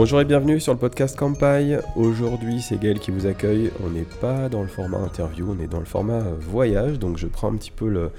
[0.00, 1.78] Bonjour et bienvenue sur le podcast Campai.
[1.94, 3.70] Aujourd'hui, c'est Gaël qui vous accueille.
[3.84, 6.98] On n'est pas dans le format interview, on est dans le format voyage.
[6.98, 8.10] Donc, je prends un petit peu le,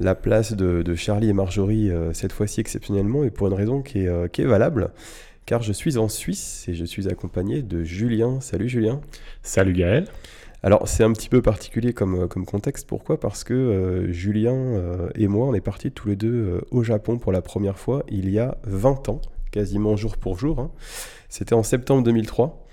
[0.00, 4.00] la place de, Charlie et Marjorie euh, cette fois-ci exceptionnellement et pour une raison qui
[4.00, 4.90] est, euh, qui est valable.
[5.46, 8.40] Car je suis en Suisse et je suis accompagné de Julien.
[8.40, 9.00] Salut Julien.
[9.44, 10.08] Salut Gaël.
[10.64, 13.20] Alors c'est un petit peu particulier comme, comme contexte, pourquoi?
[13.20, 14.80] Parce que euh, Julien
[15.14, 18.28] et moi, on est partis tous les deux au Japon pour la première fois il
[18.30, 19.20] y a 20 ans,
[19.52, 20.58] quasiment jour pour jour.
[20.58, 20.72] Hein.
[21.30, 22.66] C'était en septembre 2003.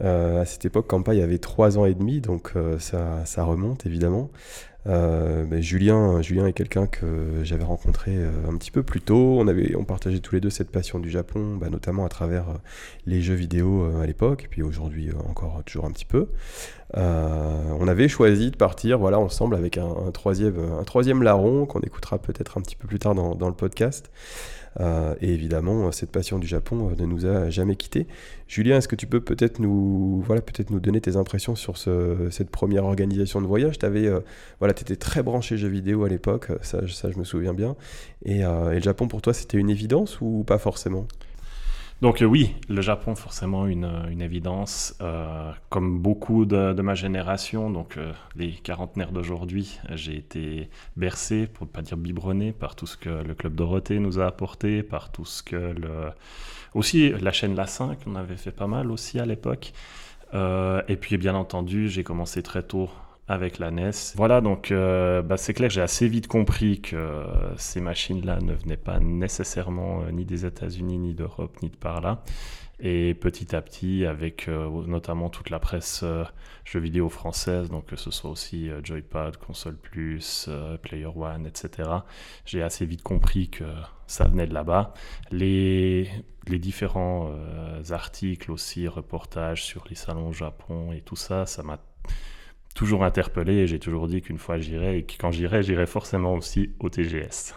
[0.00, 4.30] à cette époque, Kampai avait 3 ans et demi, donc ça, ça, remonte évidemment.
[4.88, 9.36] Euh, Julien, Julien est quelqu'un que j'avais rencontré euh, un petit peu plus tôt.
[9.38, 12.48] On, avait, on partageait tous les deux cette passion du Japon, bah, notamment à travers
[12.48, 12.54] euh,
[13.06, 16.28] les jeux vidéo à l'époque, et puis aujourd'hui encore toujours un petit peu.
[16.94, 22.18] on avait choisi de partir voilà, ensemble avec un, troisième, un troisième larron qu'on écoutera
[22.18, 24.10] peut-être un petit peu plus tard dans le podcast.
[24.80, 28.06] Euh, et évidemment, cette passion du Japon euh, ne nous a jamais quittés.
[28.46, 32.50] Julien, est-ce que tu peux peut-être nous, voilà, peut-être nous donner tes impressions sur cette
[32.50, 33.78] première organisation de voyage?
[33.78, 34.20] Tu euh,
[34.58, 37.76] voilà, étais très branché jeux vidéo à l'époque, ça, je me souviens bien.
[38.24, 41.06] Et le Japon, pour toi, c'était une évidence ou pas forcément?
[42.00, 44.94] Donc euh, oui, le Japon forcément une, euh, évidence.
[45.00, 47.98] Euh, comme beaucoup de, ma génération, donc
[48.36, 53.08] les quarantenaires d'aujourd'hui, j'ai été bercé, pour ne pas dire biberonné, par tout ce que
[53.08, 55.74] le Club Dorothée nous a apporté, par tout ce que.
[56.74, 59.72] Aussi la chaîne La 5, on avait fait pas mal aussi à l'époque.
[60.34, 62.90] et puis bien entendu, j'ai commencé très tôt
[63.28, 63.90] avec la NES.
[64.16, 67.24] Voilà, donc euh, bah, c'est clair, j'ai assez vite compris que
[67.58, 72.00] ces machines-là ne venaient pas nécessairement euh, ni des États-Unis, ni d'Europe, ni de par
[72.00, 72.22] là.
[72.80, 76.04] Et petit à petit, avec euh, notamment toute la presse
[76.64, 80.48] jeux vidéo française, donc que ce soit aussi Joypad, Console Plus,
[80.82, 81.90] Player One, etc.,
[82.44, 83.64] j'ai assez vite compris que
[84.06, 84.94] ça venait de là-bas.
[85.32, 86.08] Les,
[86.46, 87.32] les différents
[87.90, 91.78] articles aussi, reportages sur les salons au Japon et tout ça, ça m'a
[92.74, 96.34] toujours interpellé et j'ai toujours dit qu'une fois j'irai et que quand j'irai, j'irai forcément
[96.34, 97.54] aussi au TGS.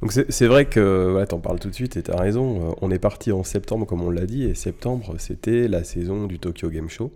[0.00, 2.90] Donc c'est vrai que, ouais, t'en parles tout de suite et t'as raison, euh, on
[2.90, 6.68] est parti en septembre comme on l'a dit et septembre c'était la saison du Tokyo
[6.68, 7.12] Game Show.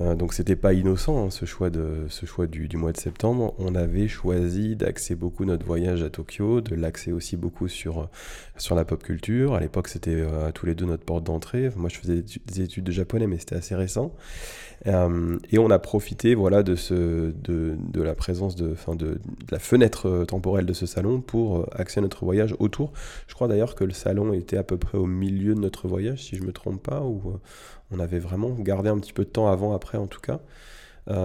[0.00, 3.54] Euh, donc c'était pas innocent hein, ce choix, de, ce choix du, mois de septembre.
[3.58, 8.08] On avait choisi d'axer beaucoup notre voyage à Tokyo, de l'axer aussi beaucoup sur,
[8.60, 9.54] sur la pop culture.
[9.54, 11.70] À l'époque c'était euh, tous les deux notre porte d'entrée.
[11.76, 14.14] Moi je faisais des études de japonais mais c'était assez récent.
[14.86, 19.20] Euh, et on a profité voilà, de, ce, de, la présence de, fin de, de,
[19.50, 22.92] la fenêtre euh, temporelle de ce salon pour euh, axer notre voyage autour.
[23.28, 26.24] Je crois d'ailleurs que le salon était à peu près au milieu de notre voyage,
[26.24, 27.38] si je ne me trompe pas, ou
[27.90, 30.40] on avait vraiment gardé un petit peu de temps avant, après en tout cas.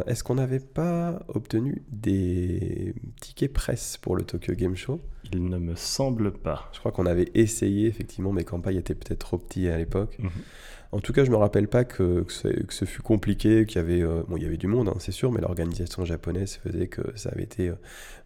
[0.07, 5.00] Est-ce qu'on n'avait pas obtenu des tickets presse pour le Tokyo Game Show?
[5.31, 6.69] Il ne me semble pas.
[6.73, 10.18] Je crois qu'on avait essayé, effectivement, mais campagnes étaient peut-être trop petits à l'époque.
[10.19, 10.29] Mhm.
[10.91, 14.01] En tout cas, je me rappelle pas que, que, ce fut compliqué, qu'il y avait,
[14.01, 17.01] euh, bon, il y avait du monde, hein, c'est sûr, mais l'organisation japonaise faisait que
[17.18, 17.75] ça avait été euh,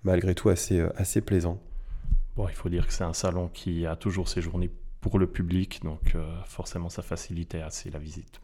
[0.03, 1.59] malgré tout assez, euh, assez plaisant.
[2.36, 4.69] Bon, il faut dire que c'est un salon qui a toujours ses journées
[5.02, 6.16] pour le public, donc
[6.46, 8.40] forcément ça facilitait assez la visite.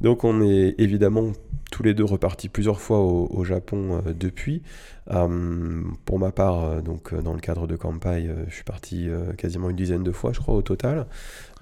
[0.00, 1.32] Donc on est évidemment
[1.70, 4.62] tous les deux repartis plusieurs fois au, Japon euh, depuis.
[5.10, 9.08] Euh, pour ma part, euh, donc dans le cadre de Kampai, je suis parti
[9.38, 11.06] quasiment une dizaine de fois, je crois, au total.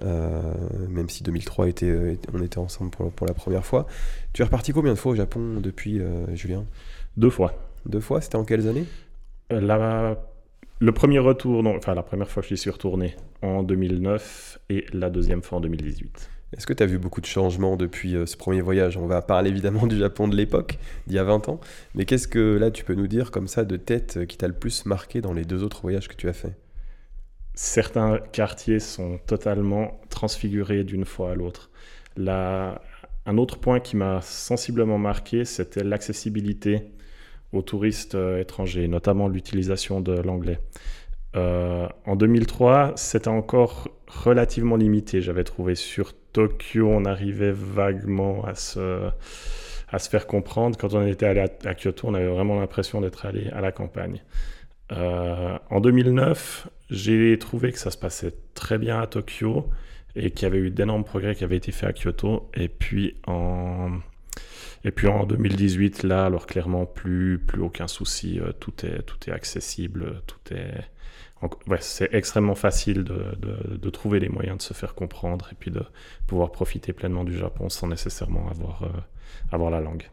[0.01, 3.87] même si 2003 était, on était ensemble pour, pour, la première fois.
[4.33, 6.01] Tu es reparti combien de fois au Japon depuis,
[6.35, 6.65] Julien?
[7.17, 7.53] Deux fois.
[7.87, 8.85] Deux fois C'était en quelles années?
[9.51, 10.17] La,
[10.81, 14.87] Le premier retour, non, enfin la première fois que j'y suis retourné en 2009 et
[14.93, 16.31] la deuxième fois en 2018.
[16.57, 18.97] Est-ce que tu as vu beaucoup de changements depuis euh, ce premier voyage?
[18.97, 21.61] On va parler évidemment du Japon de l'époque, d'il y a 20 ans.
[21.95, 24.49] Mais qu'est-ce que là tu peux nous dire comme ça de tête euh, qui t'a
[24.49, 26.57] le plus marqué dans les deux autres voyages que tu as fait?
[27.55, 31.71] Certains quartiers sont totalement transfigurés d'une fois à l'autre.
[32.17, 36.87] Un autre point qui m'a sensiblement marqué, c'était l'accessibilité
[37.53, 40.61] aux touristes euh, étrangers, notamment l'utilisation de l'anglais.
[41.35, 49.11] En 2003, c'était encore relativement limité, j'avais trouvé sur Tokyo, on arrivait vaguement à se,
[49.91, 50.77] à se faire comprendre.
[50.79, 54.23] Quand on était allé à, Kyoto, on avait vraiment l'impression d'être allé à la campagne.
[54.93, 59.69] Euh, en 2009, j'ai trouvé que ça se passait très bien à Tokyo
[60.17, 62.51] et qu'il y avait eu d'énormes progrès qui avaient été faits à Kyoto.
[62.55, 63.99] Et puis en,
[64.85, 69.19] et puis en 2018, là, alors clairement, plus, plus aucun souci, euh, tout, est, tout
[69.29, 70.85] est accessible, tout est,
[71.81, 75.83] c'est extrêmement facile de, trouver les moyens de se faire comprendre et puis de
[76.27, 78.89] pouvoir profiter pleinement du Japon sans nécessairement avoir, euh,
[79.51, 80.09] avoir la langue.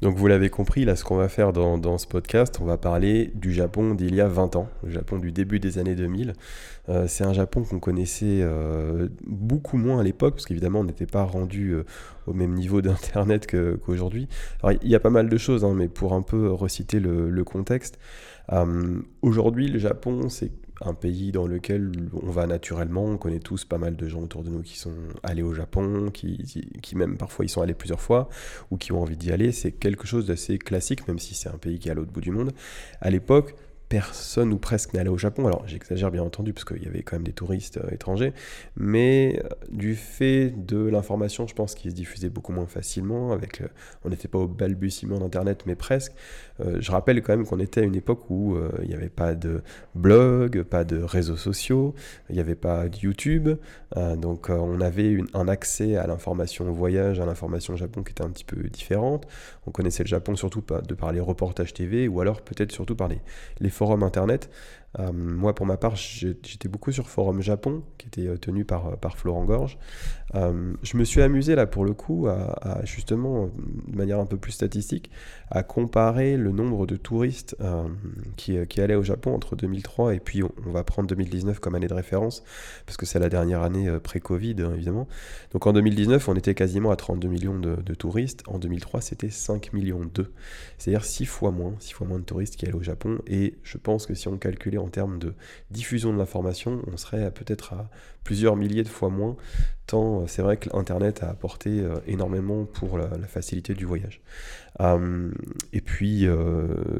[0.00, 3.32] Donc vous l'avez compris, là ce qu'on va faire dans, ce podcast, on va parler
[3.34, 6.32] du Japon d'il y a 20 ans, le Japon du début des années 2000.
[6.88, 11.04] Euh, c'est un Japon qu'on connaissait euh, beaucoup moins à l'époque, parce qu'évidemment on n'était
[11.04, 11.74] pas rendu
[12.26, 14.26] au même niveau d'Internet qu'aujourd'hui.
[14.82, 17.98] Il y a pas mal de choses, hein, mais pour un peu reciter le contexte,
[19.22, 20.50] aujourd'hui le Japon c'est
[20.82, 21.92] un pays dans lequel
[22.22, 23.04] on va naturellement.
[23.04, 26.10] On connaît tous pas mal de gens autour de nous qui sont allés au Japon,
[26.10, 28.28] qui, qui même parfois y sont allés plusieurs fois
[28.70, 29.52] ou qui ont envie d'y aller.
[29.52, 32.22] C'est quelque chose d'assez classique, même si c'est un pays qui est à l'autre bout
[32.22, 32.52] du monde.
[33.00, 33.54] À l'époque,
[33.90, 35.46] personne ou presque n'allait au Japon.
[35.48, 38.32] Alors j'exagère bien entendu parce qu'il y avait quand même des touristes euh, étrangers,
[38.76, 43.32] mais euh, du fait de l'information, je pense qu'il se diffusait beaucoup moins facilement.
[43.32, 43.62] Avec,
[44.04, 46.12] on n'était pas au balbutiement d'Internet, mais presque.
[46.60, 49.34] Euh, je rappelle quand même qu'on était à une époque où il n'y avait pas
[49.34, 49.62] de
[49.96, 51.94] blog, pas de réseaux sociaux,
[52.28, 53.48] il n'y avait pas de YouTube,
[53.96, 58.44] donc on avait un accès à l'information voyage, à l'information Japon qui était un petit
[58.44, 59.26] peu différente.
[59.66, 63.08] On connaissait le Japon surtout de par les reportages TV ou alors peut-être surtout par
[63.08, 63.20] les,
[63.58, 64.46] les forum internet.
[64.98, 68.88] Euh, moi, pour ma part, j'étais beaucoup sur Forum Japon, qui était euh, tenu par,
[68.88, 69.78] euh, par Florent Gorge.
[70.34, 73.50] je me suis amusé, là, pour le coup, à, justement,
[73.86, 75.10] de manière un peu plus statistique,
[75.50, 77.56] à comparer le nombre de touristes
[78.36, 81.88] qui, qui, allaient au Japon entre 2003 et puis on, va prendre 2019 comme année
[81.88, 82.44] de référence,
[82.86, 85.08] parce que c'est la dernière année pré-Covid, hein, évidemment.
[85.52, 88.44] Donc en 2019, on était quasiment à 32 millions de, de touristes.
[88.46, 90.32] En 2003, c'était 5 millions 2.
[90.78, 93.18] C'est-à-dire 6 fois moins, 6 fois moins de touristes qui allaient au Japon.
[93.26, 95.34] Et je pense que si on calculait en termes de
[95.70, 97.90] diffusion de l'information, on serait peut-être à
[98.24, 99.36] plusieurs milliers de fois moins,
[99.86, 104.20] tant euh, c'est vrai que l'Internet a apporté euh, énormément pour la, facilité du voyage.
[104.80, 105.30] Euh,
[105.72, 106.26] et puis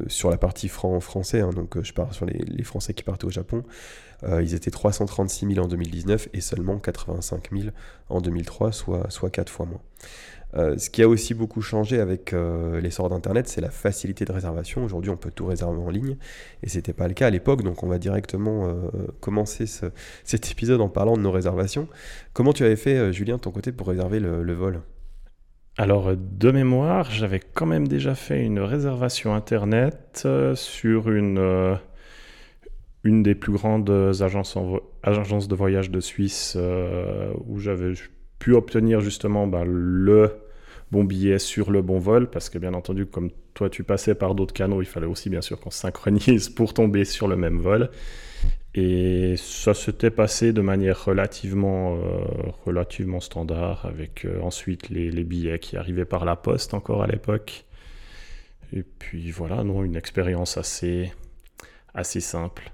[0.07, 3.31] sur la partie franc français, hein, donc je parle sur les, Français qui partaient au
[3.31, 3.63] Japon,
[4.23, 7.69] ils étaient 336 000 en 2019 et seulement 85 000
[8.09, 9.81] en 2003, soit, soit 4 fois moins.
[10.55, 14.31] Euh, ce qui a aussi beaucoup changé avec euh, l'essor d'Internet, c'est la facilité de
[14.31, 14.83] réservation.
[14.83, 16.17] Aujourd'hui, on peut tout réserver en ligne,
[16.63, 17.63] et ce n'était pas le cas à l'époque.
[17.63, 18.73] Donc, on va directement euh,
[19.19, 19.65] commencer
[20.23, 21.87] cet épisode en parlant de nos réservations.
[22.33, 24.81] Comment tu avais fait, Julien, de ton côté, pour réserver le, vol?
[25.77, 31.77] Alors, de mémoire, j'avais quand même déjà fait une réservation Internet sur une,
[33.05, 34.57] une des plus grandes agences,
[35.01, 36.57] agences de voyage de Suisse
[37.47, 37.93] où j'avais
[38.41, 40.40] pu obtenir justement bah, le
[40.91, 44.35] bon billet sur le bon vol, parce que bien entendu, comme toi tu passais par
[44.35, 47.89] d'autres canaux, il fallait aussi bien sûr qu'on synchronise pour tomber sur le même vol.
[48.73, 55.75] Et ça s'était passé de manière relativement, euh, standard, avec euh, ensuite les, billets qui
[55.75, 57.65] arrivaient par la poste encore à l'époque.
[58.73, 61.11] Et puis voilà, non, une expérience assez
[62.21, 62.71] simple.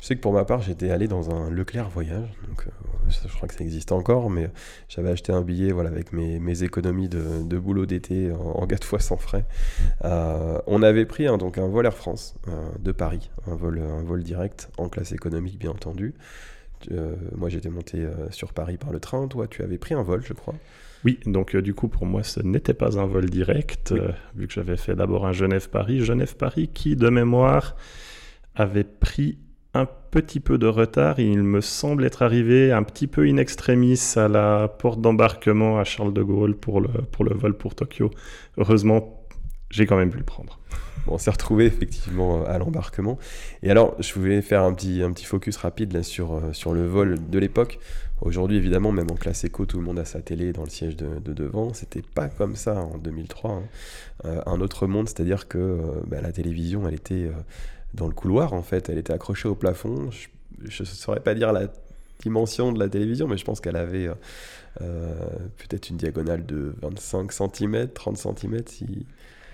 [0.00, 2.70] Je sais que pour ma part, j'étais allé dans un Leclerc Voyage, donc euh,
[3.10, 4.50] je crois que ça existe encore, mais
[4.88, 8.66] j'avais acheté un billet voilà, avec mes, mes économies de, de boulot d'été en, en
[8.82, 9.44] fois sans frais.
[10.04, 13.78] Euh, on avait pris un, donc un vol Air France euh, de Paris, un vol,
[13.78, 16.14] un vol direct en classe économique bien entendu.
[17.36, 20.32] moi j'étais monté sur Paris par le train, toi tu avais pris un vol je
[20.32, 20.54] crois.
[21.04, 23.92] Oui, donc du coup pour moi ce n'était pas un vol direct,
[24.34, 26.02] vu que j'avais fait d'abord un Genève-Paris.
[26.02, 27.76] Genève-Paris qui de mémoire
[28.54, 29.38] avait pris
[29.74, 31.20] un petit peu de retard.
[31.20, 35.84] Il me semble être arrivé un petit peu in extremis à la porte d'embarquement à
[35.84, 38.10] Charles de Gaulle pour le, pour le vol pour Tokyo.
[38.58, 39.26] Heureusement,
[39.70, 40.58] j'ai quand même pu le prendre.
[41.06, 43.18] on s'est retrouvé effectivement à l'embarquement.
[43.62, 46.72] Et alors, je voulais faire un petit, un petit focus rapide là, sur, euh, sur
[46.72, 47.78] le vol de l'époque.
[48.20, 50.96] Aujourd'hui, évidemment, même en classe éco, tout le monde a sa télé dans le siège
[50.96, 51.72] de, de devant.
[51.72, 53.50] C'était pas comme ça en 2003.
[53.50, 53.62] Hein.
[54.26, 57.30] Euh, un autre monde, c'est-à-dire que euh, bah, la télévision, elle était
[57.94, 58.88] dans le couloir, en fait.
[58.88, 60.10] Elle était accrochée au plafond.
[60.64, 61.68] Je ne saurais pas dire la
[62.20, 64.14] dimension de la télévision, mais je pense qu'elle avait euh,
[64.82, 65.14] euh,
[65.58, 68.58] peut-être une diagonale de 25 cm, 30 cm.
[68.66, 69.06] Si...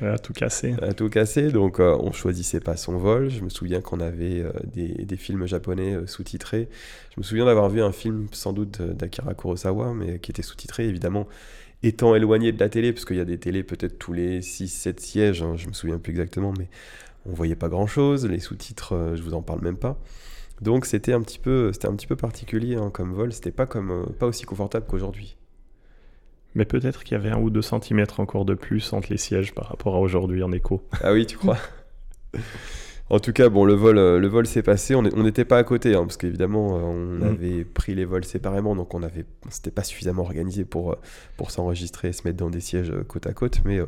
[0.03, 0.75] À tout casser.
[0.83, 3.31] À tout casser, donc euh, on choisissait pas son vol.
[3.31, 6.69] Je me souviens qu'on avait des, des, films japonais sous-titrés.
[7.15, 10.87] Je me souviens d'avoir vu un film sans doute d'Akira Kurosawa, mais qui était sous-titré
[10.87, 11.27] évidemment
[11.83, 15.01] étant éloigné de la télé, parce qu'il y a des télés peut-être tous les 6-7
[15.01, 16.69] sièges, hein, je me souviens plus exactement, mais
[17.29, 19.99] on voyait pas grand chose, les sous-titres, euh, je vous en parle même pas.
[20.61, 23.67] Donc c'était un petit peu, c'était un petit peu particulier hein, comme vol, c'était pas
[23.67, 25.37] comme, euh, pas aussi confortable qu'aujourd'hui.
[26.55, 29.55] Mais peut-être qu'il y avait un ou deux centimètres encore de plus entre les sièges
[29.55, 30.83] par rapport à aujourd'hui en écho.
[31.03, 31.59] Ah oui, tu crois?
[33.09, 34.97] En tout cas, bon, le vol, euh, le vol s'est passé.
[34.97, 37.23] On n'était pas à côté, hein, parce qu'évidemment, euh, on mm.
[37.23, 40.97] avait pris les vols séparément, donc on avait, s'était pas suffisamment organisé pour, euh,
[41.37, 43.61] pour s'enregistrer et se mettre dans des sièges côte à côte.
[43.65, 43.79] Mais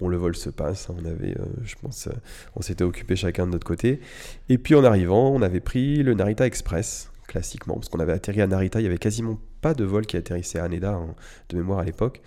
[0.00, 0.90] bon, le vol se passe.
[0.90, 0.96] Hein.
[1.00, 2.08] on avait, je pense,
[2.56, 4.00] on s'était occupé chacun de notre côté.
[4.48, 8.40] Et puis en arrivant, on avait pris le Narita Express, classiquement, parce qu'on avait atterri
[8.40, 8.80] à Narita.
[8.80, 11.14] Il y avait quasiment pas de vol qui atterrissait à Haneda hein,
[11.48, 12.20] de mémoire à l'époque.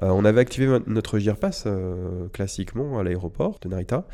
[0.00, 1.66] on avait activé notre Girpass
[2.32, 4.06] classiquement à l'aéroport de Narita.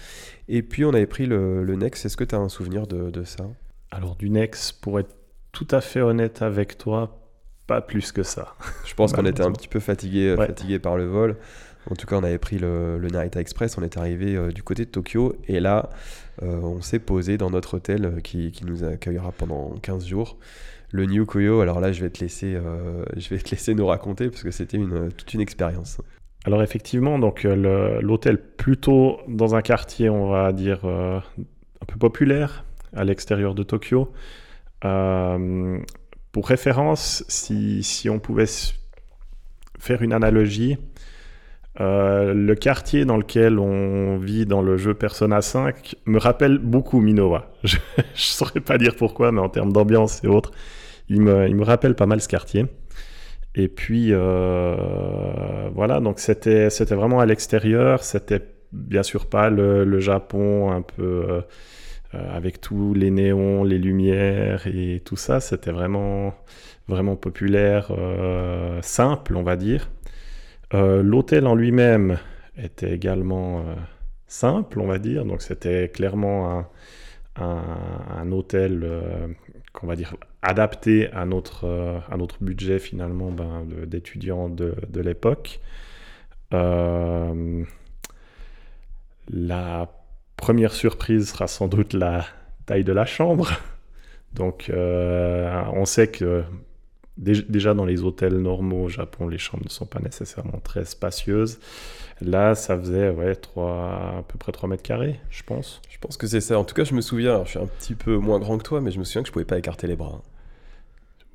[0.49, 2.07] Et puis on avait pris le, Nex.
[2.07, 3.45] Est-ce que tu as un souvenir de, ça?
[3.91, 5.15] Alors du Nex, pour être
[5.53, 7.21] tout à fait honnête avec toi,
[7.67, 8.55] pas plus que ça.
[8.87, 11.37] Je pense qu'on était un petit peu fatigué, fatigué par le vol.
[11.89, 14.85] En tout cas, on avait pris le, Narita Express, on est arrivé euh, du côté
[14.85, 15.89] de Tokyo et là,
[16.43, 20.37] euh, on s'est posé dans notre hôtel euh, qui, nous accueillera pendant 15 jours.
[20.93, 22.59] Le New Koyo, alors là, je vais te laisser,
[23.17, 26.01] je vais te laisser nous raconter parce que c'était une, toute une expérience.
[26.45, 31.23] Alors effectivement, donc l'hôtel plutôt dans un quartier, on va dire un
[31.87, 34.13] peu populaire, à l'extérieur de Tokyo.
[34.81, 38.47] pour référence, si, si, on pouvait
[39.79, 40.77] faire une analogie,
[41.81, 47.01] euh, le quartier dans lequel on vit dans le jeu Persona 5 me rappelle beaucoup
[47.01, 47.53] Minowa.
[47.65, 50.51] Je ne saurais pas dire pourquoi, mais en termes d'ambiance et autres,
[51.11, 52.65] il me, rappelle pas mal ce quartier.
[53.55, 58.03] Et puis, euh, voilà, donc c'était vraiment à l'extérieur.
[58.03, 58.41] C'était
[58.73, 61.43] bien sûr pas le, Japon un peu euh,
[62.13, 65.41] avec tous les néons, les lumières et tout ça.
[65.41, 66.35] C'était vraiment,
[66.89, 67.93] vraiment populaire,
[68.81, 69.91] simple, on va dire.
[70.73, 72.19] Euh, l'hôtel en lui-même
[72.57, 73.75] était également euh,
[74.27, 75.25] simple, on va dire.
[75.25, 76.65] Donc c'était clairement
[77.37, 79.29] un, hôtel euh,
[79.73, 85.61] qu'on va dire adapté à notre, à notre budget finalement ben, d'étudiants de, de l'époque.
[89.33, 89.89] la
[90.37, 92.25] première surprise sera sans doute la
[92.67, 93.51] taille de la chambre.
[94.33, 96.45] Donc on sait que
[97.21, 101.59] Déjà dans les hôtels normaux au Japon, les chambres ne sont pas nécessairement très spacieuses.
[102.23, 103.73] Là, ça faisait ouais, 3,
[104.19, 105.83] à peu près 3 mètres carrés, je pense.
[105.91, 106.59] Je pense que c'est ça.
[106.59, 108.81] En tout cas, je me souviens, je suis un petit peu moins grand que toi,
[108.81, 110.23] mais je me souviens que je pouvais pas écarter les bras.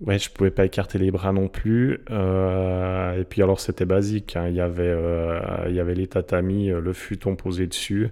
[0.01, 1.99] Ouais, je pouvais pas écarter les bras non plus.
[2.11, 4.35] Euh, et puis alors c'était basique.
[4.35, 4.47] Hein.
[4.49, 8.09] Il y avait, euh, il y avait les tatamis, euh, le futon posé dessus,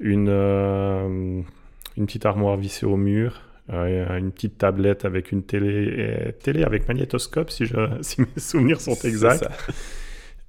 [0.00, 6.32] une, une petite armoire vissée au mur, euh, une petite tablette avec une télé, euh,
[6.32, 9.46] télé avec magnétoscope, si, je, si mes souvenirs sont exacts.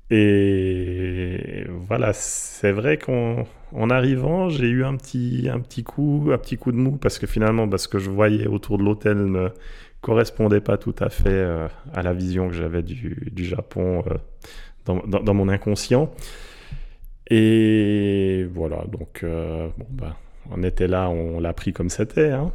[0.09, 6.57] Et voilà, c'est vrai qu'en arrivant, j'ai eu un petit, un petit coup, un petit
[6.57, 9.49] coup de mou parce que finalement, parce que je voyais autour de l'hôtel ne
[10.01, 14.03] correspondait pas tout à fait euh, à la vision que j'avais du, du, Japon
[14.85, 16.11] dans, dans, mon inconscient.
[17.29, 20.15] Et voilà, donc bon, ben,
[20.49, 22.31] on était là, on l'a pris comme c'était.
[22.31, 22.51] Hein.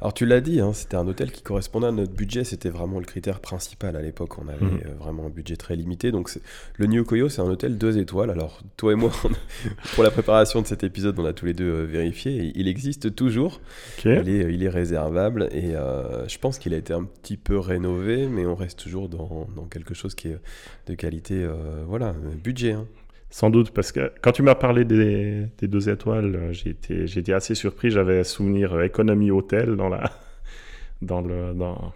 [0.00, 3.00] Alors tu l'as dit, hein, c'était un hôtel qui correspondait à notre budget, c'était vraiment
[3.00, 4.80] le critère principal à l'époque, on avait mhm.
[4.86, 6.12] euh, vraiment un budget très limité.
[6.12, 6.30] Donc
[6.76, 8.30] le New Koyo, c'est un hôtel deux étoiles.
[8.30, 9.10] Alors toi et moi,
[9.94, 13.16] pour la préparation de cet épisode, on a tous les deux euh, vérifié, il existe
[13.16, 13.60] toujours,
[14.04, 17.58] il, est, il, est, réservable et euh, je pense qu'il a été un petit peu
[17.58, 20.38] rénové, mais on reste toujours dans, quelque chose qui est
[20.86, 21.46] de qualité,
[21.86, 22.72] voilà, budget.
[22.72, 22.86] Hein.
[23.30, 27.90] Sans doute, parce que quand tu m'as parlé des, deux étoiles, euh, j'ai assez surpris.
[27.90, 30.10] J'avais souvenir euh, économie hôtel dans, la,
[31.02, 31.92] dans, le, dans,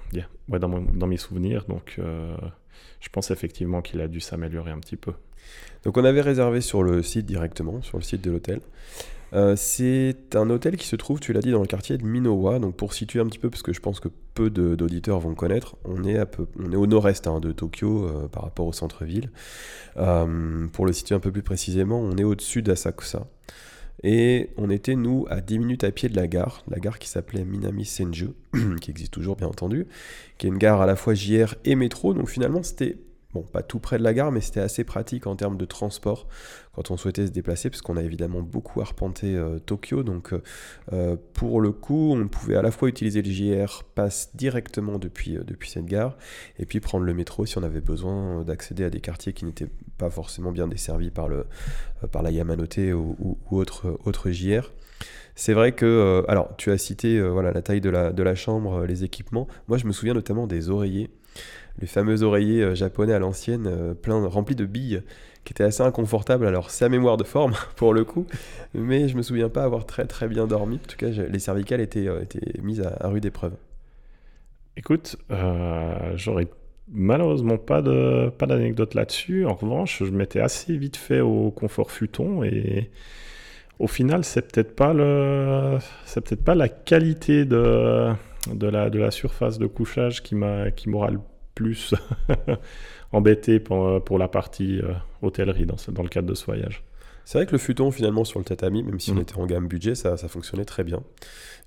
[0.49, 1.65] ouais, dans, dans, mes souvenirs.
[1.69, 2.37] Donc, euh,
[3.01, 5.13] je pense effectivement qu'il a dû s'améliorer un petit peu.
[5.85, 8.61] Donc, on avait réservé sur le site directement, sur le site de l'hôtel.
[9.33, 12.59] Euh, c'est un hôtel qui se trouve, tu l'as dit, dans le quartier de Minowa.
[12.59, 15.77] Donc pour situer un petit peu, parce que je pense que peu d'auditeurs vont connaître,
[15.85, 16.19] on est,
[16.75, 19.31] au nord-est hein, de Tokyo euh, par rapport au centre-ville.
[19.97, 23.27] Euh, pour le situer un peu plus précisément, on est au-dessus d'Asakusa.
[24.03, 27.09] Et on était, nous, à 10 minutes à pied de la gare, la gare qui
[27.09, 28.31] s'appelait Minami Senju,
[28.81, 29.87] qui existe toujours bien entendu,
[30.39, 32.15] qui est une gare à la fois JR et métro.
[32.15, 32.97] Donc finalement, c'était
[33.35, 36.27] bon, pas tout près de la gare, mais c'était assez pratique en termes de transport
[36.75, 40.03] quand on souhaitait se déplacer, parce qu'on a évidemment beaucoup arpenté euh, Tokyo.
[40.03, 40.43] Donc, euh,
[40.93, 45.39] euh, pour le coup, on pouvait à la fois utiliser le JR Pass directement depuis,
[45.45, 46.17] depuis cette gare,
[46.59, 49.69] et puis prendre le métro si on avait besoin d'accéder à des quartiers qui n'étaient
[49.99, 53.17] pas forcément bien desservis par, la Yamanote ou,
[53.51, 54.73] ou, autre, autre JR.
[55.35, 58.85] C'est vrai que, alors, tu as cité voilà, la taille de la, de la chambre,
[58.85, 59.47] les équipements.
[59.69, 61.11] Moi, je me souviens notamment des oreillers
[61.81, 65.03] les fameux oreillers euh, japonais à l'ancienne, euh, plein, remplis de billes,
[65.45, 66.47] qui étaient assez inconfortables.
[66.47, 68.27] Alors, à mémoire de forme, pour le coup,
[68.75, 70.77] mais je me souviens pas avoir très très bien dormi.
[70.77, 73.55] En tout cas, les cervicales étaient, euh, étaient mises à, rude épreuve.
[74.77, 75.17] Écoute,
[76.15, 76.49] j'aurais
[76.89, 79.45] malheureusement pas de pas d'anecdote là-dessus.
[79.45, 82.91] En revanche, je m'étais assez vite fait au confort futon et
[83.79, 88.13] au final, c'est peut-être pas le, c'est peut-être pas la qualité de
[88.51, 91.19] de la de la surface de couchage qui m'a qui m'aura le
[91.55, 91.95] plus
[93.13, 96.83] embêté pour, pour, la partie euh, hôtellerie dans, dans, le cadre de ce voyage.
[97.25, 99.21] C'est vrai que le futon, finalement, sur le tatami, même si on Mhm.
[99.21, 101.03] était en gamme budget, ça, ça fonctionnait très bien.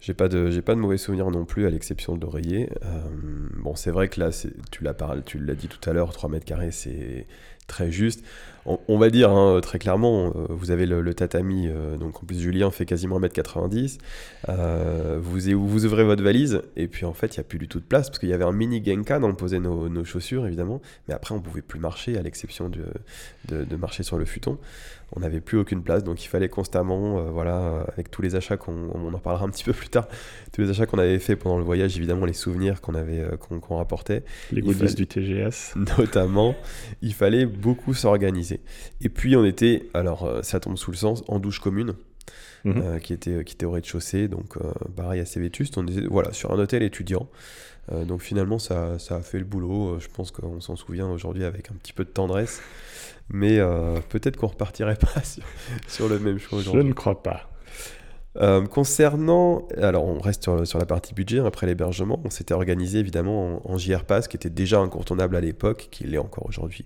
[0.01, 2.69] J'ai pas de, j'ai pas de mauvais souvenirs non plus, à l'exception de l'oreiller.
[2.83, 3.01] Euh,
[3.57, 4.29] bon, c'est vrai que là,
[4.71, 4.93] tu l'as
[5.25, 7.25] tu l'as dit tout à l'heure, 3 mètres carrés, c'est
[7.67, 8.23] très juste.
[8.67, 12.23] On, on va dire hein, très clairement, euh, vous avez le, le tatami, euh, donc
[12.23, 13.99] en plus Julien fait quasiment 1m90.
[14.49, 17.67] Euh, vous, vous ouvrez votre valise, et puis en fait, il n'y a plus du
[17.67, 20.03] tout de place, parce qu'il y avait un mini genka dans le poser nos, nos
[20.03, 20.81] chaussures, évidemment.
[21.07, 22.85] Mais après, on pouvait plus marcher, à l'exception de,
[23.49, 24.57] de, de marcher sur le futon.
[25.15, 28.57] On n'avait plus aucune place, donc il fallait constamment, euh, voilà, avec tous les achats
[28.57, 30.07] qu'on on en parlera un petit peu plus tard,
[30.51, 33.37] tous les achats qu'on avait fait pendant le voyage, évidemment les souvenirs qu'on avait, euh,
[33.37, 35.75] qu'on qu'on rapportait, Les goodies fallait- du TGS.
[35.99, 36.55] notamment,
[37.03, 38.54] il fallait beaucoup s'organiser.
[39.01, 41.93] Et puis on était, alors euh, ça tombe sous le sens, en douche commune,
[42.63, 42.81] Mhm.
[42.81, 45.77] euh, qui, était, qui était au rez-de-chaussée, donc euh, pareil assez vétuste.
[45.77, 47.29] On était voilà, sur un hôtel étudiant.
[47.91, 49.89] Euh, donc finalement, ça, ça a fait le boulot.
[49.95, 52.63] Euh, Je pense qu'on s'en souvient aujourd'hui avec un petit peu de tendresse.
[53.29, 55.43] Mais euh, peut-être qu'on repartirait pas sur,
[55.87, 56.89] sur le même choix Je aujourd'hui.
[56.89, 57.51] ne crois pas.
[58.37, 62.99] Euh, concernant, alors on reste sur, la partie budget, hein, après l'hébergement, on s'était organisé
[62.99, 66.85] évidemment en, en JR Pass, qui était déjà incontournable à l'époque, qui l'est encore aujourd'hui,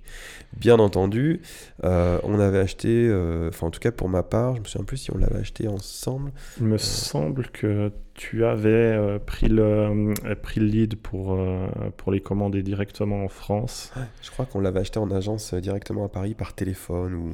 [0.58, 1.42] bien entendu.
[1.84, 4.86] Euh, on avait acheté, euh, enfin en tout cas pour ma part, je me souviens
[4.86, 6.32] plus si on l'avait acheté ensemble.
[6.60, 11.68] Il me semble que tu avais euh, pris, le, euh, pris le lead pour, euh,
[11.96, 13.94] pour les commander directement en France.
[14.22, 17.34] Je crois qu'on l'avait acheté en agence directement à Paris par téléphone,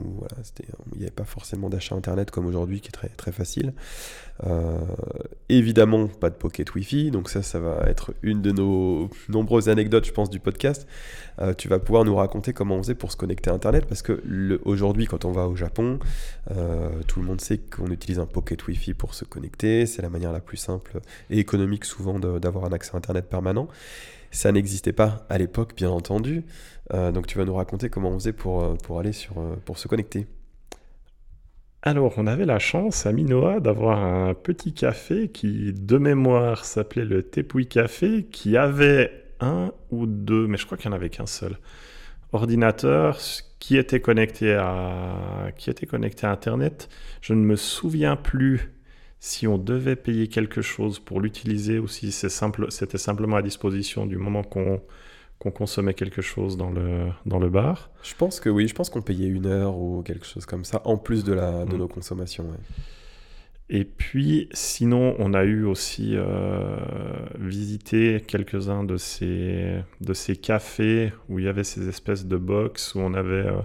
[0.94, 3.74] il n'y avait pas forcément d'achat internet comme aujourd'hui, qui est très, très facile.
[5.50, 10.06] Évidemment, pas de pocket Wi-Fi, donc ça, ça va être une de nos nombreuses anecdotes,
[10.06, 10.88] je pense, du podcast.
[11.58, 14.22] Tu vas pouvoir nous raconter comment on faisait pour se connecter à Internet, parce que
[14.66, 16.00] aujourd'hui, quand on va au Japon,
[17.08, 19.86] tout le monde sait qu'on utilise un pocket Wi-Fi pour se connecter.
[19.86, 20.75] C'est la manière la plus simple
[21.30, 23.68] et économique souvent d'avoir un accès à Internet permanent.
[24.32, 26.44] Ça n'existait pas à l'époque, bien entendu.
[26.94, 29.56] Euh, donc tu vas nous raconter comment on faisait pour, euh, pour aller sur, euh,
[29.64, 30.28] pour se connecter.
[31.82, 37.06] Alors, on avait la chance à Minoa d'avoir un petit café qui, de mémoire, s'appelait
[37.06, 41.12] le Tepui Café, qui avait un ou deux, mais je crois qu'il n'y en avait
[41.12, 41.60] qu'un seul,
[42.32, 43.20] ordinateur
[43.60, 46.90] qui était connecté à, qui était connecté à Internet.
[47.22, 48.74] Je ne me souviens plus
[49.26, 54.06] si on devait payer quelque chose pour l'utiliser ou si simple, c'était simplement à disposition
[54.06, 54.82] du moment qu'on
[55.40, 57.90] qu'on consommait quelque chose dans le, dans le bar.
[58.04, 60.82] Je pense que oui, je pense qu'on payait une heure ou quelque chose comme ça,
[60.86, 61.80] en plus de, la, de Mm.
[61.80, 62.46] nos consommations.
[62.46, 62.58] ouais.
[63.68, 66.78] Et puis, sinon, on a eu aussi euh,
[67.40, 72.94] visité quelques-uns de ces, de ces cafés où il y avait ces espèces de box
[72.94, 73.60] où on avait euh,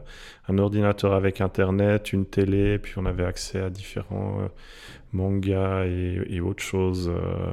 [0.48, 4.48] un ordinateur avec Internet, une télé, puis on avait accès à différents euh,
[5.12, 7.52] mangas et, et autres choses euh,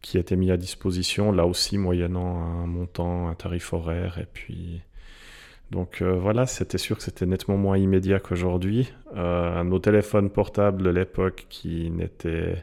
[0.00, 4.82] qui étaient mis à disposition, là aussi moyennant un montant, un tarif horaire, et puis...
[5.72, 8.92] Donc euh, voilà, c'était sûr que c'était nettement moins immédiat qu'aujourd'hui.
[9.16, 12.62] Euh, nos téléphones portables de l'époque qui n'étaient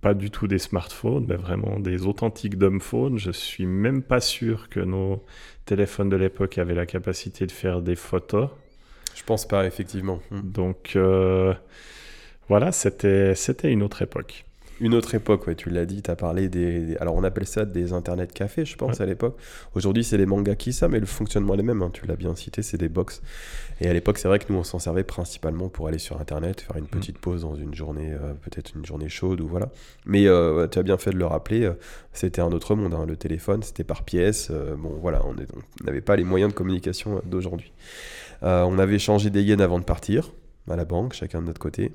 [0.00, 3.16] pas du tout des smartphones, mais vraiment des authentiques dumbphones.
[3.16, 5.24] Je suis même pas sûr que nos
[5.66, 8.48] téléphones de l'époque avaient la capacité de faire des photos.
[9.14, 10.20] Je pense pas, effectivement.
[10.32, 10.40] Mm.
[10.42, 11.54] Donc euh,
[12.48, 14.44] voilà, c'était une autre époque.
[14.78, 17.46] Une autre époque, ouais, tu l'as dit, tu as parlé des, des- Alors on appelle
[17.46, 19.38] ça des internet cafés, je pense, à l'époque.
[19.74, 22.14] Aujourd'hui, c'est les mangas qui ça, mais le fonctionnement est le même, hein, tu l'as
[22.14, 23.22] bien cité, c'est des box.
[23.80, 26.60] Et à l'époque, c'est vrai que nous, on s'en servait principalement pour aller sur internet,
[26.60, 29.70] faire une petite pause dans une journée, euh, peut-être une journée chaude ou voilà.
[30.04, 31.72] Mais euh, tu as bien fait de le rappeler, euh,
[32.12, 34.50] c'était un autre monde, hein, le téléphone, c'était par pièce.
[34.76, 35.34] bon, voilà, on
[35.86, 37.72] n'avait pas les moyens de communication d'aujourd'hui.
[38.42, 40.32] On avait changé des yens avant de partir
[40.68, 41.92] à la banque, chacun de notre côté.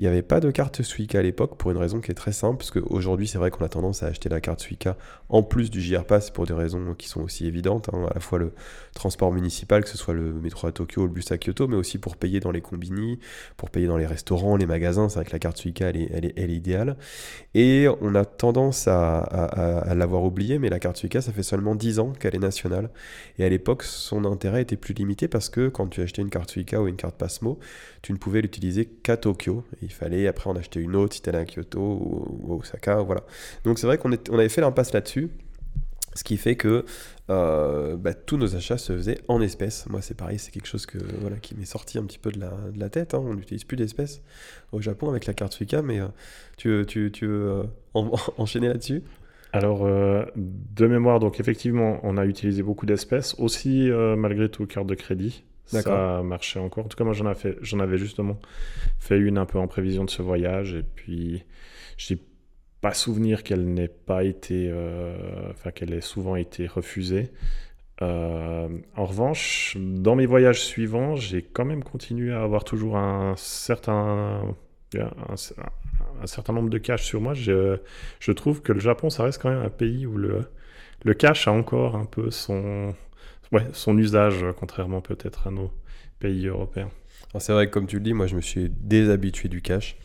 [0.00, 2.32] Il n'y avait pas de carte Suica à l'époque pour une raison qui est très
[2.32, 4.96] simple, parce qu'aujourd'hui c'est vrai qu'on a tendance à acheter la carte Suica
[5.28, 8.20] en plus du JR Pass pour des raisons qui sont aussi évidentes, hein, à la
[8.20, 8.54] fois le
[8.94, 11.76] transport municipal, que ce soit le métro à Tokyo ou le bus à Kyoto, mais
[11.76, 13.18] aussi pour payer dans les combini,
[13.58, 16.10] pour payer dans les restaurants, les magasins, c'est vrai que la carte Suica elle est,
[16.34, 16.96] elle est- idéale.
[17.54, 21.98] Et on a tendance à, l'avoir oublié, mais la carte Suica ça fait seulement 10
[21.98, 22.88] ans qu'elle est nationale.
[23.38, 26.50] Et à l'époque son intérêt était plus limité parce que quand tu achetais une carte
[26.50, 27.58] Suica ou une carte Passmo,
[28.00, 29.62] tu ne pouvais l'utiliser qu'à Tokyo.
[29.90, 32.96] Il fallait après en acheter une autre si tu allais à Kyoto ou, à Osaka.
[33.02, 33.22] Voilà.
[33.64, 35.30] Donc c'est vrai qu'on on avait fait l'impasse là-dessus.
[36.14, 36.84] Ce qui fait que
[37.30, 39.86] euh, bah, tous nos achats se faisaient en espèces.
[39.88, 42.40] Moi, c'est pareil, c'est quelque chose que, voilà, qui m'est sorti un petit peu de
[42.40, 43.14] la, de la tête.
[43.14, 43.22] hein.
[43.24, 44.20] On n'utilise plus d'espèces
[44.72, 46.08] au Japon avec la carte Suica, mais euh,
[46.56, 47.62] tu, veux- tu, tu veux euh,
[47.94, 49.04] en- enchaîner là-dessus?
[49.52, 49.84] Alors,
[50.36, 55.42] de mémoire, donc effectivement, on a utilisé beaucoup d'espèces, aussi malgré tout carte de crédit.
[55.78, 56.84] Ça marchait encore.
[56.84, 57.26] En tout cas, moi, j'en
[57.80, 58.38] avais, justement
[58.98, 60.74] fait une un peu en prévision de ce voyage.
[60.74, 61.44] Et puis,
[61.96, 62.18] j'ai
[62.80, 67.30] pas souvenir qu'elle n'ait pas été, euh, enfin, qu'elle ait souvent été refusée.
[68.00, 74.54] en revanche, dans mes voyages suivants, j'ai quand même continué à avoir toujours un certain,
[74.96, 75.36] un,
[76.26, 77.34] certain nombre de cash sur moi.
[77.34, 77.78] Je,
[78.18, 80.46] je, trouve que le Japon, ça reste quand même un pays où le,
[81.04, 82.94] le cash a encore un peu son,
[83.52, 85.70] ouais, son usage, contrairement peut-être à nos
[86.18, 86.90] pays européens.
[87.38, 89.96] C'est vrai que comme tu le dis, moi je me suis déshabitué du cash.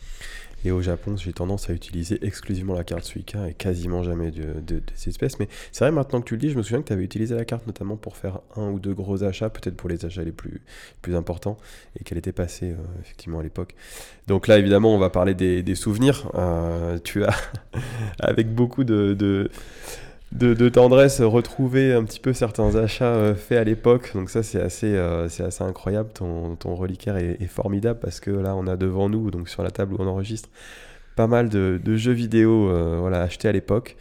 [0.64, 4.82] Et au Japon, j'ai tendance à utiliser exclusivement la carte Suica et quasiment jamais de,
[4.94, 5.38] ces espèces.
[5.38, 7.36] Mais c'est vrai, maintenant que tu le dis, je me souviens que tu avais utilisé
[7.36, 10.32] la carte notamment pour faire un ou deux gros achats, peut-être pour les achats les
[10.32, 10.62] plus,
[11.02, 11.56] plus importants,
[12.00, 13.76] et qu'elle était passée euh, effectivement à l'époque.
[14.26, 16.32] Donc là, évidemment, on va parler des, souvenirs.
[16.34, 17.36] Euh, tu as,
[18.18, 19.48] avec beaucoup de
[20.36, 24.12] de, tendresse retrouver un petit peu certains achats euh, faits à l'époque.
[24.14, 26.10] Donc ça, c'est assez, euh, assez incroyable.
[26.12, 29.94] Ton, reliquaire est, formidable parce que là, on a devant nous, donc sur la table
[29.94, 30.48] où on enregistre,
[31.14, 33.96] pas mal de, jeux vidéo euh, voilà, achetés à l'époque.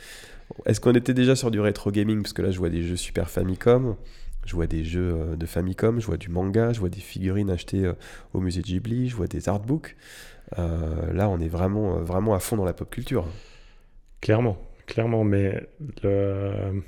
[0.65, 2.21] Est-ce qu'on était déjà sur du rétro gaming?
[2.21, 3.95] Parce que là, je vois des jeux Super Famicom,
[4.45, 7.91] je vois des jeux de Famicom, je vois du manga, je vois des figurines achetées
[8.33, 9.95] au musée Ghibli, je vois des artbooks.
[10.57, 13.25] là, on est vraiment, vraiment à fond dans la pop culture.
[14.21, 15.67] Clairement clairement, mais
[16.03, 16.81] le...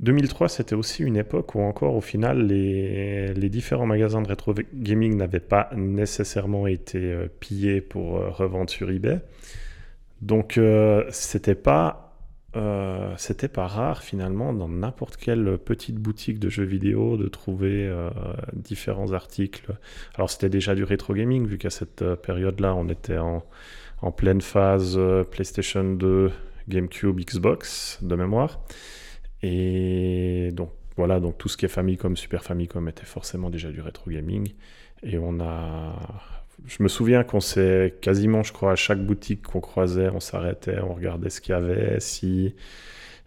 [0.00, 5.16] 2003, c'était aussi une époque où encore, au final, les, différents magasins de rétro gaming
[5.16, 9.20] n'avaient pas nécessairement été euh, pillés pour euh, revendre sur eBay.
[10.22, 12.06] Donc, euh, c'était pas
[13.16, 17.88] c'était pas rare finalement dans n'importe quelle petite boutique de jeux vidéo de trouver
[18.54, 19.70] différents articles.
[20.16, 23.44] Alors c'était déjà du rétro gaming vu qu'à cette période-là on était en,
[24.02, 26.32] en pleine phase euh, PlayStation 2,
[26.68, 28.60] GameCube, Xbox de mémoire.
[29.42, 33.80] Et donc voilà, donc tout ce qui est Famicom, Super Famicom était forcément déjà du
[33.80, 34.52] rétro gaming.
[35.02, 35.94] Et on a.
[36.66, 40.78] Je me souviens qu'on s'est quasiment, je crois, à chaque boutique qu'on croisait, on s'arrêtait,
[40.80, 42.54] on regardait ce qu'il y avait, si.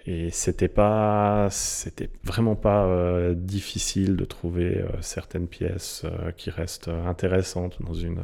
[0.05, 6.05] Et c'était pas, c'était vraiment pas euh, difficile de trouver euh, certaines pièces
[6.37, 8.21] qui restent intéressantes dans une,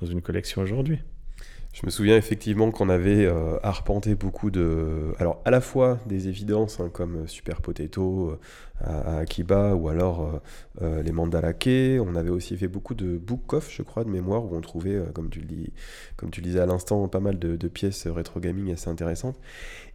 [0.00, 0.98] dans une collection aujourd'hui.
[1.72, 5.14] Je me souviens effectivement qu'on avait euh, arpenté beaucoup de.
[5.20, 8.38] Alors, à la fois des évidences hein, comme Super Potato euh,
[8.80, 10.40] à, Akiba ou alors
[10.82, 12.00] euh, les Mandalake.
[12.04, 15.00] On avait aussi fait beaucoup de book off, je crois, de mémoire, où on trouvait,
[15.14, 15.72] comme, tu le dis,
[16.16, 19.38] comme tu le disais à l'instant, pas mal de, pièces rétro gaming assez intéressantes.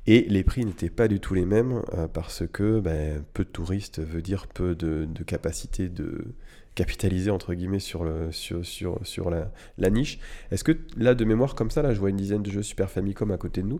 [0.07, 1.81] Et les prix n'étaient pas du tout les mêmes
[2.13, 6.35] parce que ben, peu de touristes veut dire peu de, de capacité de
[6.75, 10.19] capitaliser entre guillemets sur, le, sur, sur, sur la, la, niche.
[10.51, 12.91] Est-ce que là, de mémoire comme ça, là, je vois une dizaine de jeux Super
[12.91, 13.79] Famicom à côté de nous.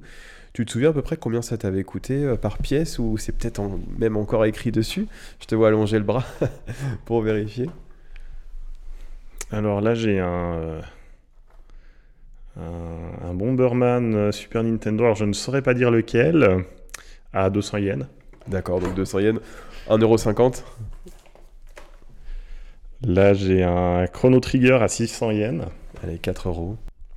[0.54, 3.34] Tu te souviens à peu près combien ça t'avait coûté euh, par pièce ou c'est
[3.34, 3.62] peut-être
[4.00, 5.08] même encore écrit dessus?
[5.42, 6.24] Je te vois allonger le bras
[7.06, 7.70] pour vérifier.
[9.52, 10.82] Alors là, j'ai un, euh,
[12.58, 15.04] un, un, Bomberman euh, Super Nintendo.
[15.04, 16.64] Alors je ne saurais pas dire lequel,
[17.34, 18.06] à 200 yens.
[18.48, 19.40] D'accord, donc 200 yens,
[19.90, 20.64] 1,50€
[23.06, 25.66] Là, j'ai un Chrono Trigger à 600 yens.
[26.02, 26.76] Allez, 4 euros.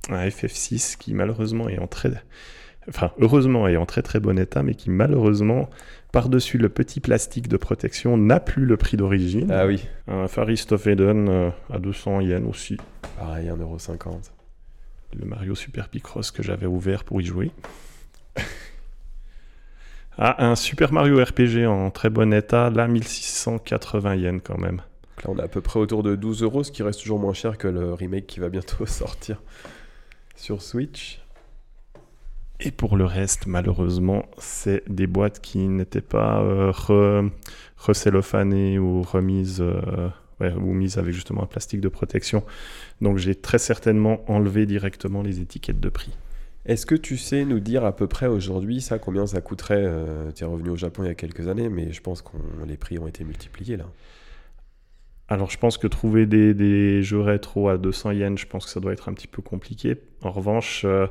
[0.09, 2.11] Un FF6 qui, malheureusement, est en très.
[2.87, 5.67] Enfin, heureusement, est en très très bon état, mais qui, malheureusement,
[6.11, 9.51] par-dessus le petit plastique de protection, n'a plus le prix d'origine.
[9.51, 9.87] Ah oui.
[10.07, 12.77] Un Far East of Eden euh, à 200 yens aussi.
[13.17, 14.29] Pareil, 1,50€.
[15.19, 17.51] Le Mario Super Picross que j'avais ouvert pour y jouer.
[20.19, 24.83] ah, un Super Mario RPG en très bon état, là 1680 yens quand même.
[25.23, 27.33] Là, on est à peu près autour de 12 euros, ce qui reste toujours moins
[27.33, 29.41] cher que le remake qui va bientôt sortir
[30.35, 31.21] sur Switch.
[32.61, 37.29] Et pour le reste, malheureusement, c'est des boîtes qui n'étaient pas euh,
[37.77, 40.09] recellophanées ou remises euh,
[40.41, 42.43] ou mises avec justement un plastique de protection.
[43.01, 46.11] Donc j'ai très certainement enlevé directement les étiquettes de prix.
[46.65, 50.31] Est-ce que tu sais nous dire à peu près aujourd'hui ça combien ça coûterait euh,
[50.33, 52.31] Tu es revenu au Japon il y a quelques années, mais je pense que
[52.67, 53.85] les prix ont été multipliés là.
[55.29, 58.79] Alors, je pense que trouver des, jeux rétro à 200 yens, je pense que ça
[58.79, 59.95] doit être un petit peu compliqué.
[60.23, 61.05] En revanche, euh,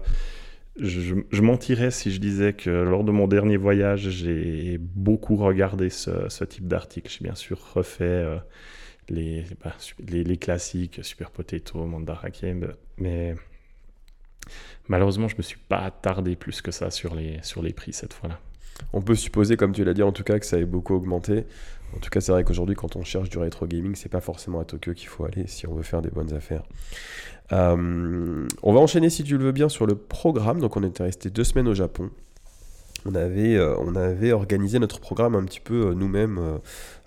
[0.80, 6.44] je, mentirais si je disais que lors de mon dernier voyage, j'ai beaucoup regardé ce,
[6.44, 7.08] type d'article.
[7.08, 8.38] J'ai bien sûr refait euh,
[9.08, 9.76] bah,
[10.08, 12.44] les, classiques, Super Potato, Mandarake,
[12.98, 13.36] mais
[14.88, 17.92] malheureusement, je ne me suis pas attardé plus que ça sur les, sur les prix
[17.92, 18.40] cette fois-là.
[18.92, 21.44] On peut supposer, comme tu l'as dit en tout cas, que ça ait beaucoup augmenté.
[21.96, 24.60] En tout cas, c'est vrai qu'aujourd'hui, quand on cherche du rétro gaming, c'est pas forcément
[24.60, 26.62] à Tokyo qu'il faut aller si on veut faire des bonnes affaires.
[27.52, 30.60] Euh, on va enchaîner, si tu le veux bien, sur le programme.
[30.60, 32.10] Donc, on était resté deux semaines au Japon.
[33.06, 36.60] On avait, euh, on avait organisé notre programme un petit peu euh, nous-mêmes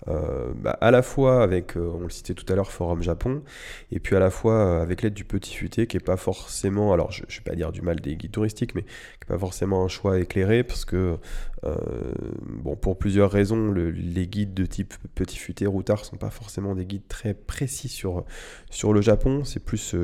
[0.06, 3.42] bah, à la fois avec, on le citait tout à l'heure, Forum Japon,
[3.90, 7.12] et puis à la fois avec l'aide du Petit Futé, qui est pas forcément, alors
[7.12, 8.88] je, ne vais pas dire du mal des guides touristiques, mais qui
[9.22, 11.16] n'est pas forcément un choix éclairé, parce que,
[11.62, 16.84] bon, pour plusieurs raisons, les guides de type Petit Futé, Routard sont pas forcément des
[16.84, 18.24] guides très précis sur,
[18.70, 19.94] sur le Japon, c'est plus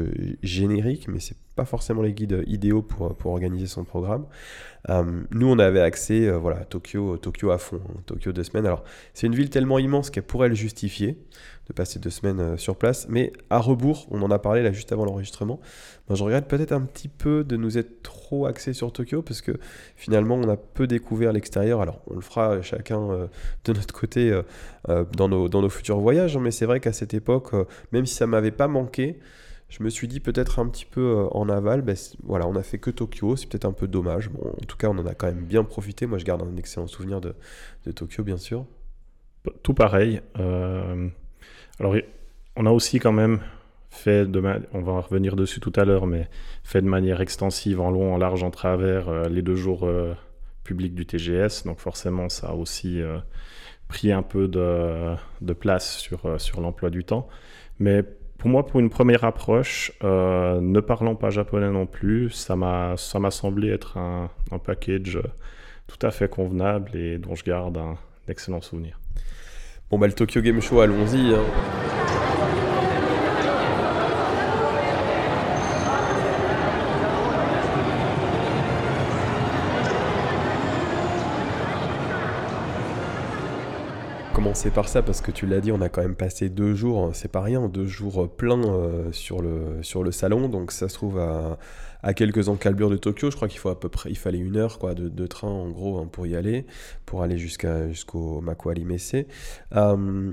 [0.42, 4.26] générique, mais c'est pas forcément les guides idéaux pour, pour organiser son programme.
[4.90, 8.64] Euh, nous, on avait accès, euh, voilà, Tokyo, Tokyo à fond, hein, Tokyo deux semaines.
[8.64, 9.78] Alors, c'est une ville tellement
[10.10, 11.18] qu'elle pourrait le justifier
[11.66, 14.72] de passer deux semaines euh, sur place, mais à rebours, on en a parlé là
[14.72, 15.60] juste avant l'enregistrement.
[16.08, 19.42] Moi, je regrette peut-être un petit peu de nous être trop axés sur Tokyo parce
[19.42, 19.52] que
[19.96, 21.80] finalement, on a peu découvert l'extérieur.
[21.82, 23.28] Alors, on le fera chacun
[23.64, 24.40] de notre côté
[24.86, 27.52] dans, nos, dans nos futurs voyages, hein, mais c'est vrai qu'à cette époque,
[27.92, 29.18] même si ça m'avait pas manqué,
[29.68, 32.62] je me suis dit peut-être un petit peu euh, en aval, ben, voilà, on a
[32.62, 34.30] fait que Tokyo, c'est peut-être un peu dommage.
[34.42, 36.06] En tout cas, on en a quand même bien profité.
[36.06, 37.34] Moi, je garde un excellent souvenir de
[37.92, 38.64] Tokyo, bien sûr.
[39.62, 40.20] Tout pareil.
[40.38, 41.08] Euh,
[41.80, 41.94] alors,
[42.56, 43.40] on a aussi quand même
[43.90, 46.28] fait de on va revenir dessus tout à l'heure, mais
[46.62, 49.88] fait de manière extensive, en long, en large, en travers, euh, les deux jours
[50.64, 51.64] publics du TGS.
[51.64, 53.00] Donc forcément, ça a aussi
[53.88, 57.28] pris un peu de, de place sur, sur l'emploi du temps.
[57.78, 58.04] Mais
[58.38, 62.96] pour moi, pour une première approche, euh, ne parlant pas japonais non plus, ça m'a
[62.96, 65.20] semblé être un, un, package
[65.88, 67.98] tout à fait convenable et dont je garde un,
[68.30, 69.00] excellent souvenir.
[69.90, 71.34] Bon, bah, le Tokyo Game Show, allons-y.
[71.34, 71.44] Hein.
[84.38, 87.06] commencer par ça parce que tu l'as dit, on a quand même passé deux jours,
[87.06, 90.48] hein, c'est pas rien, deux jours pleins euh, sur, le, sur le salon.
[90.48, 91.58] Donc ça se trouve à,
[92.02, 93.30] à quelques encalbures de Tokyo.
[93.30, 95.68] Je crois qu'il faut à peu près, il fallait une heure quoi, de, train en
[95.70, 96.64] gros hein, pour y aller,
[97.06, 99.16] pour aller jusqu'à jusqu'au Makuali Messe.
[99.74, 100.32] Euh,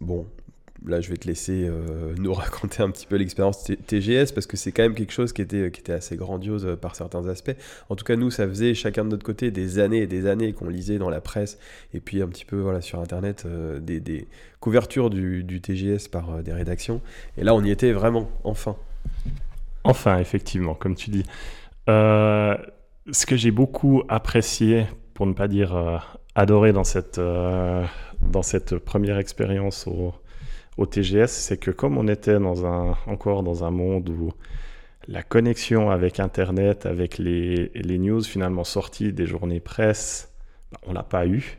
[0.00, 0.26] bon,
[0.86, 4.56] là, je vais te laisser euh, nous raconter un petit peu l'expérience TGS parce que
[4.56, 7.54] c'est quand même quelque chose qui était, qui était assez grandiose euh, par certains aspects.
[7.88, 10.52] En tout cas, nous, ça faisait chacun de notre côté des années et des années
[10.52, 11.58] qu'on lisait dans la presse
[11.94, 14.26] et puis un petit peu voilà, sur Internet euh, des,
[14.60, 17.00] couvertures du, TGS par des rédactions.
[17.38, 18.76] Et là, on y était vraiment, enfin.
[19.84, 21.24] Enfin, effectivement, comme tu dis.
[21.86, 26.02] ce que j'ai beaucoup apprécié, pour ne pas dire
[26.34, 30.14] adoré dans cette, dans cette première expérience au
[30.80, 34.32] au TGS, c'est que comme on était dans un, encore dans un monde où
[35.08, 40.32] la connexion avec Internet, avec les, les news finalement sorties des journées presse,
[40.86, 41.58] on l'a pas eu.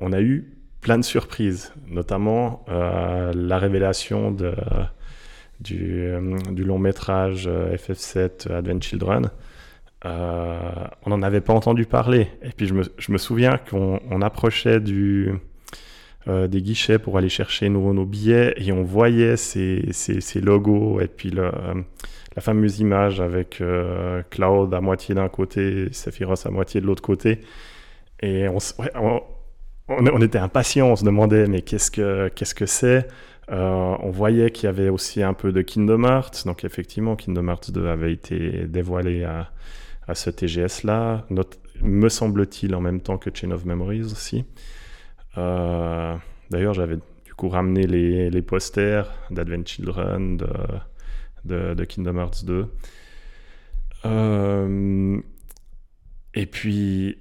[0.00, 4.54] On a eu plein de surprises, notamment euh, la révélation de,
[5.60, 9.30] du, euh, du, long métrage euh, FF7 Advent Children.
[10.04, 12.28] on n'en avait pas entendu parler.
[12.42, 15.32] Et puis je me, je me souviens qu'on approchait du,
[16.28, 21.00] euh, des guichets pour aller chercher nos, nos, billets et on voyait ces, ces, logos
[21.00, 21.52] et puis euh,
[22.34, 27.02] la fameuse image avec euh, Cloud à moitié d'un côté, Sephiroth à moitié de l'autre
[27.02, 27.42] côté.
[28.20, 28.58] Et on,
[28.96, 29.20] on,
[29.88, 33.06] on, était impatients, on se demandait mais qu'est-ce que qu'est-ce que c'est?
[33.48, 37.70] On voyait qu'il y avait aussi un peu de Kingdom Hearts, donc effectivement Kingdom Hearts
[37.70, 39.50] 2 avait été dévoilé à,
[40.14, 41.26] ce TGS-là,
[41.82, 44.44] me semble-t-il en même temps que Chain of Memories aussi.
[45.38, 46.16] Euh,
[46.50, 50.36] d'ailleurs, j'avais du coup ramené les, les posters d'Advent Children,
[51.44, 52.66] de, de, Kingdom Hearts 2.
[54.04, 55.20] Euh,
[56.34, 57.18] et puis,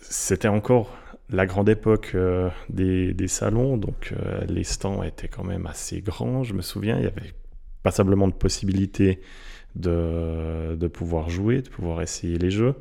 [0.00, 0.96] c'était encore
[1.30, 4.14] la grande époque euh, des, salons, donc
[4.48, 6.42] les stands étaient quand même assez grands.
[6.42, 7.32] Je me souviens, il y avait
[7.82, 9.20] passablement de possibilités
[9.76, 12.74] de, pouvoir jouer, de pouvoir essayer les jeux.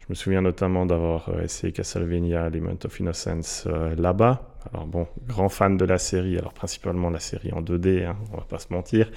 [0.00, 4.56] Je me souviens notamment d'avoir euh, essayé Castlevania Element of Innocence euh, là-bas.
[4.72, 8.36] Alors bon, grand fan de la série, alors principalement la série en 2D, hein, on
[8.36, 9.10] va pas se mentir.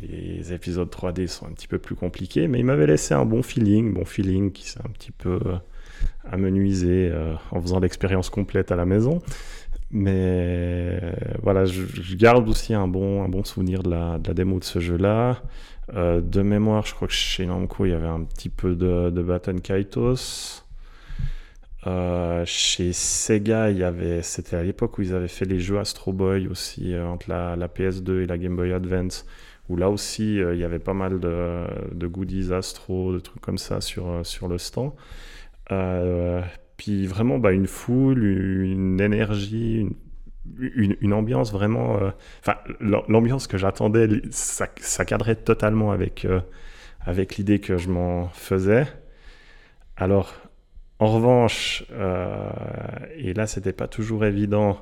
[0.00, 3.42] Les épisodes 3D sont un petit peu plus compliqués, mais il m'avait laissé un bon
[3.42, 5.40] feeling, bon feeling qui s'est un petit peu
[6.26, 7.12] euh, amenuisé
[7.50, 9.20] en faisant l'expérience complète à la maison.
[9.90, 11.00] Mais
[11.42, 14.64] voilà, je, garde aussi un bon, un bon souvenir de la, de la démo de
[14.64, 15.42] ce jeu-là.
[15.92, 19.10] Euh, de mémoire, je crois que chez Namco, il y avait un petit peu de,
[19.10, 20.64] de Baton Kaitos.
[21.86, 25.78] Euh, chez Sega, il y avait, c'était à l'époque où ils avaient fait les jeux
[25.78, 29.26] Astro Boy aussi euh, entre la, la, PS2 et la Game Boy Advance,
[29.68, 33.58] où là aussi il y avait pas mal de, de, goodies Astro, de trucs comme
[33.58, 34.92] ça sur, sur le stand.
[36.76, 39.86] Puis vraiment bah, une foule, une énergie,
[40.58, 41.96] une ambiance vraiment.
[41.98, 46.40] Euh, enfin, l'ambiance que j'attendais, ça, ça, cadrait totalement avec, euh,
[47.00, 48.86] avec l'idée que je m'en faisais.
[49.96, 50.34] Alors,
[50.98, 52.50] en revanche, euh,
[53.16, 54.80] et là, c'était pas toujours évident,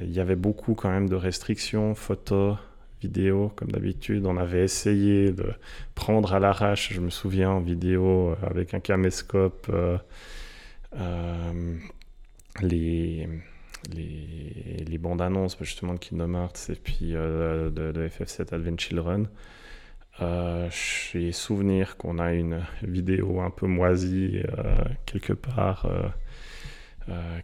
[0.00, 2.56] il y avait beaucoup quand même de restrictions, photos,
[3.56, 4.26] comme d'habitude.
[4.26, 5.52] On avait essayé de
[5.94, 9.70] prendre à l'arrache, je me souviens, en vidéo avec un caméscope,
[12.62, 13.28] les
[13.92, 19.28] les, les bandes annonces justement de Kingdom Hearts et puis euh, de, FF7 Advent Children.
[20.20, 26.08] Euh, J'ai souvenir qu'on a une vidéo un peu moisie euh, quelque part euh,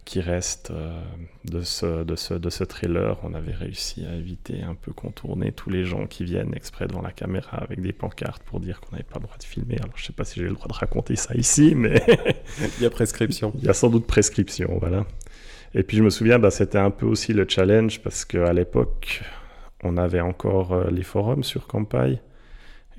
[0.05, 0.71] qui reste
[1.45, 3.17] de, ce, de, ce, de ce trailer.
[3.23, 7.01] On avait réussi à éviter un peu contourner tous les gens qui viennent exprès devant
[7.01, 9.77] la caméra avec des pancartes pour dire qu'on n'avait pas le droit de filmer.
[9.83, 12.01] Alors je sais pas si j'ai le droit de raconter ça ici, mais...
[12.77, 13.53] Il y a prescription.
[13.59, 15.05] Il y a sans doute prescription, voilà.
[15.73, 19.21] Et puis je me souviens, bah, c'était un peu aussi le challenge parce qu'à l'époque,
[19.83, 22.19] on avait encore euh, les forums sur Campai.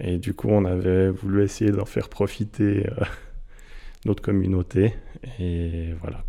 [0.00, 3.04] Et du coup, on avait voulu essayer d'en faire profiter euh,
[4.06, 4.94] notre communauté.
[5.38, 6.24] Et voilà,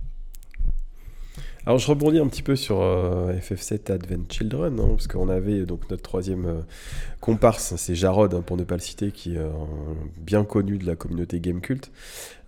[1.66, 5.66] alors je rebondis un petit peu sur euh, FF7 Advent Children, hein, parce qu'on avait
[5.66, 6.62] donc notre troisième euh,
[7.22, 9.42] comparse, c'est Jarod, hein, pour ne pas le citer, qui est
[10.18, 11.90] bien connu de la communauté Game Cult,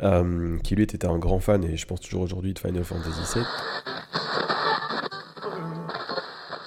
[0.02, 3.22] euh, qui lui était un grand fan, et je pense toujours aujourd'hui, de Final Fantasy
[3.36, 3.46] VII.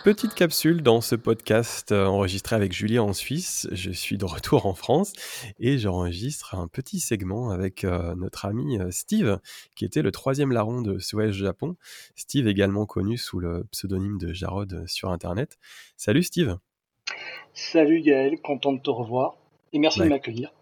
[0.08, 3.68] Petite capsule dans ce podcast euh, enregistré avec Julie en Suisse.
[3.72, 5.12] Je suis de retour en France
[5.60, 9.38] et j'enregistre un petit segment avec euh, notre ami euh, Steve,
[9.76, 11.76] qui était le troisième larron de Suez Japon.
[12.14, 15.58] Steve également connu sous le pseudonyme de Jarod sur Internet.
[15.98, 16.56] Salut Steve.
[17.52, 19.36] Salut Gaël, content de te revoir
[19.74, 20.54] et merci de m'accueillir.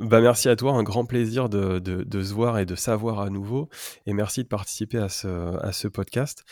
[0.00, 3.28] Bah, merci à toi, un grand plaisir de, de, se voir et de savoir à
[3.28, 3.68] nouveau.
[4.06, 5.28] Et merci de participer à ce,
[5.62, 6.42] à ce podcast.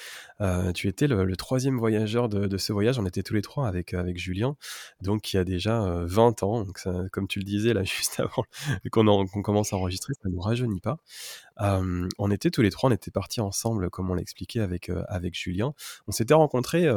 [0.42, 2.98] Euh, tu étais le, troisième voyageur de, de, ce voyage.
[2.98, 4.56] On était tous les trois avec, avec Julien,
[5.00, 6.64] donc y a déjà 20 euh, ans.
[6.64, 6.80] Donc
[7.10, 8.44] comme tu le disais là juste avant
[8.92, 10.98] qu'on commence à enregistrer, ça ne nous rajeunit pas.
[11.60, 15.34] Euh, on était tous les trois, on était partis ensemble, comme on l'expliquait avec, avec
[15.34, 15.74] Julien.
[16.06, 16.88] On s'était rencontrés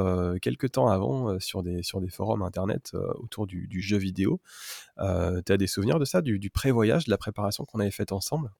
[0.41, 4.39] quelques temps avant sur, des, forums internet autour du, jeu vidéo.
[4.97, 8.12] tu as des souvenirs de ça, du, du pré-voyage, de la préparation qu'on avait faite
[8.12, 8.52] ensemble?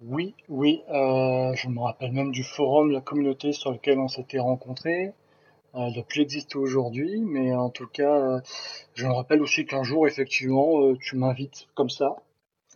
[0.00, 4.38] Oui, oui, euh, je me rappelle même du forum, la communauté sur lequel on s'était
[4.38, 5.14] rencontrés.
[5.74, 8.40] Euh, elle doit plus exister aujourd'hui, mais en tout cas, euh,
[8.94, 12.16] je me rappelle aussi qu'un jour, effectivement, tu m'invites comme ça.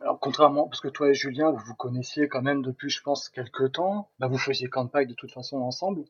[0.01, 3.29] Alors, contrairement, parce que toi et Julien, vous vous connaissiez quand même depuis, je pense,
[3.29, 4.11] quelques temps.
[4.19, 6.05] Bah, vous faisiez campagne de toute façon ensemble.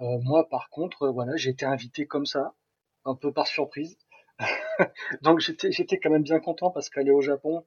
[0.00, 2.54] moi, par contre, voilà, j'ai été invité comme ça,
[3.04, 3.96] un peu par surprise.
[5.22, 7.64] Donc, j'étais, j'étais quand même bien content parce qu'aller au Japon,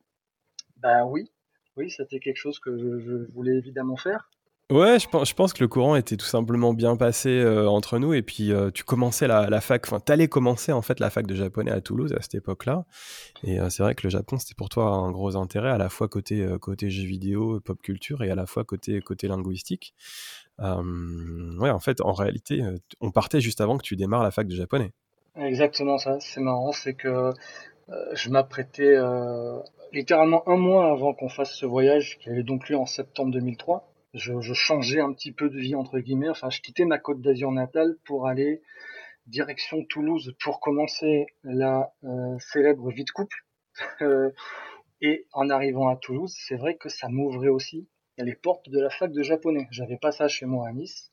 [0.78, 1.32] bah oui,
[1.78, 4.30] oui, c'était quelque chose que je, voulais évidemment faire.
[4.72, 8.14] Ouais, je pense, que le courant était tout simplement bien passé euh, entre nous.
[8.14, 11.36] Et puis, euh, tu commençais la, fac, enfin, t'allais commencer en fait la fac de
[11.36, 12.86] japonais à Toulouse à cette époque-là.
[13.44, 15.90] Et euh, c'est vrai que le Japon, c'était pour toi un gros intérêt, à la
[15.90, 19.94] fois côté, côté jeux vidéo, pop culture, et à la fois côté, côté linguistique.
[20.60, 22.64] ouais, en fait, en réalité,
[23.02, 24.92] on partait juste avant que tu démarres la fac de japonais.
[25.36, 26.18] Exactement ça.
[26.22, 27.32] C'est marrant, c'est que
[28.14, 28.96] je m'apprêtais
[29.92, 33.93] littéralement un mois avant qu'on fasse ce voyage, qui avait donc lieu en septembre 2003,
[34.14, 36.30] je, je, changeais un petit peu de vie entre guillemets.
[36.30, 38.62] Enfin, je quittais ma côte d'Azur natale pour aller
[39.28, 43.38] direction Toulouse pour commencer la euh, célèbre vie de couple.
[44.02, 44.30] Euh,
[45.02, 48.92] et en arrivant à Toulouse, c'est vrai que ça m'ouvrait aussi les portes de la
[48.92, 49.68] fac de japonais.
[49.72, 51.12] J'avais pas ça chez moi à Nice.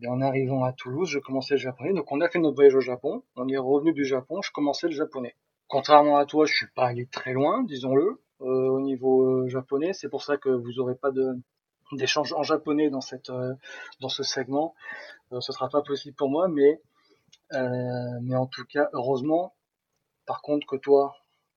[0.00, 1.92] Et en arrivant à Toulouse, je commençais le japonais.
[1.92, 3.24] Donc on a fait notre voyage au Japon.
[3.34, 4.40] On est revenu du Japon.
[4.42, 5.34] Je commençais le japonais
[5.68, 9.92] contrairement à toi, je suis pas allé très loin, disons-le, euh, au niveau euh, japonais.
[9.92, 11.36] C'est pour ça que vous aurez pas de
[11.92, 13.54] d'échange en japonais dans cette euh,
[14.00, 14.74] dans ce segment.
[15.30, 16.80] ce sera pas possible pour moi, mais
[17.52, 19.54] mais en tout cas, heureusement.
[20.26, 21.16] Par contre, que toi,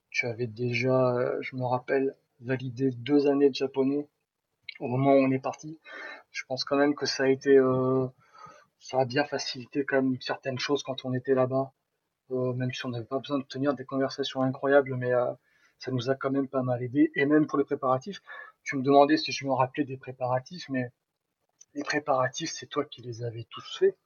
[0.10, 4.08] tu avais déjà, je me rappelle, validé deux années de japonais
[4.80, 5.78] au moment où on est parti.
[6.32, 7.60] Je pense quand même que ça a été,
[8.80, 11.74] ça a bien facilité quand même certaines choses quand on était là-bas.
[12.32, 15.32] Euh, même si on n'avait pas besoin de tenir des conversations incroyables, mais euh,
[15.80, 17.12] ça nous a quand même pas mal aidé.
[17.16, 18.22] Et même pour les préparatifs,
[18.64, 20.92] tu me demandais si je me rappelais des préparatifs, mais
[21.74, 23.98] les préparatifs, c'est toi qui les avais tous faits.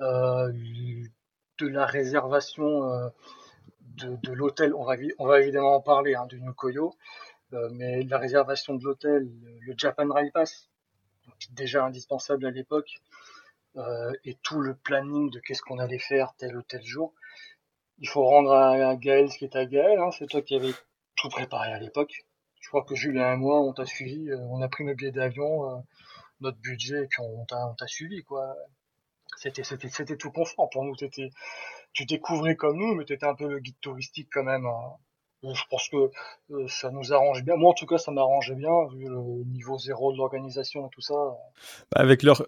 [0.00, 0.52] Euh,
[1.58, 3.10] de la réservation
[3.96, 6.94] de, l'hôtel, on va, évidemment en parler hein, du Nukoyo,
[7.72, 10.68] mais la réservation de l'hôtel, le Japan Rail Pass,
[11.50, 13.00] déjà indispensable à l'époque,
[14.22, 17.12] et tout le planning de qu'est-ce qu'on allait faire tel ou tel jour
[18.00, 19.98] il faut rendre à, Gaël ce qui est à Gaël.
[19.98, 20.10] Hein.
[20.12, 20.72] C'est toi qui avais
[21.16, 22.24] tout préparé à l'époque.
[22.60, 24.30] Je crois que Julien et moi, on t'a suivi.
[24.30, 25.80] Euh, on a pris nos billets d'avion, euh,
[26.40, 28.56] notre budget, et puis on t'a suivi, quoi.
[29.36, 30.96] C'était, c'était, c'était tout confort pour nous.
[30.96, 31.30] T'étais,
[31.92, 34.66] tu découvrais comme nous, mais tu étais un peu le guide touristique quand même.
[34.66, 34.96] Hein.
[35.44, 36.10] Je pense que
[36.50, 37.56] euh, ça nous arrange bien.
[37.56, 41.00] Moi, en tout cas, ça m'arrangeait bien, vu le niveau zéro de l'organisation et tout
[41.00, 41.14] ça.
[41.92, 42.44] Bah, avec leur,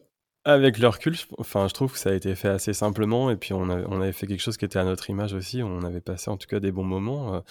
[0.47, 3.37] Avec le recul, je, enfin, je trouve que ça a été fait assez simplement et
[3.37, 5.63] puis on, avait fait quelque chose qui était à notre image aussi.
[5.63, 7.43] On avait passé en tout cas des bons moments.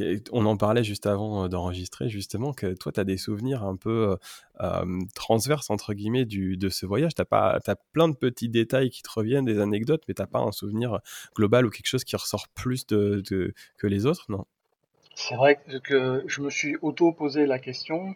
[0.00, 3.64] Euh, on en parlait juste avant euh, d'enregistrer justement que toi, tu as des souvenirs
[3.64, 4.16] un peu
[4.62, 7.14] euh, transverses entre guillemets du, de ce voyage.
[7.14, 10.40] Tu as, as, plein de petits détails qui te reviennent, des anecdotes, mais tu pas
[10.40, 11.00] un souvenir
[11.36, 14.46] global ou quelque chose qui ressort plus que les autres, non?
[15.14, 18.14] C'est vrai que je me suis auto-posé la question.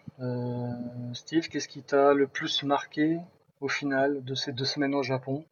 [1.12, 3.18] Steve, qu'est-ce qui t'a le plus marqué?
[3.62, 5.46] Au final de ces deux semaines au Japon.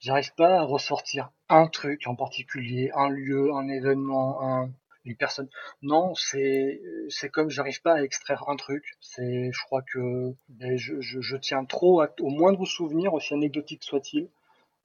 [0.00, 4.70] J'arrive pas à ressortir un truc en particulier, un lieu, un événement, un,
[5.04, 5.48] une personne.
[5.80, 8.84] Non, c'est c'est comme j'arrive pas à extraire un truc.
[9.00, 14.28] C'est, je crois que ben, je, je, tiens trop au moindre souvenir, aussi anecdotique soit-il,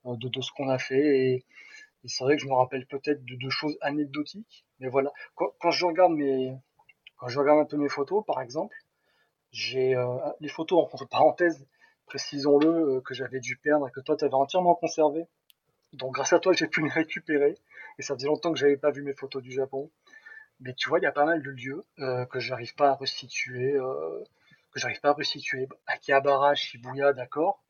[0.05, 1.05] euh, de, de ce qu'on a fait.
[1.33, 1.45] Et,
[2.05, 4.65] c'est vrai que je me rappelle peut-être de, deux choses anecdotiques.
[4.79, 6.53] Mais voilà, quand, quand je regarde mes
[7.17, 8.77] quand je regarde un peu mes photos, par exemple,
[9.51, 11.65] j'ai euh, les photos entre parenthèses
[12.07, 15.27] précisons-le, euh, que j'avais dû perdre et que toi, tu avais entièrement conservé.
[15.93, 17.55] Donc, grâce à toi, j'ai pu les récupérer.
[17.99, 19.91] Et ça faisait longtemps que j'avais pas vu mes photos du Japon.
[20.59, 22.95] Mais tu vois, il y a pas mal de lieux euh, que j'arrive pas à
[22.95, 24.23] restituer, euh,
[24.71, 25.67] que j'arrive pas à restituer.
[25.85, 27.63] Akihabara, Shibuya, d'accord.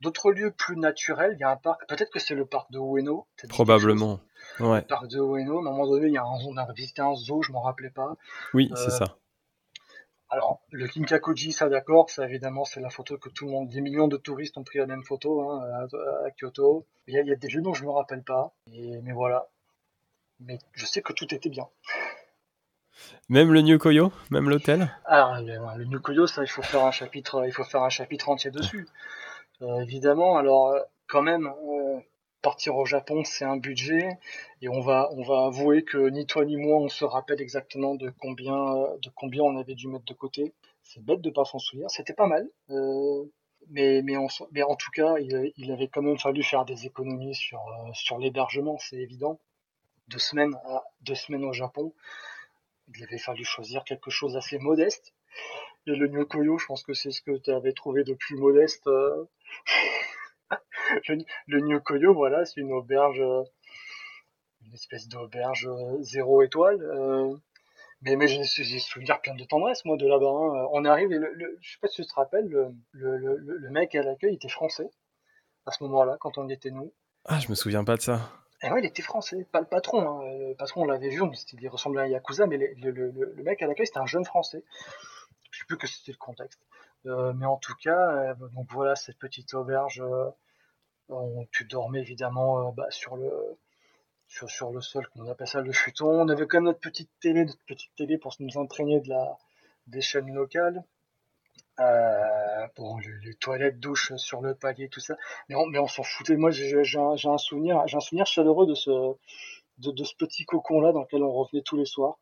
[0.00, 2.78] D'autres lieux plus naturels, il y a un parc, peut-être que c'est le parc de
[2.78, 3.26] Ueno.
[3.48, 4.20] Probablement.
[4.58, 4.80] Ouais.
[4.80, 7.02] Le parc de Ueno, à un moment donné, il y a un, on a visité
[7.02, 8.16] un zoo, je m'en rappelais pas.
[8.52, 9.16] Oui, c'est ça.
[10.32, 13.82] Alors, le Kinkakuji, ça d'accord, ça évidemment, c'est la photo que tout le monde, des
[13.82, 15.86] millions de touristes ont pris la même photo hein,
[16.24, 16.86] à, Kyoto.
[17.06, 19.46] Il y, a, des lieux dont je me rappelle pas, mais voilà.
[20.40, 21.68] Mais je sais que tout était bien.
[23.28, 24.90] Même le New Koyo, même l'hôtel?
[25.04, 27.90] Alors, ah, le, New Koyo, ça, il faut faire un chapitre, il faut faire un
[27.90, 28.88] chapitre entier dessus.
[29.60, 30.74] Euh, évidemment, alors
[31.08, 31.81] quand même, euh,
[32.42, 34.18] partir au Japon, c'est un budget,
[34.60, 37.94] et on va, on va avouer que ni toi ni moi, on se rappelle exactement
[37.94, 38.54] de combien,
[39.00, 40.52] de combien on avait dû mettre de côté.
[40.82, 41.90] C'est bête de pas s'en souvenir.
[41.90, 43.24] C'était pas mal, euh,
[43.70, 47.92] mais, mais, en tout cas, il, avait quand même fallu faire des économies sur, euh,
[47.94, 49.38] sur l'hébergement, c'est évident.
[50.08, 51.94] Deux semaines, à, deux semaines au Japon,
[52.94, 55.14] il avait fallu choisir quelque chose d'assez modeste.
[55.86, 58.86] Et le Nyokoyo, je pense que c'est ce que tu avais trouvé de plus modeste.
[58.88, 59.24] Euh,
[61.46, 63.42] le, New Koyo, voilà, c'est une auberge, euh,
[64.66, 66.82] une espèce d'auberge euh, zéro étoile.
[66.82, 67.34] Euh,
[68.02, 70.26] mais, mais j'ai souvenir plein de tendresse, moi, de là-bas.
[70.26, 70.68] Hein.
[70.72, 74.02] On arrive, et le, je sais pas si tu te rappelles, le, le, mec à
[74.02, 74.90] l'accueil était français,
[75.66, 76.92] à ce moment-là, quand on y était nous.
[77.26, 78.20] Ah, je me souviens pas de ça.
[78.64, 80.20] Et ouais, il était français, pas le patron.
[80.20, 80.48] Hein.
[80.48, 81.22] Le patron, on l'avait vu,
[81.60, 84.64] il ressemblait à un Yakuza, mais le, mec à l'accueil, c'était un jeune français.
[85.52, 86.60] Je sais plus que c'était le contexte.
[87.04, 90.02] mais en tout cas, donc voilà, cette petite auberge
[91.50, 93.30] tu dormais évidemment euh, bah, sur le
[94.28, 96.06] sur, le sol, on appelle ça le futon.
[96.06, 99.36] On avait quand même notre petite télé, notre petite télé pour nous imprégner de la
[99.88, 100.84] des chaînes locales.
[101.80, 105.16] Euh, bon, les, toilettes, douches sur le palier, tout ça.
[105.48, 106.36] Mais on, mais on s'en foutait.
[106.36, 108.90] Moi, j'ai un, souvenir, j'ai un souvenir chaleureux de ce,
[109.78, 112.18] de, de ce petit cocon là dans lequel on revenait tous les soirs.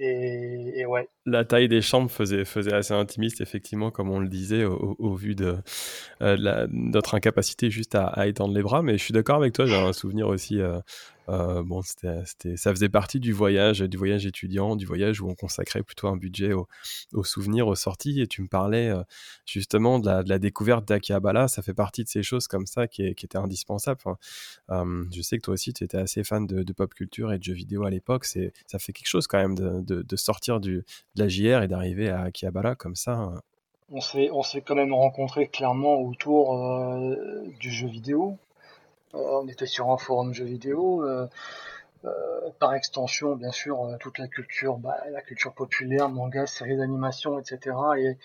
[0.00, 1.08] Et, ouais.
[1.24, 5.56] La taille des chambres faisait, assez intimiste, effectivement, comme on le disait, au, vu de,
[6.20, 8.82] euh, notre incapacité juste à, à, étendre les bras.
[8.82, 10.80] Mais je suis d'accord avec toi, j'ai un souvenir aussi euh,
[11.28, 15.34] euh, bon, c'était, ça faisait partie du voyage, du voyage étudiant, du voyage où on
[15.34, 18.20] consacrait plutôt un budget aux, souvenirs, aux sorties.
[18.20, 19.02] Et tu me parlais euh,
[19.46, 21.48] justement de la, découverte d'Akihabara.
[21.48, 24.00] Ça fait partie de ces choses comme ça qui, étaient indispensables.
[24.70, 27.42] Euh, je sais que toi aussi, tu étais assez fan de, pop culture et de
[27.42, 28.24] jeux vidéo à l'époque.
[28.24, 30.84] Ça fait quelque chose quand même de, de, sortir de
[31.16, 33.12] la JR et d'arriver à Akihabara comme ça.
[33.12, 33.40] Hein.
[33.90, 36.58] On s'est, on s'est quand même rencontrés clairement autour
[37.60, 38.38] du jeu vidéo.
[39.14, 41.04] Euh, on était sur un forum jeux vidéo.
[41.04, 41.26] Euh,
[42.04, 47.38] euh, par extension, bien sûr, toute la culture, bah, la culture populaire, manga, séries d'animation,
[47.38, 47.76] etc.
[47.98, 48.18] Et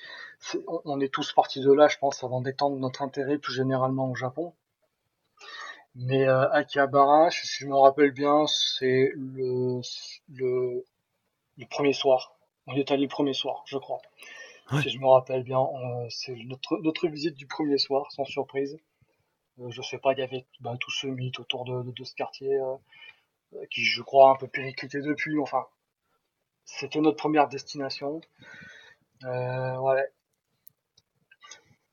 [0.83, 4.15] on, est tous partis de là, je pense, avant d'étendre notre intérêt plus généralement au
[4.15, 4.53] Japon.
[5.95, 9.79] Mais Akihabara, si je me rappelle bien, c'est le,
[10.33, 10.83] le,
[11.69, 12.35] premier soir.
[12.67, 14.01] On est allé le premier soir, je crois.
[14.83, 15.65] Si je me rappelle bien,
[16.09, 18.77] c'est notre, notre visite du premier soir, sans surprise.
[19.61, 22.53] Euh, je sais pas, il y avait bah, tout ce mythe autour de, ce quartier
[22.53, 22.75] euh,
[23.53, 25.37] euh, qui, je crois, a un peu périclité depuis.
[25.39, 25.65] Enfin,
[26.65, 28.21] c'était notre première destination.
[29.23, 30.07] ouais.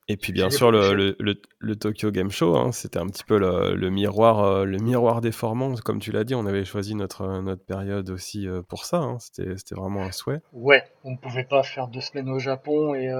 [0.09, 1.17] Et puis bien sûr le,
[1.59, 5.99] le, Tokyo Game Show, hein, c'était un petit peu le, miroir, le miroir déformant, comme
[5.99, 9.17] tu l'as dit, on avait choisi notre, notre période aussi pour ça, hein.
[9.19, 10.39] c'était vraiment un souhait.
[10.53, 13.11] Ouais, on ne pouvait pas faire deux semaines au Japon et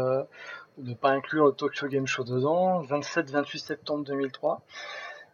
[0.78, 4.64] ne pas inclure le Tokyo Game Show dedans, 27-28 septembre 2003.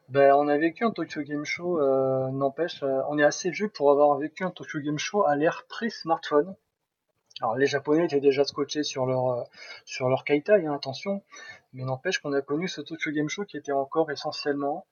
[0.09, 3.69] Ben, on a vécu un Tokyo Game Show, euh, n'empêche, euh, on est assez vieux
[3.69, 6.55] pour avoir vécu un Tokyo Game Show à l'ère pré-smartphone.
[7.41, 9.43] Alors les Japonais étaient déjà scotchés sur leur euh,
[9.85, 11.23] sur leur Kaitai, hein, attention,
[11.73, 14.85] Mais n'empêche qu'on a connu ce Tokyo Game Show qui était encore essentiellement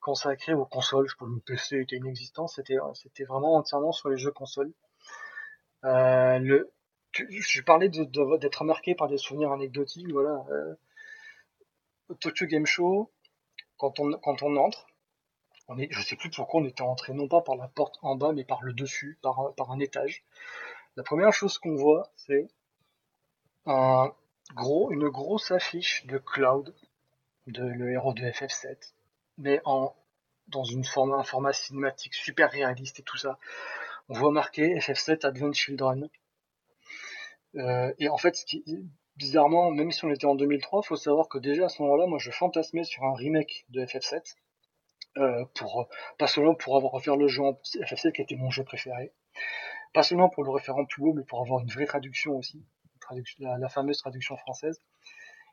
[0.00, 1.08] consacré aux consoles.
[1.08, 2.76] Je le PC était inexistant, c'était
[3.24, 4.72] vraiment entièrement sur les jeux consoles.
[5.84, 6.64] Euh,
[7.12, 10.10] je parlais d'être marqué par des souvenirs anecdotiques.
[10.10, 10.74] Voilà, euh,
[12.20, 13.10] Tokyo Game Show,
[13.76, 14.12] quand on
[14.56, 14.86] entre,
[15.68, 18.16] on est, je sais plus pourquoi on était entré non pas par la porte en
[18.16, 20.24] bas, mais par le dessus, par un étage.
[20.96, 22.48] La première chose qu'on voit, c'est
[23.66, 26.74] une grosse affiche de Cloud,
[27.46, 28.92] de le héros de FF7,
[29.38, 29.94] mais en
[30.50, 33.38] dans une forme, un format cinématique super réaliste et tout ça.
[34.08, 36.08] On voit marqué FF7 Advent Children.
[37.56, 38.64] Euh, et en fait, ce qui,
[39.16, 42.18] bizarrement, même si on était en 2003, faut savoir que déjà à ce moment-là, moi
[42.18, 44.36] je fantasmais sur un remake de FF7.
[45.18, 45.88] Euh, pour
[46.18, 49.12] pas seulement pour refaire le jeu en FF7 qui était mon jeu préféré,
[49.92, 52.64] pas seulement pour le refaire en plus beau, mais pour avoir une vraie traduction aussi,
[53.40, 54.80] la, fameuse traduction française.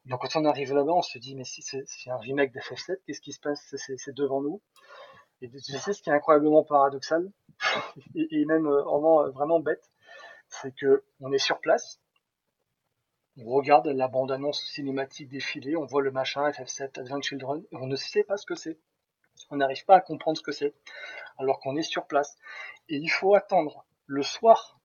[0.06, 3.20] Donc quand on arrive là-bas, on se dit mais si c'est un remake d'FF7, qu'est-ce
[3.20, 3.76] qui se passe?
[3.76, 4.62] C'est devant nous.
[5.42, 7.32] Et tu sais ce qui est incroyablement paradoxal
[8.16, 9.92] et, même euh, vraiment, euh, vraiment bête,
[10.50, 12.00] c'est que on est sur place,
[13.40, 17.86] on regarde la bande-annonce cinématique défiler, on voit le machin FF7 Advent Children, et on
[17.86, 18.80] ne sait pas ce que c'est.
[19.52, 20.74] On n'arrive pas à comprendre ce que c'est,
[21.38, 22.36] alors qu'on est sur place.
[22.90, 24.80] Et il faut attendre le soir,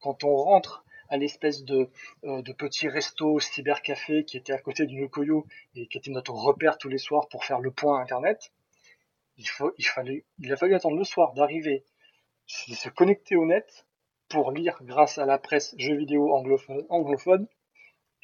[0.00, 1.90] quand on rentre à l'espèce de,
[2.24, 5.44] euh, de petit resto cybercafé qui était à côté du Nokoyo
[5.74, 8.52] et qui était notre repère tous les soirs pour faire le point internet,
[9.36, 11.84] il, faut, il, fallait, il a fallu attendre le soir d'arriver,
[12.46, 13.86] se connecter au net
[14.30, 17.46] pour lire grâce à la presse jeux vidéo anglophone, anglophone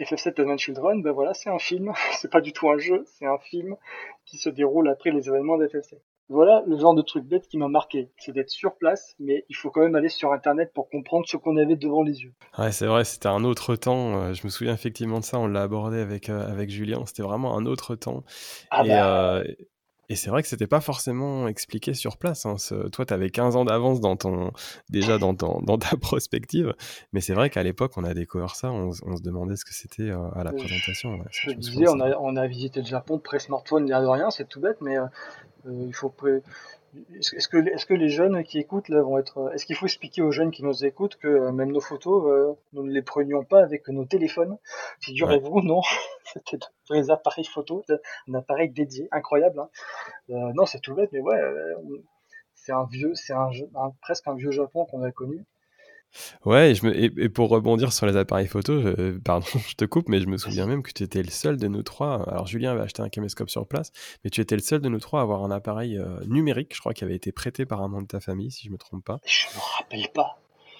[0.00, 3.26] FF7 The Children, ben voilà, c'est un film, c'est pas du tout un jeu, c'est
[3.26, 3.76] un film
[4.24, 5.98] qui se déroule après les événements d'FF7.
[6.28, 8.10] Voilà le genre de truc bête qui m'a marqué.
[8.18, 11.36] C'est d'être sur place, mais il faut quand même aller sur Internet pour comprendre ce
[11.36, 12.34] qu'on avait devant les yeux.
[12.58, 14.20] Ouais, c'est vrai, c'était un autre temps.
[14.20, 17.06] Euh, je me souviens effectivement de ça, on l'a abordé avec, euh, avec Julien.
[17.06, 18.24] C'était vraiment un autre temps.
[18.70, 19.36] Ah et, bah...
[19.36, 19.44] euh,
[20.08, 22.46] et c'est vrai que c'était pas forcément expliqué sur place.
[22.46, 22.56] Hein.
[22.92, 24.52] Toi, tu avais 15 ans d'avance dans ton,
[24.88, 26.74] déjà dans, dans ta prospective,
[27.12, 30.10] mais c'est vrai qu'à l'époque, on a découvert ça, on, se demandait ce que c'était
[30.10, 31.18] euh, à la présentation.
[31.30, 34.60] je, disais, on a, on a, visité le Japon pré-smartphone, n'y a rien, c'est tout
[34.60, 35.06] bête, mais euh,
[35.66, 36.12] euh, il faut
[37.14, 39.50] est-ce que, est que les jeunes qui écoutent là vont être.
[39.54, 42.54] Est-ce qu'il faut expliquer aux jeunes qui nous écoutent que euh, même nos photos, euh,
[42.72, 44.56] nous ne les prenions pas avec nos téléphones?
[45.00, 45.82] Figurez-vous, non,
[46.24, 46.58] c'était
[46.90, 47.84] des appareils photo,
[48.28, 49.60] un appareil dédié, incroyable.
[49.60, 49.70] Hein.
[50.30, 51.40] Euh, non, c'est tout bête, mais ouais,
[52.54, 53.50] c'est un vieux, c'est un,
[54.00, 55.44] presque un vieux Japon qu'on a connu.
[56.44, 58.80] Ouais, et, je me, et, pour rebondir sur les appareils photo,
[59.24, 61.68] pardon, je te coupe, mais je me souviens même que tu étais le seul de
[61.68, 62.28] nous trois.
[62.28, 63.92] Alors, Julien avait acheté un caméscope sur place,
[64.24, 66.80] mais tu étais le seul de nous trois à avoir un appareil euh, numérique, je
[66.80, 69.04] crois, qui avait été prêté par un membre de ta famille, si je me trompe
[69.04, 69.20] pas.
[69.24, 70.38] Je me rappelle pas.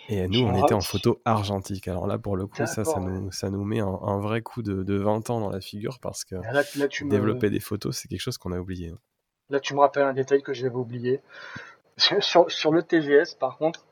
[0.09, 1.89] Et nous, on était en photo argentique.
[1.89, 4.84] Alors là, pour le coup, ça, ça nous, ça nous met un, vrai coup de,
[4.84, 6.37] de, 20 ans dans la figure parce que
[7.09, 8.91] développer des photos, c'est quelque chose qu'on a oublié.
[8.91, 8.99] Hein.
[9.51, 11.20] Là, tu me rappelles un détail que j'avais oublié.
[11.97, 13.86] Sur, sur le TGS, par contre,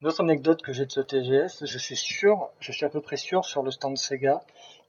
[0.00, 3.00] une autre anecdote que j'ai de ce TGS, je suis sûr, je suis à peu
[3.00, 4.40] près sûr sur le stand Sega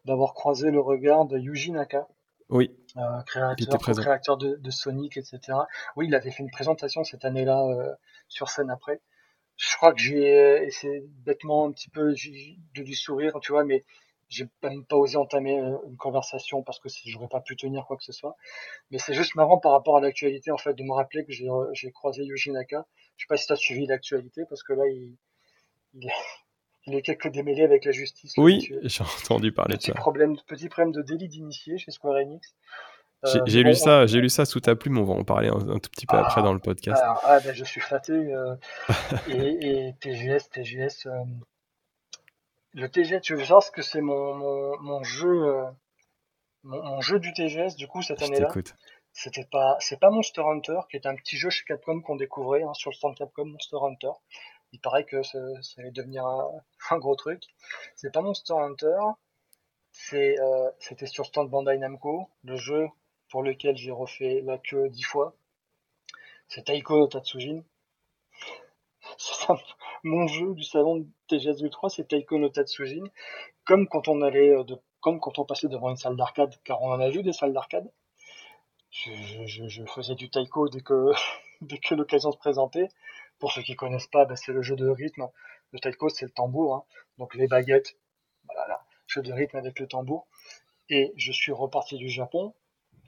[0.05, 2.07] d'avoir croisé le regard de Yuji Naka.
[2.49, 2.75] Oui.
[2.97, 5.39] Euh, créateur, créateur de, Sonic, etc.
[5.95, 7.93] Oui, il avait fait une présentation cette année-là euh,
[8.27, 9.01] sur scène après.
[9.57, 13.85] Je crois que j'ai essayé bêtement un petit peu de lui sourire, tu vois, mais
[14.27, 17.97] j'ai même pas osé entamer euh, une conversation parce que j'aurais pas pu tenir quoi
[17.97, 18.35] que ce soit.
[18.91, 21.91] Mais c'est juste marrant par rapport à l'actualité en fait de me rappeler que j'ai
[21.91, 22.85] croisé Yuji Naka
[23.17, 25.15] je sais pas si tu as suivi l'actualité parce que là, il,
[25.93, 26.13] il, est,
[26.87, 28.33] il est quelque démêlé avec la justice.
[28.37, 29.93] Oui, j'ai entendu parler de ça.
[29.93, 32.55] Problème, petit problème de délit d'initié chez Square Enix.
[33.45, 34.97] J'ai euh, lu ça, j'ai lu ça sous ta plume.
[34.97, 37.01] On va en parler un, tout petit peu après ah, dans le podcast.
[37.03, 38.13] ah, ben, je suis flatté.
[38.13, 38.55] Euh,
[39.27, 41.07] et, et, TGS, TGS.
[41.07, 41.23] Euh,
[42.73, 45.29] le TGS, tu veux savoir ce que c'est mon, mon, mon, jeu,
[46.63, 48.51] mon, mon, jeu du TGS du coup cette année-là?
[49.17, 52.63] C'était pas, c'est pas Monster Hunter, qui est un petit jeu chez Capcom qu'on découvrait
[52.63, 54.11] hein, sur le stand Capcom Monster Hunter.
[54.73, 55.39] Il paraît que ça,
[55.77, 56.25] allait devenir
[56.89, 57.41] un, gros truc.
[57.95, 58.99] C'est pas Monster Hunter,
[59.93, 62.89] c'est, euh, c'était sur stand Bandai Namco, le jeu
[63.29, 65.33] pour lequel j'ai refait la queue dix fois.
[66.49, 67.63] C'est Taiko no Tatsujin.
[70.03, 73.05] mon jeu du salon de TGS 3 c'est Taiko no Tatsujin.
[73.63, 76.81] Comme quand on allait, euh, de, comme quand on passait devant une salle d'arcade, car
[76.81, 77.89] on en a vu des salles d'arcade
[78.95, 80.69] je, faisais du taiko
[81.61, 82.89] dès que, l'occasion se présentait.
[83.39, 85.27] Pour ceux qui connaissent pas, ben, c'est le jeu de rythme.
[85.71, 86.83] Le taiko, c'est le tambour, hein.
[87.17, 87.97] donc les baguettes.
[88.53, 90.27] Voilà, jeu de rythme avec le tambour.
[90.89, 92.53] Et je suis reparti du Japon.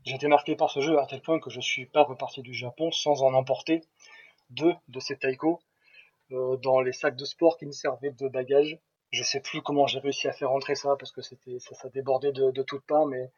[0.05, 2.91] Été marqué par ce jeu à tel point que je suis pas reparti du Japon
[2.91, 3.81] sans en emporter
[4.49, 5.59] deux de ces taiko
[6.31, 8.79] euh, dans les sacs de sport qui me servaient de bagage.
[9.11, 12.51] Je sais plus comment j'ai réussi à faire rentrer ça parce que ça débordait de,
[12.51, 13.31] de toutes parts, mais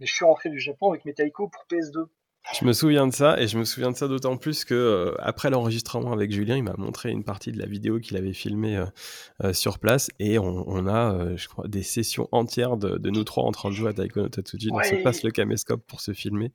[0.00, 2.06] Et je suis rentré du Japon avec mes taiko pour PS2.
[2.52, 5.14] Je me souviens de ça et je me souviens de ça d'autant plus que euh,
[5.18, 8.76] après l'enregistrement avec Julien, il m'a montré une partie de la vidéo qu'il avait filmée
[8.76, 8.84] euh,
[9.42, 13.50] euh, sur place et on, a, je crois, des sessions entières de, nous trois en
[13.50, 14.68] train de jouer à Taiko no Tatsuji.
[14.68, 16.52] Donc se passe le caméscope pour se filmer.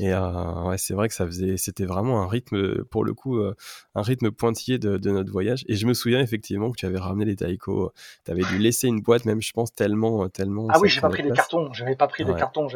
[0.00, 4.02] Et ouais, c'est vrai que ça faisait, c'était vraiment un rythme, pour le coup, un
[4.02, 5.64] rythme pointillé de, notre voyage.
[5.68, 7.92] Et je me souviens effectivement que tu avais ramené les Taiko.
[8.24, 10.66] Tu avais dû laisser une boîte, même je pense tellement, tellement.
[10.70, 11.72] Ah oui, j'ai pas pris les cartons.
[11.72, 12.68] J'avais pas pris les cartons.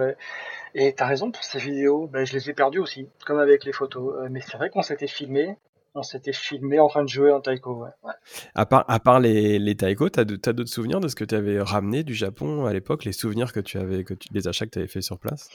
[0.74, 3.72] Et t'as raison pour ces vidéos, ben, je les ai perdues aussi, comme avec les
[3.72, 4.14] photos.
[4.16, 5.56] Euh, mais c'est vrai qu'on s'était filmé,
[5.94, 7.84] on s'était filmé en train de jouer en taiko.
[7.84, 8.12] Ouais.
[8.56, 11.60] À part, à part les, les taiko, t'as d'autres souvenirs de ce que tu avais
[11.60, 14.70] ramené du Japon à l'époque, les souvenirs que tu avais, que tu, les achats que
[14.70, 15.48] tu avais fait sur place?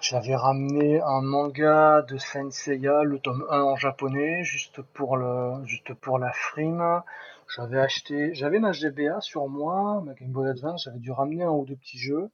[0.00, 5.94] J'avais ramené un manga de Senseiya, le tome 1 en japonais, juste pour le, juste
[5.94, 7.00] pour la frime.
[7.56, 11.50] J'avais acheté, j'avais ma GBA sur moi, ma Game Boy Advance, j'avais dû ramener un
[11.50, 12.30] ou deux petits jeux.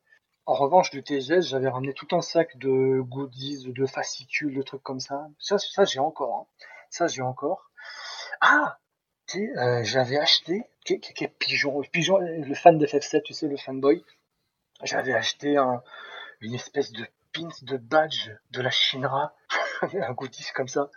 [0.47, 4.83] En revanche, du TGS, j'avais ramené tout un sac de goodies, de fascicules, de trucs
[4.83, 5.27] comme ça.
[5.39, 6.37] Ça, ça j'ai encore.
[6.37, 6.67] Hein.
[6.91, 7.71] Ça, j'ai encore.
[8.41, 8.79] Ah
[9.37, 10.65] euh, J'avais acheté...
[11.39, 14.05] Pigeon, Pigeon, le fan de FF7, tu sais, le fanboy.
[14.83, 15.83] J'avais acheté un,
[16.41, 19.35] une espèce de pins, de badge de la Shinra.
[19.83, 20.91] un goodies comme ça.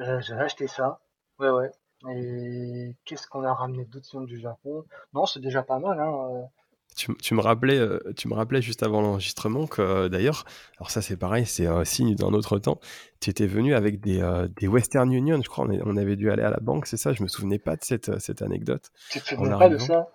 [0.00, 1.00] Euh, j'avais acheté ça.
[1.38, 1.70] Ouais, ouais.
[2.10, 4.84] Et qu'est-ce qu'on a ramené d'autres du Japon?
[5.12, 6.00] Non, c'est déjà pas mal.
[6.00, 6.48] Hein.
[6.94, 10.44] Tu, me rappelais, euh, tu me rappelais juste avant l'enregistrement que euh, d'ailleurs,
[10.78, 12.78] alors ça c'est pareil, c'est un signe d'un autre temps.
[13.20, 15.66] Tu étais venu avec des, euh, des Western Union, je crois.
[15.84, 17.12] On, avait dû aller à la banque, c'est ça?
[17.12, 18.92] Je me souvenais pas de cette, cette anecdote.
[19.10, 20.08] Tu te souvenais pas de ça?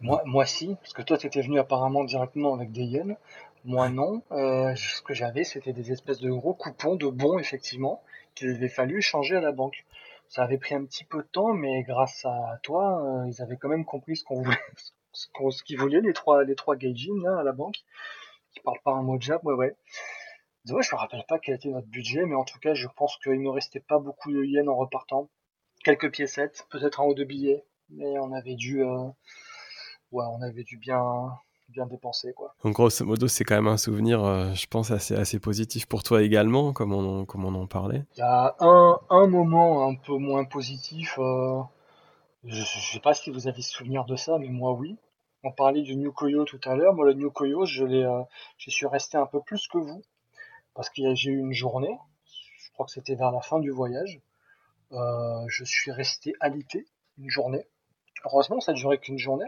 [0.00, 3.16] Moi, moi si, parce que toi tu étais venu apparemment directement avec des yens.
[3.66, 4.22] Moi non.
[4.30, 8.02] ce que j'avais, c'était des espèces de gros coupons de bons effectivement
[8.34, 9.84] qu'il avait fallu échanger à la banque.
[10.28, 13.68] Ça avait pris un petit peu de temps, mais grâce à toi, ils avaient quand
[13.68, 14.56] même compris ce qu'on voulait,
[15.14, 17.76] ce qu'ils voulaient, les trois, les trois gaijin, là, à la banque,
[18.52, 19.76] qui parlent pas un mot de jap, ouais, ouais.
[20.70, 23.18] Ouais, je me rappelle pas quel était notre budget, mais en tout cas, je pense
[23.18, 25.28] qu'il me restait pas beaucoup de yens en repartant.
[25.84, 29.04] Quelques piécettes, peut-être un ou deux billets, mais on avait dû, euh,
[30.10, 31.36] ouais, on avait dû bien,
[31.68, 32.54] bien dépenser, quoi.
[32.64, 36.02] Donc, grosso modo, c'est quand même un souvenir, euh, je pense, assez, assez positif pour
[36.02, 38.04] toi également, comme on, comme on en parlait.
[38.16, 41.60] Il y a un, un moment un peu moins positif, euh,
[42.44, 44.96] je, ne sais pas si vous avez souvenir de ça, mais moi oui.
[45.46, 46.10] On parlait du New
[46.46, 46.94] tout à l'heure.
[46.94, 48.22] Moi, le New Koyo, je euh,
[48.56, 50.02] suis resté un peu plus que vous
[50.72, 51.98] parce que j'ai eu une journée.
[52.58, 54.22] Je crois que c'était vers la fin du voyage.
[54.92, 56.86] Euh, je suis resté alité
[57.18, 57.68] une journée.
[58.24, 59.44] Heureusement, ça ne durait qu'une journée.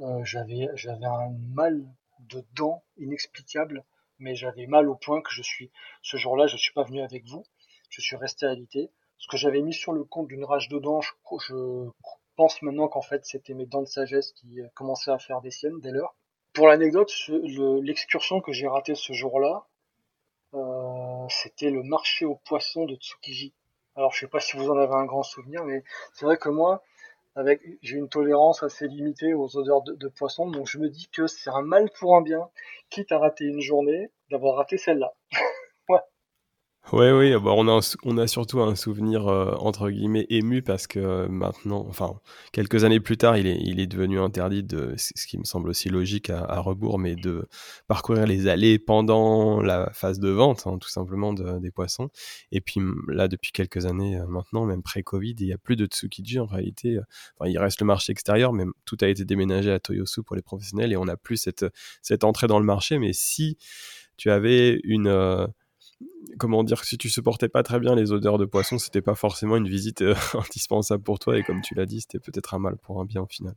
[0.00, 1.82] Euh, j'avais, un mal
[2.28, 3.84] de dents inexplicable,
[4.18, 5.70] mais j'avais mal au point que je suis,
[6.02, 7.42] ce jour-là, je suis pas venu avec vous.
[7.88, 8.90] Je suis resté alité.
[9.16, 11.12] Ce que j'avais mis sur le compte d'une rage de dents, je,
[11.48, 11.88] je
[12.36, 15.50] pense maintenant qu'en fait c'était mes dents de sagesse qui euh, commençaient à faire des
[15.50, 16.14] siennes dès lors.
[16.52, 17.10] Pour l'anecdote,
[17.82, 19.66] l'excursion que j'ai ratée ce jour-là,
[20.54, 23.54] euh, c'était le marché aux poissons de Tsukiji.
[23.96, 26.50] Alors je sais pas si vous en avez un grand souvenir, mais c'est vrai que
[26.50, 26.82] moi,
[27.34, 31.08] avec j'ai une tolérance assez limitée aux odeurs de, de poisson, donc je me dis
[31.08, 32.50] que c'est un mal pour un bien,
[32.90, 35.14] quitte à rater une journée, d'avoir raté celle-là.
[36.90, 40.86] Oui, oui, bah on, a on a surtout un souvenir euh, entre guillemets ému parce
[40.86, 42.20] que euh, maintenant, enfin,
[42.52, 45.70] quelques années plus tard, il est, il est devenu interdit de, ce qui me semble
[45.70, 47.48] aussi logique à, rebours, mais de
[47.86, 52.10] parcourir les allées pendant la phase de vente, hein, tout simplement, des poissons.
[52.50, 55.86] Et puis là, depuis quelques années euh, maintenant, même pré-Covid, il n'y a plus de
[55.86, 56.98] Tsukiji en réalité.
[57.38, 60.42] Enfin, il reste le marché extérieur, mais tout a été déménagé à Toyosu pour les
[60.42, 61.64] professionnels et on n'a plus cette,
[62.02, 62.98] cette entrée dans le marché.
[62.98, 63.56] Mais si
[64.16, 65.08] tu avais une
[66.38, 69.56] comment dire, si tu supportais pas très bien les odeurs de poisson, c'était pas forcément
[69.56, 71.38] une visite euh, indispensable pour toi.
[71.38, 73.54] Et comme tu l'as dit, c'était peut-être un mal pour un bien au final.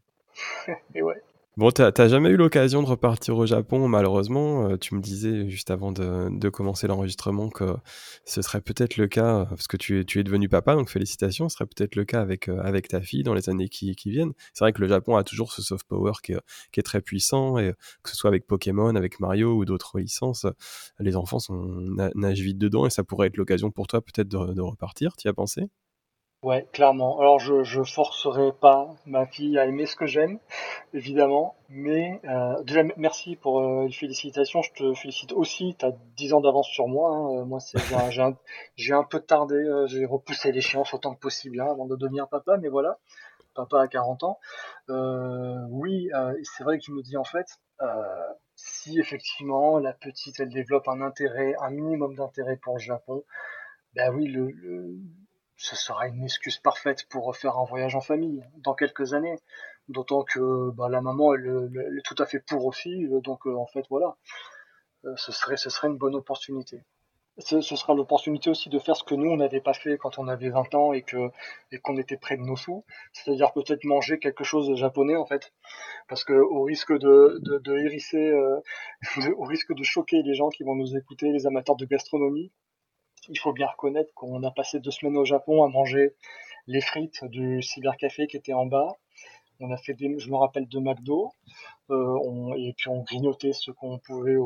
[0.94, 1.22] et ouais.
[1.58, 4.68] Bon, t'as jamais eu l'occasion de repartir au Japon, malheureusement.
[4.72, 7.78] Euh, tu me disais juste avant de, commencer l'enregistrement que
[8.26, 11.66] ce serait peut-être le cas, parce que tu es, devenu papa, donc félicitations, ce serait
[11.66, 14.34] peut-être le cas avec, euh, ta fille dans les années qui, viennent.
[14.54, 17.72] C'est vrai que le Japon a toujours ce soft power qui est, très puissant, et
[18.04, 20.46] que ce soit avec Pokémon, avec Mario ou d'autres licences,
[21.00, 21.64] les enfants sont,
[22.16, 25.16] nagent vite dedans, et ça pourrait être l'occasion pour toi peut-être de, de repartir.
[25.16, 25.70] Tu y as pensé?
[26.46, 27.20] Ouais, clairement.
[27.20, 30.38] Alors je, je forcerai pas ma fille à aimer ce que j'aime,
[30.94, 31.56] évidemment.
[31.70, 34.62] Mais euh, déjà merci pour euh, les félicitations.
[34.62, 35.76] Je te félicite aussi.
[35.80, 37.10] Tu as 10 ans d'avance sur moi.
[37.10, 37.40] Hein.
[37.40, 37.58] Euh, moi,
[38.78, 39.56] j'ai un, peu tardé.
[39.88, 42.58] J'ai repoussé l'échéance autant que possible hein, avant de devenir papa.
[42.58, 43.00] Mais voilà,
[43.56, 44.40] papa à 40 ans.
[45.72, 46.12] oui,
[46.44, 47.48] c'est vrai que je me dis en fait,
[48.54, 53.24] si effectivement la petite elle développe un intérêt, un minimum d'intérêt pour le Japon,
[53.96, 55.00] ben oui, le, le
[55.58, 59.40] ce sera une excuse parfaite pour faire un voyage en famille dans quelques années.
[59.88, 63.08] D'autant que bah, la maman, elle, est tout à fait pour aussi.
[63.24, 64.16] Donc, euh, en fait, voilà.
[65.16, 66.84] ce, serait, ce serait une bonne opportunité
[67.38, 70.28] ce, sera l'opportunité aussi de faire ce que nous on n'avait pas fait quand on
[70.28, 71.30] avait 20 ans et que
[71.72, 75.26] et qu'on était près de nos sous, c'est-à-dire peut-être manger quelque chose de japonais en
[75.26, 75.54] fait,
[76.08, 78.60] parce que au risque de de, hérisser, euh,
[79.38, 82.52] au risque de choquer les gens qui vont nous écouter, les amateurs de gastronomie,
[83.30, 86.16] il faut bien reconnaître qu'on a passé deux semaines au Japon à manger
[86.68, 88.96] les frites du cybercafé qui était en bas.
[89.60, 91.32] On a fait des, je me rappelle de McDo,
[91.90, 94.38] euh, et puis on grignotait ce qu'on pouvait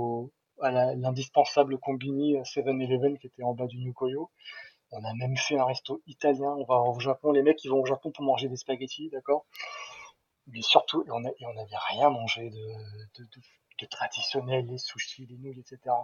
[0.61, 4.29] à l'indispensable combini 7-Eleven qui était en bas du New Koyo.
[4.91, 6.55] On a même fait un resto italien.
[6.57, 7.31] On va au Japon.
[7.31, 9.45] Les mecs, ils vont au Japon pour manger des spaghettis, d'accord?
[10.47, 13.23] Mais surtout, on n'avait rien mangé de,
[13.79, 15.95] de, traditionnel, les sushis, les nouilles, etc.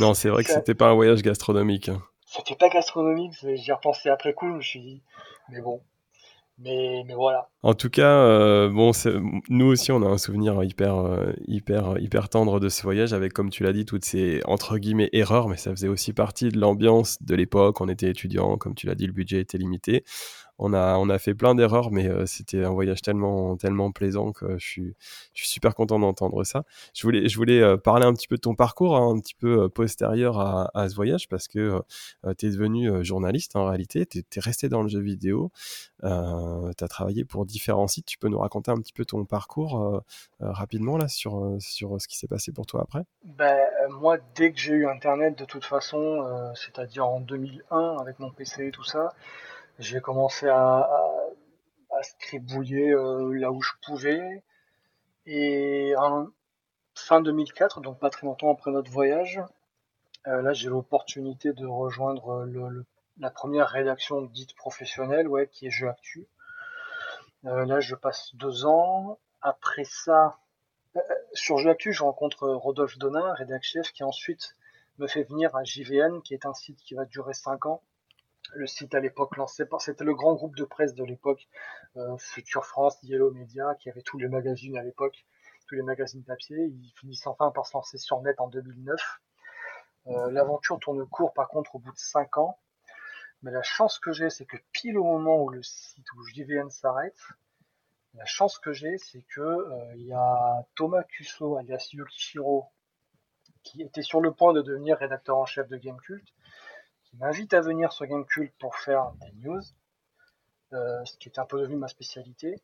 [0.00, 1.88] non, c'est vrai que c'était pas un voyage gastronomique.
[1.88, 2.02] Hein.
[2.26, 5.02] C'était pas gastronomique, j'y ai repensé après coup, je me suis dit,
[5.50, 5.80] mais bon,
[6.58, 7.48] mais, mais, voilà.
[7.62, 8.92] En tout cas, euh, bon,
[9.48, 13.32] nous aussi, on a un souvenir hyper, euh, hyper, hyper tendre de ce voyage, avec,
[13.32, 16.58] comme tu l'as dit, toutes ces entre guillemets erreurs, mais ça faisait aussi partie de
[16.58, 17.80] l'ambiance de l'époque.
[17.80, 20.04] On était étudiants, comme tu l'as dit, le budget était limité
[20.58, 24.32] on a, on a fait plein d'erreurs, mais euh, c'était un voyage tellement, tellement plaisant
[24.32, 24.96] que je suis,
[25.32, 26.64] je suis super content d'entendre ça.
[26.94, 29.34] Je voulais, je voulais euh, parler un petit peu de ton parcours, hein, un petit
[29.34, 31.82] peu euh, postérieur à, ce voyage, parce que
[32.38, 35.50] tu es devenu journaliste en réalité, tu es, resté dans le jeu vidéo,
[36.02, 38.06] tu as travaillé pour différents sites.
[38.06, 40.02] Tu peux nous raconter un petit peu ton parcours
[40.40, 43.04] rapidement là sur, sur ce qui s'est passé pour toi après?
[43.24, 43.58] Ben,
[43.90, 48.66] Moi, dès que j'ai eu Internet, de toute façon, c'est-à-dire en 2001 avec mon PC
[48.66, 49.14] et tout ça,
[49.78, 50.88] j'ai commencé à,
[51.90, 54.42] à, scribouiller euh, là où je pouvais.
[55.26, 56.28] Et en
[56.94, 59.40] fin 2004, donc pas très longtemps après notre voyage,
[60.26, 62.84] euh, là j'ai l'opportunité de rejoindre le,
[63.18, 66.26] la première rédaction dite professionnelle, ouais, qui est Jeux Actu.
[67.46, 69.18] Euh, là je passe deux ans.
[69.42, 70.38] Après ça,
[71.34, 74.56] sur Jeux Actu, je rencontre Rodolphe Donin, rédacteur chef, qui ensuite
[74.98, 77.82] me fait venir à JVN, qui est un site qui va durer cinq ans,
[78.52, 81.48] le site à l'époque lancé par, c'était le grand groupe de presse de l'époque,
[81.96, 85.24] euh, Future France, Yellow Media, qui avait tous les magazines à l'époque,
[85.66, 86.64] tous les magazines papier.
[86.64, 89.00] Ils finissent enfin par se lancer sur net en 2009.
[90.06, 92.58] Euh, l'aventure tourne court par contre au bout de 5 ans.
[93.42, 96.70] Mais la chance que j'ai, c'est que pile au moment où le site où JVN
[96.70, 97.18] s'arrête,
[98.14, 102.66] la chance que j'ai, c'est que euh, il y a Thomas Cusso, alias Yukishiro,
[103.62, 106.24] qui était sur le point de devenir rédacteur en chef de Gamecult,
[107.20, 109.62] m'invite à venir sur Gamecult pour faire des news,
[110.72, 112.56] euh, ce qui était un peu devenu ma spécialité.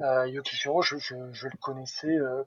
[0.00, 2.44] Euh, Yukishiro, je, le connaissais euh,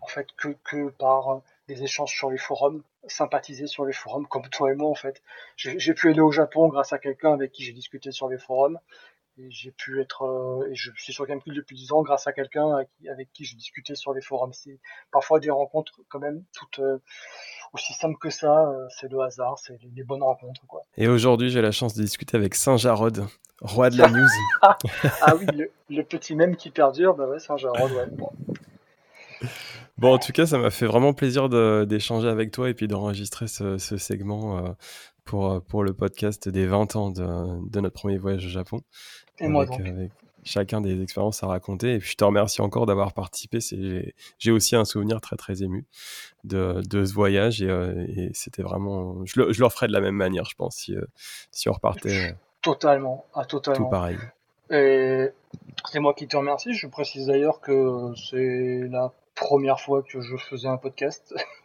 [0.00, 4.72] en fait que, par des échanges sur les forums, sympathiser sur les forums, comme toi
[4.72, 5.22] et moi en fait.
[5.56, 8.78] J'ai pu aller au Japon grâce à quelqu'un avec qui j'ai discuté sur les forums.
[9.38, 12.84] Et j'ai pu être, et je suis sur Gamecult depuis 10 ans grâce à quelqu'un
[13.08, 14.52] avec, qui j'ai discuté sur les forums.
[14.52, 14.80] C'est
[15.12, 16.80] parfois des rencontres quand même toutes
[17.72, 20.62] aussi simple que ça, euh, c'est le hasard, c'est les, bonnes rencontres.
[20.66, 20.82] Quoi.
[20.96, 23.26] Et aujourd'hui, j'ai la chance de discuter avec Saint-Jarod,
[23.60, 24.28] roi de la news.
[24.62, 25.46] ah oui,
[25.88, 28.08] le, petit même qui perdure, bah ouais, Saint-Jarod, ouais.
[29.98, 30.14] Bon.
[30.14, 31.50] en tout cas, ça m'a fait vraiment plaisir
[31.86, 34.70] d'échanger avec toi et puis d'enregistrer ce, segment euh,
[35.24, 38.80] pour, euh, pour le podcast des 20 ans de, de notre premier voyage au Japon.
[39.38, 39.80] Et moi donc
[40.44, 41.94] chacun des expériences à raconter.
[41.94, 43.58] Et puis je te remercie encore d'avoir participé.
[44.38, 45.86] J'ai aussi un souvenir très très ému
[46.44, 49.24] de, de ce voyage et, euh, et c'était vraiment.
[49.24, 51.04] Je le, je le, referais de la même manière, je pense, si, euh,
[51.50, 52.36] si on repartait.
[52.62, 53.86] Totalement, à ah, totalement.
[53.86, 54.18] Tout pareil.
[54.70, 55.28] Et
[55.90, 56.74] c'est moi qui te remercie.
[56.74, 61.34] Je précise d'ailleurs que c'est la première fois que je faisais un podcast.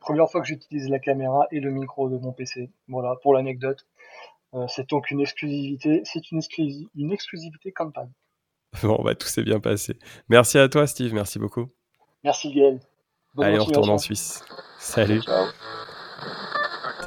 [0.00, 2.70] première fois que j'utilise la caméra et le micro de mon PC.
[2.88, 3.84] Voilà, pour l'anecdote.
[4.54, 8.10] Euh, c'est donc une exclusivité, c'est une, exclusivité, une exclusivité campagne.
[8.82, 9.98] Bon, bah, tout s'est bien passé.
[10.28, 11.12] Merci à toi, Steve.
[11.12, 11.68] Merci beaucoup.
[12.24, 12.80] Merci, Gaël.
[13.38, 14.42] Allez, on retourne en Suisse.
[14.78, 15.20] Salut.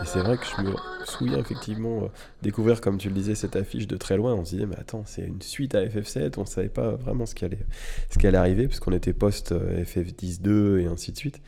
[0.03, 2.07] C'est vrai que je me souviens effectivement euh,
[2.41, 4.33] découvrir, comme tu le disais, cette affiche de très loin.
[4.33, 6.33] On se disait, mais attends, c'est une suite à FF7.
[6.37, 7.65] On savait pas vraiment ce qui allait,
[8.09, 11.41] ce qui allait arriver, puisqu'on était post euh, FF10-2 et ainsi de suite.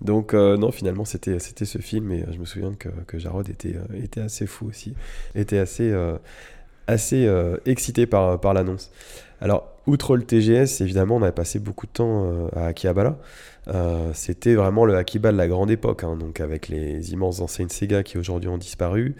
[0.00, 2.12] Donc, euh, non, finalement, c'était, c'était ce film.
[2.12, 4.94] Et je me souviens que, que Jarod était, était assez fou aussi.
[5.34, 5.94] Était assez,
[6.86, 7.28] assez
[7.66, 8.90] excité par, par l'annonce.
[9.40, 13.18] Alors, outre le TGS, évidemment, on a passé beaucoup de temps à Akihabara.
[13.68, 17.68] Euh, c'était vraiment le Akiba de la grande époque, hein, donc avec les immenses enseignes
[17.68, 19.16] Sega qui aujourd'hui ont disparu.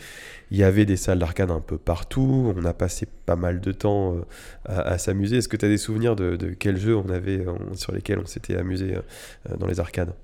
[0.51, 2.55] Il y avait des salles d'arcade un peu partout.
[2.57, 4.21] On a passé pas mal de temps euh,
[4.65, 5.39] à, s'amuser.
[5.39, 7.45] Est-ce que tu as des souvenirs de, quels jeux on avait
[7.75, 10.15] sur lesquels on s'était amusé euh, dans les arcades?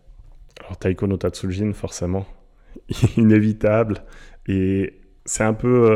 [0.61, 2.25] Alors Taiko no Tatsujin, forcément,
[3.17, 4.05] inévitable.
[4.47, 5.91] Et c'est un peu,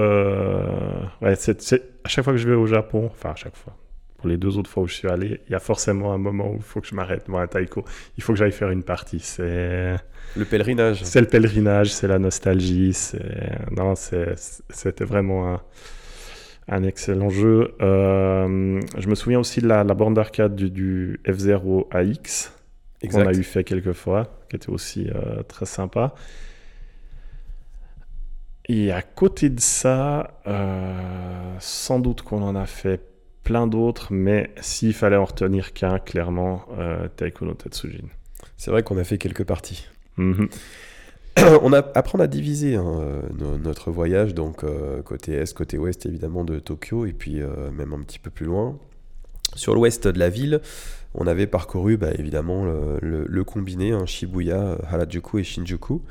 [1.23, 1.35] à
[2.09, 3.77] chaque fois que je vais au Japon, enfin à chaque fois,
[4.27, 6.51] pour les deux autres fois où je suis allé, il y a forcément un moment
[6.51, 7.85] où il faut que je m'arrête moi à Taiko.
[8.16, 9.20] Il faut que j'aille faire une partie.
[9.20, 9.95] C'est
[10.35, 11.05] le pèlerinage.
[11.05, 12.93] C'est le pèlerinage, c'est la nostalgie.
[13.70, 15.61] Non, c'était vraiment un,
[16.66, 17.77] un, excellent jeu.
[17.81, 22.53] Euh, je me souviens aussi de la, la borne d'arcade du, du F0 AX
[23.09, 26.16] qu'on a eu fait quelques fois, qui était aussi euh, très sympa.
[28.68, 33.16] Et à côté de ça, euh, sans doute qu'on en a fait
[33.47, 38.09] plein d'autres, mais s'il fallait en retenir qu'un, clairement, euh, Taiko no Tetsujin.
[38.57, 39.87] C'est vrai qu'on a fait quelques parties.
[40.17, 40.49] Mhm.
[41.63, 43.23] on a, après, on a divisé hein, euh,
[43.63, 47.41] notre voyage, donc euh, côté est, côté ouest évidemment de Tokyo, et puis
[47.73, 48.77] même un petit peu plus loin.
[49.55, 50.61] Sur l'ouest de la ville,
[51.17, 52.64] on avait parcouru bah, évidemment
[53.01, 56.03] le, combiné, hein, Shibuya, Harajuku et Shinjuku.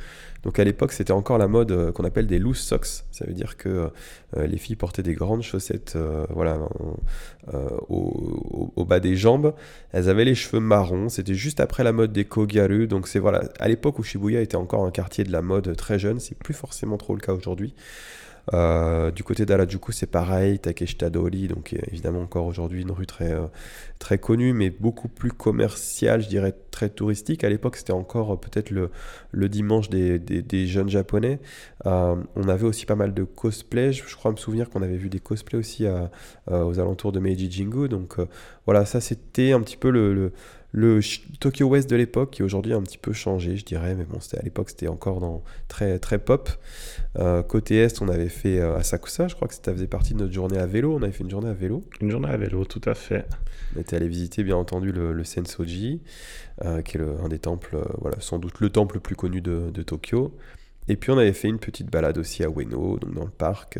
[0.45, 3.03] Donc à l'époque, c'était encore la mode euh, qu'on appelle des loose socks.
[3.11, 3.89] Ça veut dire que
[4.37, 6.59] euh, les filles portaient des grandes chaussettes euh, voilà,
[7.89, 9.55] au, bas des jambes.
[9.91, 11.09] Elles avaient les cheveux marrons.
[11.09, 12.87] C'était juste après la mode des kogaru.
[12.87, 15.97] Donc c'est voilà, à l'époque où Shibuya était encore un quartier de la mode très
[15.97, 16.19] jeune.
[16.19, 17.73] C'est plus forcément trop le cas aujourd'hui.
[18.53, 23.31] Euh, du côté d'Arajuku, c'est pareil, Takeshita Dori, donc évidemment encore aujourd'hui une rue très,
[23.31, 23.47] euh,
[23.99, 27.43] très connue, mais beaucoup plus commerciale, je dirais très touristique.
[27.43, 28.91] À l'époque, c'était encore euh, peut-être le,
[29.31, 31.39] le, dimanche des, des, jeunes japonais.
[31.85, 33.93] on avait aussi pas mal de cosplay.
[33.93, 35.85] Je, crois me souvenir qu'on avait vu des cosplays aussi
[36.51, 37.87] aux alentours de Meiji Jingu.
[37.87, 38.17] Donc
[38.65, 40.31] voilà, ça c'était un petit peu le
[41.39, 44.19] Tokyo West de l'époque qui aujourd'hui a un petit peu changé, je dirais, mais bon,
[44.19, 46.49] c'était à l'époque c'était encore dans très très pop.
[47.17, 50.19] Euh, côté est, on avait fait euh, Asakusa, je crois que ça faisait partie de
[50.19, 50.93] notre journée à vélo.
[50.93, 51.83] On avait fait une journée à vélo.
[52.01, 53.25] Une journée à vélo, tout à fait.
[53.75, 56.01] On était allé visiter bien entendu le, Sensoji,
[56.63, 59.81] euh, qui est un des temples, voilà, sans doute le temple le plus connu de,
[59.81, 60.35] Tokyo.
[60.87, 63.79] Et puis on avait fait une petite balade aussi à Ueno, donc dans le parc.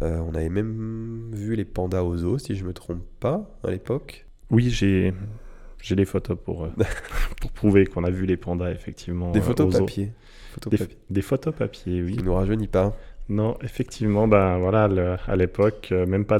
[0.00, 4.26] on avait même vu les pandas aux si je me trompe pas, à l'époque.
[4.50, 5.14] Oui, j'ai
[5.82, 6.70] j'ai des photos pour, euh,
[7.40, 9.32] pour prouver qu'on a vu les pandas, effectivement.
[9.32, 10.12] Des euh, photos papier.
[10.70, 10.96] des, papier.
[11.10, 12.16] des, photos papier, oui.
[12.16, 12.96] Qui nous rajeunit pas.
[13.28, 16.38] Non, effectivement, ben voilà, à l'époque, euh, même pas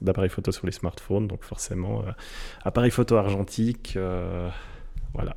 [0.00, 2.04] d'appareil photo sur les smartphones, donc forcément,
[2.62, 3.98] appareil photo argentique,
[5.14, 5.36] voilà.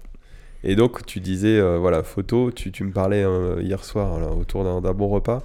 [0.66, 3.26] Et donc, tu disais, voilà, photo, tu, tu me parlais
[3.62, 5.44] hier soir, autour d'un bon repas,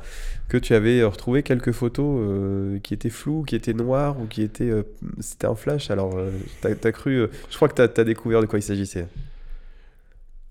[0.49, 4.27] que tu avais euh, retrouvé quelques photos euh, qui étaient floues, qui étaient noires ou
[4.27, 4.71] qui étaient.
[4.71, 4.83] Euh,
[5.21, 5.91] c'était un flash.
[5.91, 6.19] Alors,
[6.63, 7.27] tu as, cru.
[7.51, 9.07] je crois que tu as, découvert de quoi il s'agissait.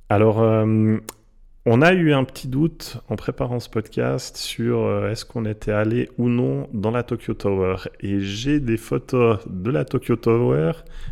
[0.09, 5.71] Alors, on a eu un petit doute en préparant ce podcast sur est-ce qu'on était
[5.71, 7.75] allé ou non dans la Tokyo Tower.
[7.99, 10.71] Et j'ai des photos de la Tokyo Tower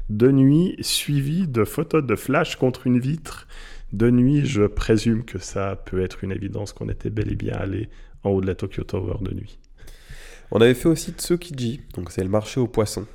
[0.10, 3.48] de nuit suivies de photos de flash contre une vitre.
[3.92, 7.56] De nuit, je présume que ça peut être une évidence qu'on était bel et bien
[7.56, 7.90] allé
[8.26, 9.60] en haut de la Tokyo Tower de nuit.
[10.52, 13.06] On avait fait aussi Tsukiji, donc c'est le marché aux poissons.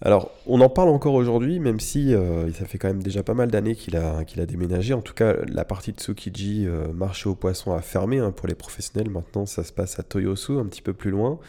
[0.00, 3.34] Alors, on en parle encore aujourd'hui, même si euh, ça fait quand même déjà pas
[3.34, 4.94] mal d'années qu'il a, déménagé.
[4.94, 8.46] En tout cas, la partie de Tsukiji, euh, marché aux poissons, a fermé hein, pour
[8.46, 9.10] les professionnels.
[9.10, 11.40] Maintenant, ça se passe à Toyosu, un petit peu plus loin.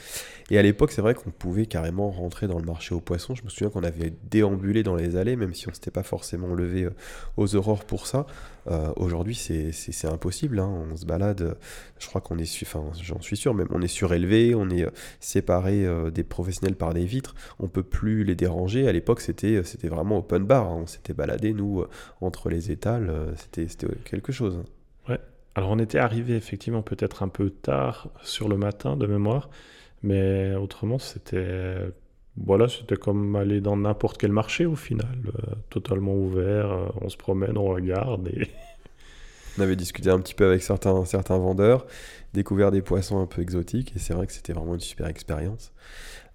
[0.50, 3.36] Et à l'époque, c'est vrai qu'on pouvait carrément rentrer dans le marché aux poissons.
[3.36, 6.56] Je me souviens qu'on avait déambulé dans les allées, même si on s'était pas forcément
[6.56, 6.94] levé euh,
[7.38, 8.26] aux aurores pour ça.
[8.70, 10.60] Euh, aujourd'hui, c'est impossible.
[10.60, 10.86] Hein.
[10.92, 11.58] On se balade,
[12.00, 14.92] je crois qu'on est, enfin, j'en suis sûr, même on est surélevé, on est euh,
[15.20, 17.36] séparé des professionnels par des vitres.
[17.60, 18.88] On peut plus les déranger.
[18.88, 20.68] À l'époque, c'était vraiment open bar.
[20.68, 20.80] Hein.
[20.84, 21.84] On s'était baladé, nous,
[22.22, 23.12] entre les étals.
[23.36, 23.68] c'était
[24.06, 24.64] quelque chose.
[25.08, 25.20] Ouais.
[25.56, 29.50] Alors, on était arrivé effectivement peut-être un peu tard sur le matin de mémoire.
[30.04, 31.76] Mais autrement, c'était
[32.46, 37.10] voilà, c'était comme aller dans n'importe quel marché au final, euh, totalement ouvert, euh, on
[37.10, 38.48] se promène, on regarde et...
[39.58, 41.86] On avait discuté un petit peu avec certains, certains vendeurs,
[42.34, 45.74] découvert des poissons un peu exotiques et c'est vrai que c'était vraiment une super expérience.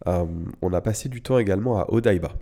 [0.06, 0.26] Euh,
[0.60, 2.32] on a passé du temps également à Odaiba.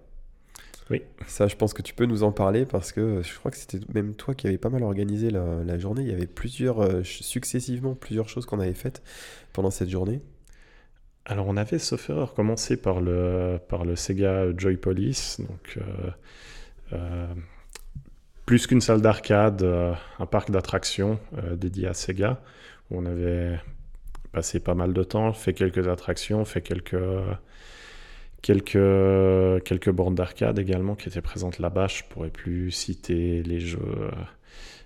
[0.91, 1.03] Oui.
[1.29, 3.79] Ça, je pense que tu peux nous en parler parce que je crois que c'était
[3.95, 6.03] même toi qui avais pas mal organisé la, la journée.
[6.03, 9.03] Il y avait plusieurs, successivement, plusieurs choses qu'on avait faites
[9.53, 10.21] pendant cette journée.
[11.25, 16.11] Alors on avait, sauf erreur, commencé par le, par le Sega Joy Police, donc euh,
[16.95, 17.35] euh,
[18.45, 21.21] plus qu'une salle d'arcade, euh, un parc d'attractions
[21.53, 22.43] dédié à Sega,
[22.91, 23.61] où on avait
[24.33, 26.97] passé pas mal de temps, fait quelques attractions, fait quelques,
[28.43, 28.73] quelques,
[29.65, 31.87] quelques bornes d'arcade également qui étaient présentes là-bas.
[31.87, 34.11] Je pourrais plus citer les jeux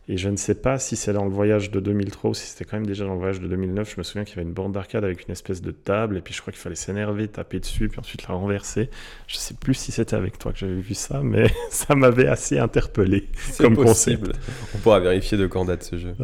[0.08, 2.64] et je ne sais pas si c'est dans le voyage de 2003 ou si c'était
[2.64, 3.92] quand même déjà dans le voyage de 2009.
[3.92, 6.20] Je me souviens qu'il y avait une borne d'arcade avec une espèce de table, et
[6.20, 8.88] puis je crois qu'il fallait s'énerver, taper dessus, puis ensuite la renverser.
[9.26, 12.28] Je ne sais plus si c'était avec toi que j'avais vu ça, mais ça m'avait
[12.28, 13.28] assez interpellé
[13.58, 14.32] comme possible.
[14.76, 16.14] On pourra vérifier de quand date ce jeu.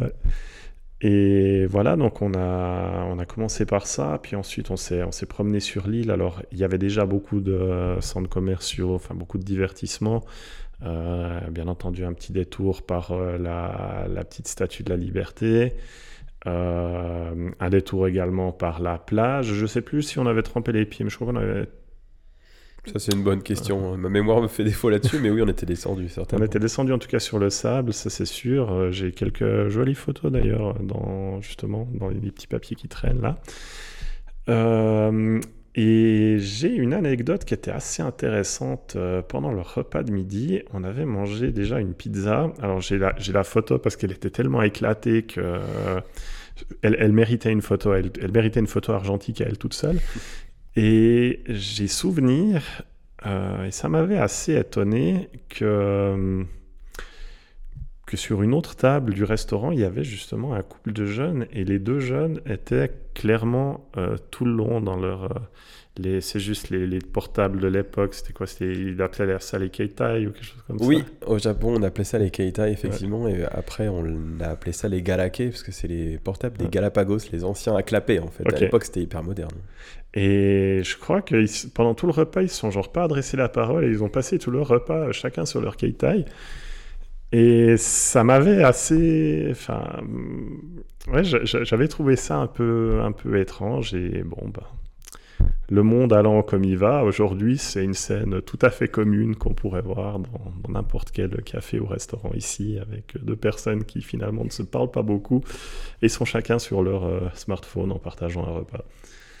[1.01, 5.11] Et voilà, donc on a, on a commencé par ça, puis ensuite on s'est, on
[5.11, 6.09] s'est promené sur l'île.
[6.09, 10.23] Alors il y avait déjà beaucoup de centres commerciaux, enfin beaucoup de divertissements.
[10.81, 15.73] Euh, bien entendu, un petit détour par euh, la, la, petite statue de la liberté.
[16.45, 19.53] Euh, un détour également par la plage.
[19.53, 21.67] Je ne sais plus si on avait trempé les pieds, mais je crois qu'on avait
[22.85, 23.95] ça, c'est une bonne question.
[23.95, 26.43] Ma mémoire me fait défaut là-dessus, mais oui, on était descendu, certainement.
[26.43, 28.91] On était descendu en tout cas sur le sable, ça c'est sûr.
[28.91, 33.39] J'ai quelques jolies photos d'ailleurs, dans, justement, dans les petits papiers qui traînent là.
[35.77, 38.93] Euh, et j'ai une anecdote qui était assez intéressante.
[38.95, 42.51] Euh, pendant le repas de midi, on avait mangé déjà une pizza.
[42.61, 45.59] Alors j'ai la, la photo parce qu'elle était tellement éclatée que.
[46.83, 49.99] Elle, elle, méritait une photo, elle, méritait une photo argentique à elle toute seule.
[50.75, 52.83] Et j'ai souvenir,
[53.25, 56.43] euh, et ça m'avait assez étonné, que, euh,
[58.13, 61.47] que sur une autre table du restaurant, il y avait justement un couple de jeunes,
[61.51, 65.41] et les deux jeunes étaient clairement euh, tout le long dans leur
[66.21, 68.15] c'est juste les, portables de l'époque.
[68.15, 70.85] C'était quoi C'était il appelait ça les Keitai ou quelque chose comme ça.
[70.85, 74.05] Oui, au Japon on appelait ça les Keitai effectivement, et après on
[74.41, 77.83] a appelé ça les Galake parce que c'est les portables des Galapagos, les anciens à
[77.83, 78.43] clapper en fait.
[78.51, 79.57] À l'époque c'était hyper moderne.
[80.15, 83.49] Et je crois que pendant tout le repas ils se sont genre pas adressé la
[83.49, 86.25] parole et ils ont passé tout le repas chacun sur leur Keitai.
[87.33, 89.47] Et ça m'avait assez.
[89.51, 90.01] Enfin.
[91.11, 93.93] Ouais, j'avais trouvé ça un peu, un peu étrange.
[93.93, 94.71] Et bon, bah
[95.69, 99.53] le monde allant comme il va, aujourd'hui, c'est une scène tout à fait commune qu'on
[99.53, 104.49] pourrait voir dans n'importe quel café ou restaurant ici, avec deux personnes qui finalement ne
[104.49, 105.43] se parlent pas beaucoup
[106.01, 108.83] et sont chacun sur leur euh, smartphone en partageant un repas.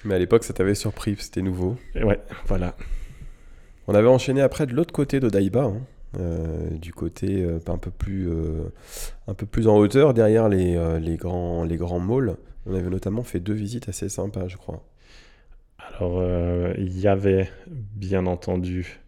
[0.05, 1.77] Mais à l'époque, ça t'avait surpris, c'était nouveau.
[1.95, 2.75] ouais, voilà.
[3.87, 5.81] On avait enchaîné après de l'autre côté d'Odaiba, hein,
[6.19, 8.29] euh, du côté euh, un, peu plus,
[9.27, 12.35] un peu plus en hauteur, derrière les, les, grands, les grands malls.
[12.65, 14.83] On avait notamment fait deux visites assez sympas, je crois.
[15.89, 18.99] Alors, euh, il y avait bien entendu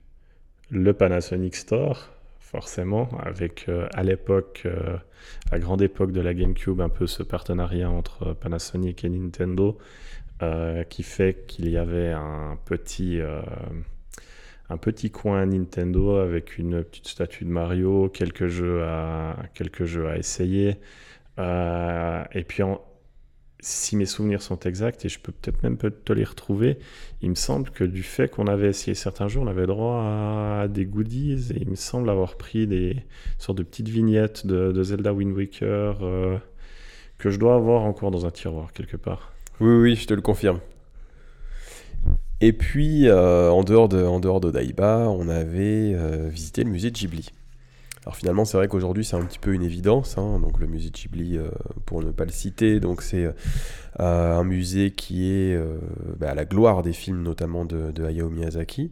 [0.69, 4.97] le Panasonic Store, forcément, avec euh, à l'époque, euh,
[5.51, 9.77] à grande époque de la GameCube, un peu ce partenariat entre Panasonic et Nintendo,
[10.89, 13.21] qui fait qu'il y avait un petit,
[14.69, 20.07] un petit coin Nintendo avec une petite statue de Mario, quelques jeux à, quelques jeux
[20.07, 20.77] à essayer.
[21.37, 22.63] et puis
[23.65, 26.77] si mes souvenirs sont exacts, et je peux peut-être même te les retrouver,
[27.23, 30.67] il me semble que du fait qu'on avait essayé certains jours, on avait droit à
[30.67, 32.97] des goodies, et il me semble avoir pris des
[33.39, 36.37] sortes de petites vignettes de, Zelda Wind Waker euh,
[37.17, 39.33] que je dois avoir encore dans un tiroir quelque part.
[39.59, 40.59] Oui, oui, je te le confirme.
[42.41, 46.91] Et puis, euh, en dehors de, en dehors d'Odaiba, on avait euh, visité le musée
[46.91, 47.29] de Ghibli.
[48.03, 50.17] Alors finalement, c'est vrai qu'aujourd'hui, c'est un petit peu une évidence.
[50.17, 50.39] Hein.
[50.39, 51.47] donc le musée Ghibli, euh,
[51.85, 53.33] pour ne pas le citer, donc c'est
[53.97, 55.57] un musée qui est
[56.19, 58.91] bah, à la gloire des films, notamment de, de Hayao Miyazaki.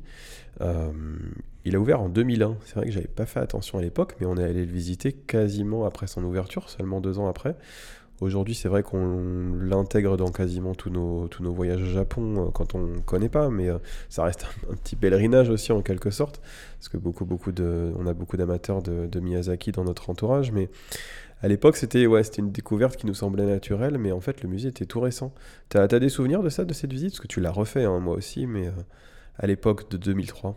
[1.66, 2.58] il a ouvert en 2001.
[2.66, 5.12] C'est vrai que j'avais pas fait attention à l'époque, mais on est allé le visiter
[5.12, 7.56] quasiment après son ouverture, seulement deux ans après.
[8.22, 12.52] Aujourd'hui, c'est vrai qu'on l'intègre dans quasiment tous nos, tous nos voyages au Japon euh,
[12.52, 16.12] quand on ne connaît pas, mais euh, ça reste un, petit pèlerinage aussi en quelque
[16.12, 16.40] sorte,
[16.78, 20.70] parce que beaucoup, beaucoup de, on a beaucoup d'amateurs de, Miyazaki dans notre entourage, mais
[21.42, 24.70] à l'époque, c'était ouais, une découverte qui nous semblait naturelle, mais en fait, le musée
[24.70, 25.34] était tout récent.
[25.70, 27.12] Tu as, des souvenirs de ça, de cette visite?
[27.12, 28.72] Parce que tu l'as refait, hein, moi aussi, mais euh,
[29.38, 30.56] à l'époque de 2003.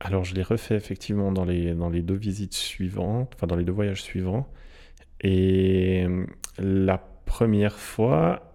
[0.00, 3.64] Alors, je l'ai refait effectivement dans les, dans les deux visites suivantes, enfin dans les
[3.64, 4.46] deux voyages suivants.
[5.22, 6.26] Et euh,
[6.58, 8.52] la première fois,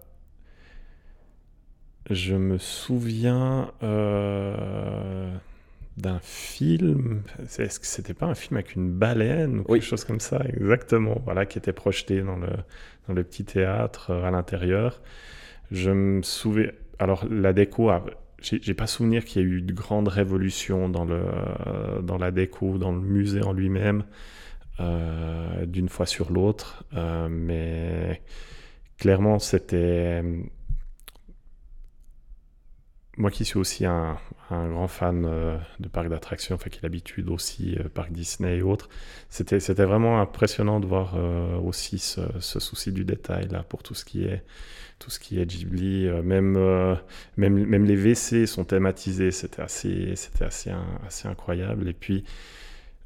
[2.10, 5.34] je me souviens euh,
[5.96, 7.22] d'un film.
[7.58, 10.42] Est-ce que c'était pas un film avec une baleine ou quelque chose comme ça?
[10.46, 11.20] Exactement.
[11.24, 12.50] Voilà, qui était projeté dans le,
[13.08, 15.00] dans le petit théâtre euh, à l'intérieur.
[15.70, 16.70] Je me souviens.
[16.98, 17.90] Alors, la déco
[18.40, 21.22] j'ai pas souvenir qu'il y ait eu de grande révolution dans, le,
[22.02, 24.04] dans la déco, dans le musée en lui-même.
[24.80, 26.84] Euh, d'une fois sur l'autre.
[26.94, 28.22] Euh, mais
[28.96, 30.22] clairement, c'était
[33.16, 34.18] moi qui suis aussi un,
[34.48, 38.88] grand fan euh, de parcs d'attractions, enfin qui l'habitude aussi parc Disney et autres,
[39.28, 41.16] c'était vraiment impressionnant de voir
[41.64, 44.44] aussi ce, souci du détail là pour tout ce qui est
[45.00, 46.56] tout ce qui est Ghibli, même
[47.36, 50.70] même même les WC sont thématisés, c'était assez assez
[51.04, 52.24] assez incroyable et puis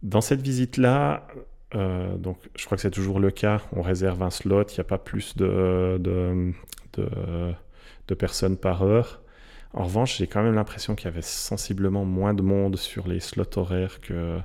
[0.03, 1.27] dans cette visite là,
[1.75, 3.63] euh, donc, je crois que c'est toujours le cas.
[3.73, 6.53] On réserve un slot, il n'y a pas plus de,
[8.19, 9.23] personnes par heure.
[9.73, 13.21] En revanche, j'ai quand même l'impression qu'il y avait sensiblement moins de monde sur les
[13.21, 14.39] slots horaires que,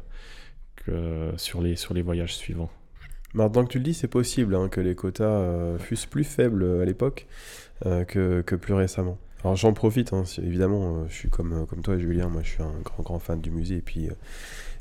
[1.36, 2.70] sur, les, sur les voyages suivants.
[3.34, 6.86] Maintenant que tu le dis, c'est possible hein, que les quotas fussent plus faibles à
[6.86, 7.28] l'époque
[7.84, 9.18] que, que, plus récemment.
[9.44, 12.80] Alors j'en profite, hein, évidemment, je suis comme, comme toi Julien, moi je suis un
[12.84, 14.10] grand grand fan du musée et puis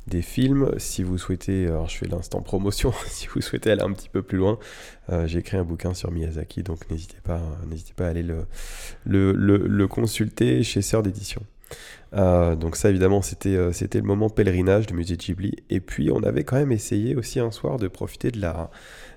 [0.06, 0.70] des films.
[0.78, 4.22] Si vous souhaitez, alors je fais l'instant promotion, si vous souhaitez aller un petit peu
[4.22, 4.58] plus loin,
[5.10, 8.24] euh, j'ai écrit un bouquin sur Miyazaki, donc n'hésitez pas, n'hésitez pas à aller
[9.04, 11.42] le, consulter chez Sœur d'édition.
[12.14, 16.12] Euh, donc ça évidemment c'était euh, c'était le moment pèlerinage du musée Ghibli et puis
[16.12, 18.70] on avait quand même essayé aussi un soir de profiter de la,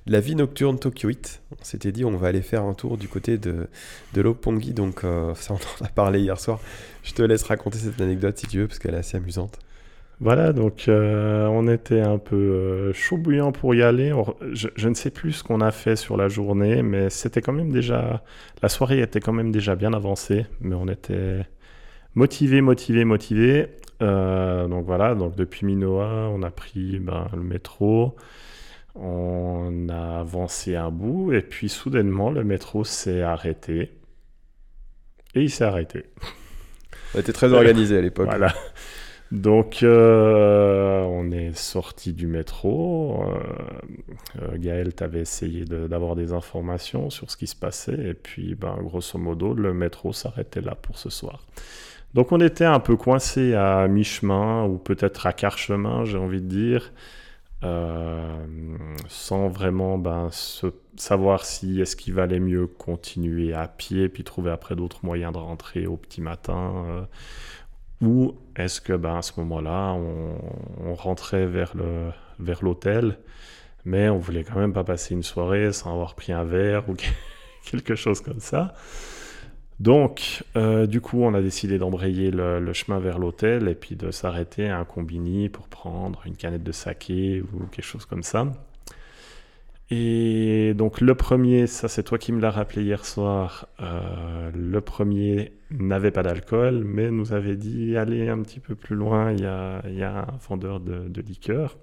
[0.08, 1.44] la vie nocturne tokyoïte.
[1.52, 3.68] On s'était dit on va aller faire un tour du côté de,
[4.16, 5.02] de l'Opongi donc
[5.36, 6.60] ça on en a parlé hier soir.
[7.04, 9.60] Je te laisse raconter cette anecdote si tu veux parce qu'elle est assez amusante.
[10.22, 14.14] Voilà, donc euh, on était un peu euh, chaud bouillant pour y aller.
[14.52, 17.72] je, ne sais plus ce qu'on a fait sur la journée, mais c'était quand même
[17.72, 18.22] déjà.
[18.62, 21.46] La soirée était quand même déjà bien avancée, mais on était
[22.16, 23.68] motivé, motivé, motivé.
[24.02, 28.18] Euh, donc voilà, donc depuis Minoa, on a pris ben, le métro,
[28.96, 33.94] on a avancé un bout, et puis soudainement, le métro s'est arrêté.
[35.34, 36.08] Et il s'est arrêté.
[37.16, 38.28] On était très organisé à l'époque.
[38.28, 38.54] Voilà.
[39.32, 43.24] Donc, euh, on est sorti du métro.
[43.24, 43.40] Euh,
[44.42, 48.10] euh Gaël, essayé d'avoir des informations sur ce qui se passait.
[48.10, 51.46] Et puis, ben, grosso modo, le métro s'arrêtait là pour ce soir.
[52.16, 56.42] Donc, on était un peu coincé à mi-chemin, ou peut-être à quart chemin, j'ai envie
[56.42, 56.92] de dire,
[57.64, 58.36] euh,
[59.08, 60.30] sans vraiment ben,
[60.96, 65.38] savoir si est-ce qu'il valait mieux continuer à pied, puis trouver après d'autres moyens de
[65.38, 67.08] rentrer au petit matin
[68.02, 71.76] ou est-ce que ben, à ce moment-là, on, rentrait vers
[72.62, 73.18] l'hôtel,
[73.86, 76.96] mais on voulait quand même pas passer une soirée sans avoir pris un verre ou
[77.66, 78.74] quelque chose comme ça.
[79.80, 84.12] Donc, euh, du coup, on a décidé d'embrayer le, chemin vers l'hôtel et puis de
[84.12, 88.52] s'arrêter à un combini pour prendre une canette de saké ou quelque chose comme ça.
[89.92, 94.82] Et donc le premier, ça c'est toi qui me l'as rappelé hier soir, euh, le
[94.82, 99.42] premier n'avait pas d'alcool, mais nous avait dit allez un petit peu plus loin, il
[99.42, 101.76] y a, un vendeur de, de, liqueur.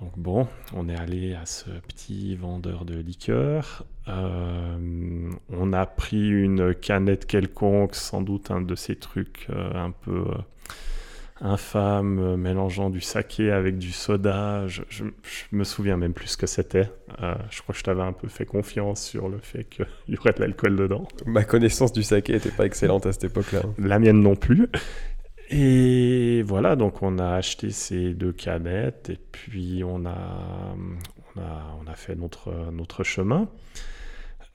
[0.00, 3.84] Donc bon, on est allé à ce petit vendeur de liqueur.
[4.08, 9.90] Euh, on a pris une canette quelconque, sans doute un de ces trucs euh, un
[9.92, 10.24] peu
[11.40, 14.66] infâme, euh, mélangeant du saké avec du soda.
[14.66, 15.04] Je, je,
[15.52, 16.90] me souviens même plus ce que c'était.
[17.22, 20.16] Euh, je crois que je t'avais un peu fait confiance sur le fait qu'il y
[20.16, 21.06] aurait de l'alcool dedans.
[21.26, 23.62] Ma connaissance du saké n'était pas excellente à cette époque-là.
[23.78, 24.68] La mienne non plus.
[25.50, 30.76] Et voilà, donc on a acheté ces deux canettes et puis on a,
[31.34, 33.48] on a, on a fait notre, notre chemin.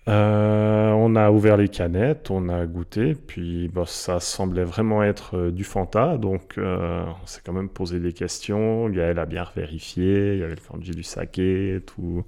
[0.10, 5.38] Euh, on a ouvert les canettes, on a goûté, puis bah, ça semblait vraiment être
[5.38, 8.90] euh, du Fanta, donc euh, on s'est quand même posé des questions.
[8.90, 12.26] Gaël a bien vérifié, il y avait le kanji du saké, tout.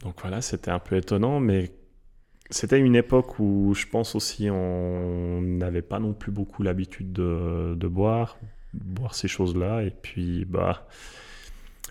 [0.00, 1.70] Donc voilà, c'était un peu étonnant, mais
[2.50, 7.74] c'était une époque où je pense aussi on n'avait pas non plus beaucoup l'habitude de,
[7.74, 8.36] de boire,
[8.74, 10.86] boire ces choses-là, et puis bah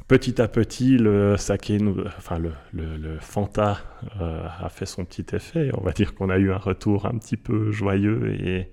[0.08, 1.78] petit à petit, le saké,
[2.18, 3.80] enfin le, Fanta
[4.20, 5.72] euh, a fait son petit effet.
[5.78, 8.72] On va dire qu'on a eu un retour un petit peu joyeux et,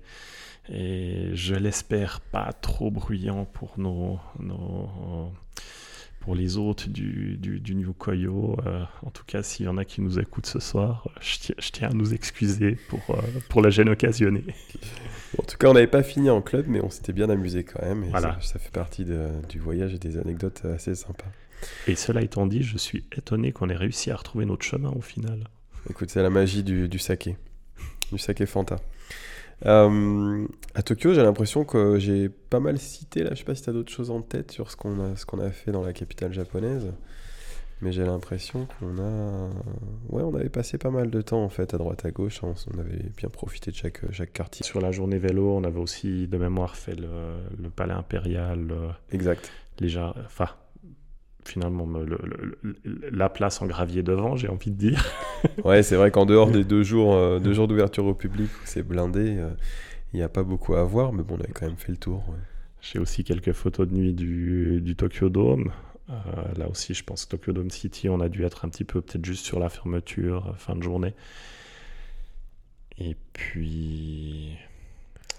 [0.69, 5.31] et je l'espère pas trop bruyant pour nos, nos
[6.21, 8.55] pour les hôtes du, du, New Koyo.
[8.65, 11.89] Euh, en tout cas, s'il y en a qui nous écoutent ce soir, je, tiens,
[11.89, 14.45] à nous excuser pour, euh, pour la gêne occasionnée.
[15.37, 17.81] en tout cas, on n'avait pas fini en club, mais on s'était bien amusé quand
[17.81, 18.03] même.
[18.05, 18.37] Et voilà.
[18.41, 19.05] ça, fait partie
[19.49, 21.31] du voyage et des anecdotes assez sympas.
[21.87, 25.01] Et cela étant dit, je suis étonné qu'on ait réussi à retrouver notre chemin au
[25.01, 25.47] final.
[25.89, 27.35] Écoute, c'est la magie du, du saké.
[28.11, 28.77] Du saké Fanta.
[29.65, 33.31] Euh, à Tokyo, j'ai l'impression que j'ai pas mal cité là.
[33.31, 35.25] Je sais pas si tu as d'autres choses en tête sur ce qu'on a, ce
[35.25, 36.91] qu'on a fait dans la capitale japonaise.
[37.81, 39.49] Mais j'ai l'impression qu'on a.
[40.09, 42.41] Ouais, on avait passé pas mal de temps en fait à droite à gauche.
[42.43, 44.63] On avait bien profité de chaque, chaque quartier.
[44.63, 47.07] Sur la journée vélo, on avait aussi de mémoire fait le,
[47.59, 48.67] le palais impérial.
[48.71, 49.51] Euh, exact.
[49.79, 50.49] Les enfin,
[51.45, 51.87] finalement
[52.83, 55.05] la place en gravier devant, j'ai envie de dire.
[55.63, 58.65] ouais, c'est vrai qu'en dehors des deux jours, euh, deux jours d'ouverture au public où
[58.65, 59.49] c'est blindé, euh,
[60.13, 61.97] il n'y a pas beaucoup à voir, mais bon, on avait quand même fait le
[61.97, 62.23] tour.
[62.81, 65.71] J'ai aussi quelques photos de nuit du, du Tokyo Dome.
[66.09, 66.13] Euh,
[66.57, 69.01] là aussi, je pense que Tokyo Dome City, on a dû être un petit peu
[69.01, 71.13] peut-être juste sur la fermeture, fin de journée.
[72.97, 74.57] Et puis,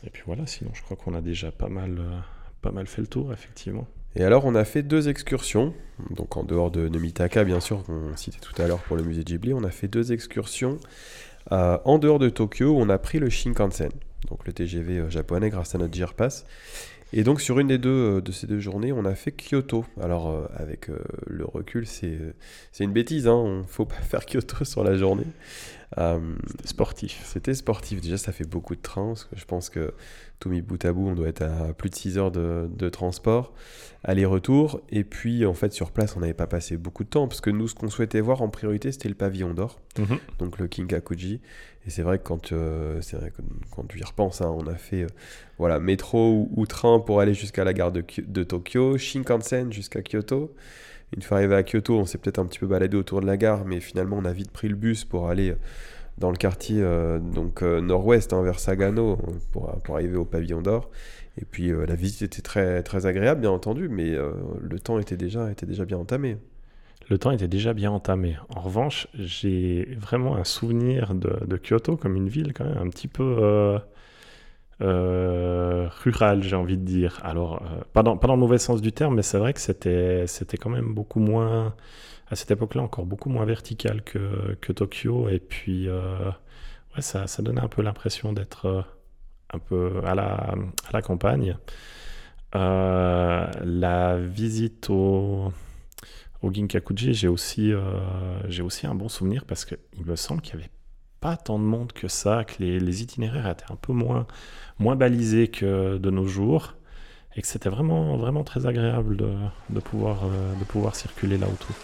[0.04, 0.46] et puis voilà.
[0.46, 2.00] Sinon, je crois qu'on a déjà pas mal,
[2.62, 3.86] pas mal fait le tour, effectivement.
[4.14, 5.72] Et alors, on a fait deux excursions.
[6.10, 9.24] Donc, en dehors de Nomitaka, bien sûr, qu'on citait tout à l'heure pour le musée
[9.24, 10.78] Ghibli, on a fait deux excursions
[11.50, 12.76] euh, en dehors de Tokyo.
[12.78, 13.90] On a pris le Shinkansen,
[14.28, 16.12] donc le TGV euh, japonais, grâce à notre JR
[17.14, 19.86] Et donc sur une des deux de ces deux journées, on a fait Kyoto.
[20.00, 20.88] Alors avec
[21.26, 22.18] le recul, c'est
[22.80, 25.26] une bêtise, hein, on faut pas faire Kyoto sur la journée.
[25.96, 27.22] c'était sportif.
[27.24, 28.00] C'était sportif.
[28.02, 29.08] Déjà, ça fait beaucoup de trains.
[29.08, 29.94] Parce que je pense que
[30.42, 32.88] tout mis bout à bout, on doit être à plus de 6 heures de, de
[32.88, 33.52] transport,
[34.02, 34.80] aller-retour.
[34.90, 37.28] Et puis, en fait, sur place, on n'avait pas passé beaucoup de temps.
[37.28, 39.78] Parce que nous, ce qu'on souhaitait voir en priorité, c'était le pavillon d'or.
[40.00, 40.18] Mhm.
[40.40, 41.40] Donc le Kinkakuji.
[41.86, 43.40] Et c'est vrai que quand, euh, c'est vrai que
[43.70, 45.08] quand tu y repenses, hein, on a fait euh,
[45.58, 50.52] voilà, métro ou, ou train pour aller jusqu'à la gare de Tokyo, Shinkansen jusqu'à Kyoto.
[51.14, 53.36] Une fois arrivé à Kyoto, on s'est peut-être un petit peu baladé autour de la
[53.36, 55.56] gare, mais finalement, on a vite pris le bus pour aller euh,
[56.18, 60.62] dans le quartier euh, donc euh, nord-ouest, hein, vers Sagano, euh, pour, arriver au pavillon
[60.62, 60.90] d'or.
[61.40, 64.14] Et puis la visite était très, très agréable, bien entendu, mais
[64.60, 66.36] le temps était déjà, était déjà bien entamé.
[67.08, 68.36] Le temps était déjà bien entamé.
[68.54, 73.08] En revanche, j'ai vraiment un souvenir de, Kyoto comme une ville quand même un petit
[73.08, 73.80] peu
[74.82, 77.18] euh, rurale, j'ai envie de dire.
[77.22, 77.62] Alors,
[77.94, 80.58] pas, dans, pas dans le mauvais sens du terme, mais c'est vrai que c'était, c'était
[80.58, 81.74] quand même beaucoup moins,
[82.32, 85.28] à cette époque-là, encore beaucoup moins vertical que, Tokyo.
[85.28, 86.30] Et puis, euh,
[86.96, 88.82] ouais, ça, donnait un peu l'impression d'être euh,
[89.52, 90.54] un peu à la,
[90.88, 91.58] à la campagne.
[92.54, 95.52] Euh, la visite au
[96.40, 97.72] au Ginkakuji, j'ai aussi,
[98.48, 100.72] j'ai aussi un bon souvenir parce qu'il me semble qu'il n'y avait
[101.20, 104.26] pas tant de monde que ça, que les, itinéraires étaient un peu moins,
[104.80, 106.74] moins balisés que de nos jours
[107.36, 109.32] et que c'était vraiment, vraiment très agréable de,
[109.70, 110.22] de pouvoir,
[110.58, 111.76] de pouvoir circuler là autour.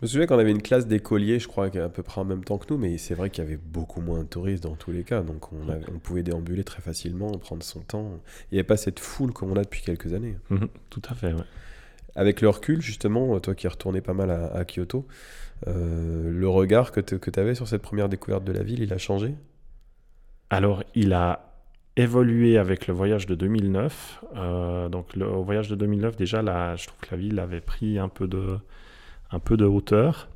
[0.00, 2.44] Je me souviens qu'on avait une classe d'écoliers, je crois, à peu près en même
[2.44, 4.92] temps que nous, mais c'est vrai qu'il y avait beaucoup moins de touristes dans tous
[4.92, 8.20] les cas, donc on, avait- on pouvait déambuler très facilement, prendre son temps.
[8.50, 10.36] Il n'y avait pas cette foule comme on a depuis quelques années.
[10.50, 11.42] Mhm, tout à fait, ouais.
[12.14, 15.06] Avec le recul, justement, toi qui es retourné pas mal à, à Kyoto,
[15.66, 18.98] euh, le regard que tu avais sur cette première découverte de la ville, il a
[18.98, 19.34] changé?
[20.50, 21.44] Alors, il a
[21.96, 24.24] évolué avec le voyage de 2009.
[24.36, 27.60] Euh, donc, le au voyage de 2009, déjà, là, je trouve que la ville avait
[27.60, 28.58] pris un peu de,
[29.30, 30.28] un peu de hauteur.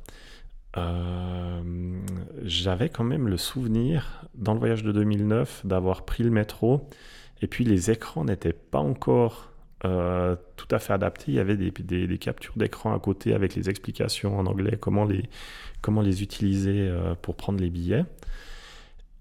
[0.77, 1.61] Euh,
[2.43, 6.89] J'avais quand même le souvenir, dans le voyage de 2009, d'avoir pris le métro.
[7.41, 9.51] Et puis, les écrans n'étaient pas encore
[9.85, 11.25] euh, tout à fait adaptés.
[11.27, 15.23] Il y avait des, captures d'écran à côté avec les explications en anglais, comment les,
[15.81, 18.05] comment les utiliser euh, pour prendre les billets.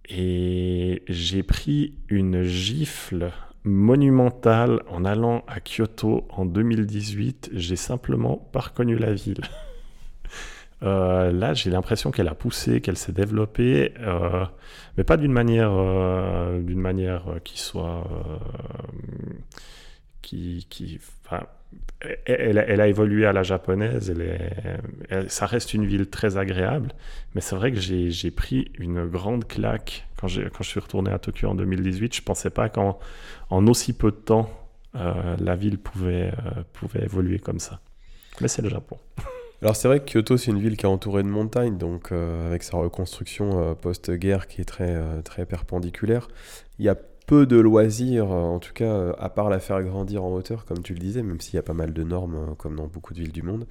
[0.08, 3.30] Et j'ai pris une gifle
[3.64, 7.50] monumentale en allant à Kyoto en 2018.
[7.52, 9.40] J'ai simplement pas reconnu la ville.
[10.84, 14.44] Euh, là, j'ai l'impression qu'elle a poussé, qu'elle s'est développée, euh,
[14.96, 18.04] mais pas d'une manière, euh, d'une manière qui soit,
[20.20, 21.46] qui, qui, enfin,
[22.26, 24.12] elle, a évolué à la japonaise.
[25.28, 26.92] Ça reste une ville très agréable,
[27.34, 31.48] mais c'est vrai que j'ai pris une grande claque quand, je suis retourné à Tokyo
[31.48, 32.14] en 2018.
[32.14, 32.98] Je pensais pas qu'en
[33.50, 34.50] en aussi peu de temps,
[34.94, 37.80] euh, la ville pouvait, euh, pouvait évoluer comme ça.
[38.40, 38.98] Mais c'est le Japon.
[39.62, 42.48] Alors c'est vrai que Kyoto c'est une ville qui est entourée de montagnes, donc euh,
[42.48, 46.26] avec sa reconstruction post-guerre qui est très, très perpendiculaire,
[46.80, 46.96] il y a
[47.26, 50.64] peu de loisirs, euh, en tout cas euh, à part la faire grandir en hauteur
[50.64, 52.86] comme tu le disais, même s'il y a pas mal de normes euh, comme dans
[52.86, 53.66] beaucoup de villes du monde.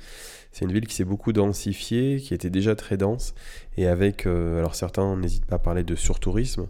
[0.52, 3.34] C'est une ville qui s'est beaucoup densifiée, qui était déjà très dense,
[3.78, 6.68] et avec, alors certains n'hésitent pas à parler de surtourisme,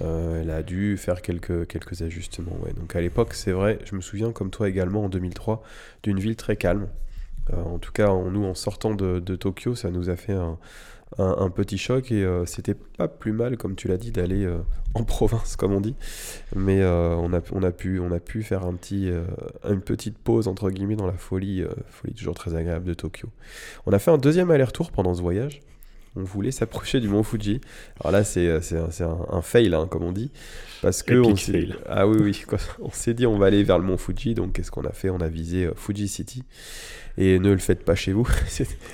[0.00, 2.58] elle a dû faire quelques, quelques ajustements.
[2.76, 5.62] Donc à l'époque c'est vrai, je me souviens comme toi également en 2003,
[6.02, 6.88] d'une ville très calme.
[7.52, 10.58] En tout cas, en, nous, en sortant de, de Tokyo, ça nous a fait un,
[11.18, 14.44] un- un petit choc et euh, c'était pas plus mal, comme tu l'as dit, d'aller
[14.44, 14.58] euh,
[14.94, 15.94] en province, comme on dit.
[16.54, 19.10] Mais euh, on, a, on, a pu, on a pu faire un petit,
[19.68, 23.28] une petite pause, entre guillemets, dans la folie, folie toujours très agréable de Tokyo.
[23.86, 25.60] On a fait un deuxième aller-retour pendant ce voyage.
[26.16, 27.60] On voulait s'approcher du mont Fuji.
[28.00, 30.30] Alors là, c'est euh, un, un- un fail, hein, comme on dit.
[30.82, 31.74] Parce que Epic on s'est fail.
[31.88, 32.58] ah oui oui, quoi.
[32.80, 34.34] on s'est dit on va aller vers le mont Fuji.
[34.34, 35.08] Donc qu'est-ce qu'on a fait?
[35.10, 36.42] On a visé euh, Fuji City.
[37.18, 38.26] Et ne le faites pas chez vous.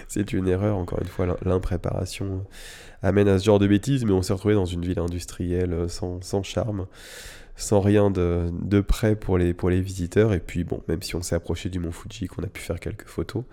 [0.08, 0.76] C'est- une erreur.
[0.76, 4.04] Encore une fois, l'im- l'impréparation euh, amène à ce genre de bêtises.
[4.04, 6.86] Mais on s'est retrouvé dans une ville industrielle sans, sans charme,
[7.56, 10.32] sans rien de, de prêt pour les, pour les visiteurs.
[10.32, 12.78] Et puis bon, même si on s'est approché du mont Fuji, qu'on a pu faire
[12.78, 13.44] quelques photos,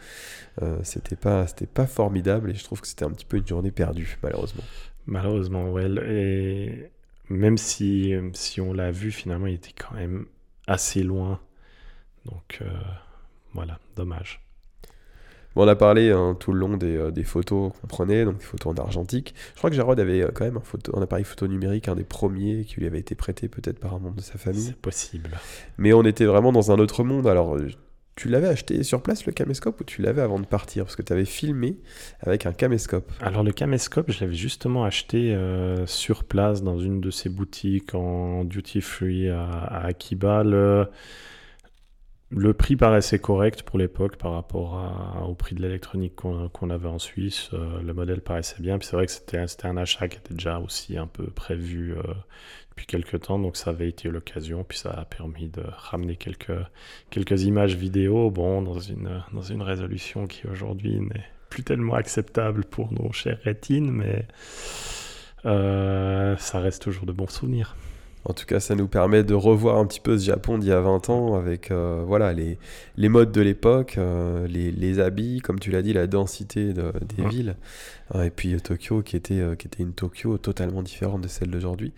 [0.61, 2.51] euh, c'était pas, pas formidable.
[2.51, 4.63] Et je trouve que c'était un petit peu une journée perdue, malheureusement.
[5.05, 5.89] Malheureusement, ouais.
[6.07, 6.91] Et
[7.29, 10.25] même si, si on l'a vu, finalement, il était quand même
[10.67, 11.39] assez loin.
[12.25, 12.69] Donc, euh,
[13.53, 14.42] voilà, dommage.
[15.55, 18.43] On a parlé hein, tout le long des, euh, des photos qu'on prenait, donc des
[18.43, 19.35] photos en argentique.
[19.53, 21.95] Je crois que Jarod avait euh, quand même un, photo, un appareil photo numérique, un
[21.95, 24.61] des premiers qui lui avait été prêté peut-être par un membre de sa famille.
[24.61, 25.29] C'est possible.
[25.77, 27.27] Mais on était vraiment dans un autre monde.
[27.27, 27.69] Alors, euh,
[28.15, 30.85] tu l'avais acheté sur place le caméscope ou tu l'avais avant de partir?
[30.85, 31.77] Parce que tu avais filmé
[32.19, 33.11] avec un caméscope.
[33.19, 37.95] Alors le caméscope, je l'avais justement acheté euh, sur place dans une de ces boutiques
[37.95, 40.43] en duty free à, Akiba.
[40.43, 40.87] Le,
[42.35, 46.99] le, prix paraissait correct pour l'époque par rapport au prix de l'électronique qu'on avait en
[46.99, 47.49] Suisse.
[47.53, 48.77] Euh, le modèle paraissait bien.
[48.77, 52.01] Puis c'est vrai que c'était un achat qui était déjà aussi un peu prévu euh,
[52.71, 57.43] depuis quelques temps, donc ça avait été l'occasion, puis ça a permis de ramener quelques,
[57.43, 62.91] images vidéo, bon, dans une, dans une résolution qui aujourd'hui n'est plus tellement acceptable pour
[62.91, 64.25] nos chères rétines, mais
[65.45, 67.75] euh, ça reste toujours de bons souvenirs.
[68.25, 70.71] En tout cas, ça nous permet de revoir un petit peu ce Japon d'il y
[70.71, 72.57] a 20 ans avec euh, voilà, les,
[72.95, 76.93] les modes de l'époque, euh, les, les, habits, comme tu l'as dit, la densité de,
[77.15, 77.55] des villes.
[78.15, 81.91] et puis Tokyo qui était, qui était une Tokyo totalement différente de celle d'aujourd'hui.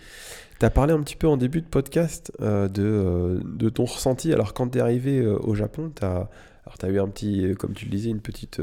[0.59, 4.33] Tu as parlé un petit peu en début de podcast de, de, ton ressenti.
[4.33, 6.29] Alors, quand tu es arrivé au Japon, tu as,
[6.81, 8.61] as, eu un petit, comme tu le disais, une petite.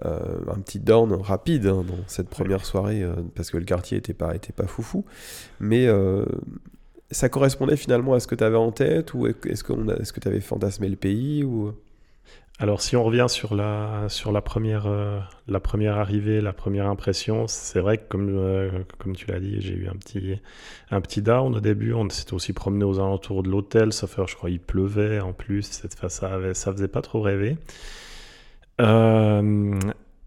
[0.00, 3.04] Un petit down rapide hein, dans cette première soirée
[3.34, 5.04] parce que le quartier était pas foufou
[5.60, 5.86] mais
[7.10, 10.28] ça correspondait finalement à ce que tu avais en tête ou est-ce que est-ce tu
[10.28, 11.44] avais fantasmé le pays
[12.58, 14.08] alors si on revient sur la
[14.44, 18.70] première euh, arrivée, la première impression, c'est vrai que comme euh,
[19.16, 20.40] tu l'as dit, j'ai eu un petit
[20.90, 21.92] un down au début.
[21.92, 25.32] On s'était aussi promené aux alentours de l'hôtel, sauf que je crois il pleuvait en
[25.32, 25.82] plus.
[26.08, 27.56] Ça avait, ça faisait pas trop rêver.
[28.80, 29.78] Euh,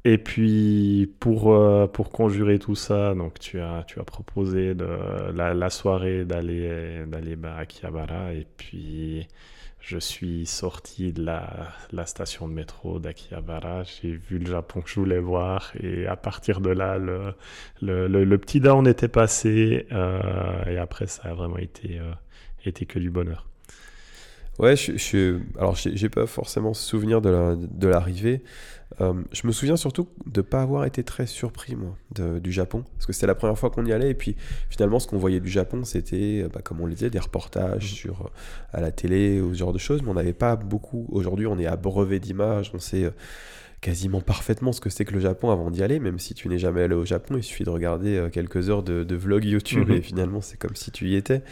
[0.04, 4.86] et puis pour, euh, pour conjurer tout ça, donc tu as, tu as proposé de,
[5.34, 9.28] la, soirée d'aller d'aller à Akihabara et puis
[9.86, 14.96] je suis sorti de la, station de métro d'Akihabara, j'ai vu le Japon que je
[15.00, 15.72] voulais voir.
[15.80, 17.36] Et à partir de là le,
[17.82, 19.86] le, le, petit down était passé.
[19.92, 22.12] Euh, et après ça a vraiment été, euh,
[22.66, 23.48] été que du bonheur.
[24.60, 28.42] Ouais, je, je alors j'ai pas forcément souvenir de l'arrivée.
[29.02, 31.98] Euh, je me souviens surtout de ne pas avoir été très surpris, moi,
[32.40, 32.84] du Japon.
[32.94, 34.12] Parce que c'était la première fois qu'on y allait.
[34.12, 34.36] Et puis,
[34.70, 37.92] finalement, ce qu'on voyait du Japon, c'était, euh, bah, comme on le disait, des reportages
[37.92, 37.96] mmh.
[37.96, 38.30] sur, euh,
[38.74, 40.02] à la télé ou ce genre de choses.
[40.02, 41.08] Mais on n'avait pas beaucoup.
[41.12, 42.72] Aujourd'hui, on est brevet d'images.
[42.74, 43.12] On sait
[43.82, 46.58] quasiment parfaitement ce que c'est que le Japon avant d'y aller, même si tu n'es
[46.58, 49.90] jamais allé au Japon, il suffit de regarder euh, quelques heures de, de vlog YouTube
[49.90, 49.96] mhm.
[49.96, 51.44] et finalement c'est comme si tu y étais.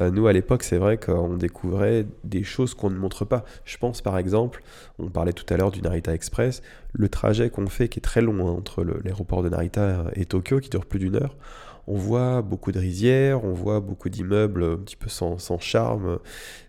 [0.00, 3.44] Euh, nous à l'époque c'est vrai qu'on découvrait des choses qu'on ne montre pas.
[3.64, 4.62] Je pense par exemple,
[4.98, 6.62] on parlait tout à l'heure du Narita Express,
[6.92, 10.60] le trajet qu'on fait qui est très long hein, entre l'aéroport de Narita et Tokyo
[10.60, 11.36] qui dure plus d'une heure.
[11.88, 16.20] On voit beaucoup de rizières, on voit beaucoup d'immeubles un petit peu sans, sans charme.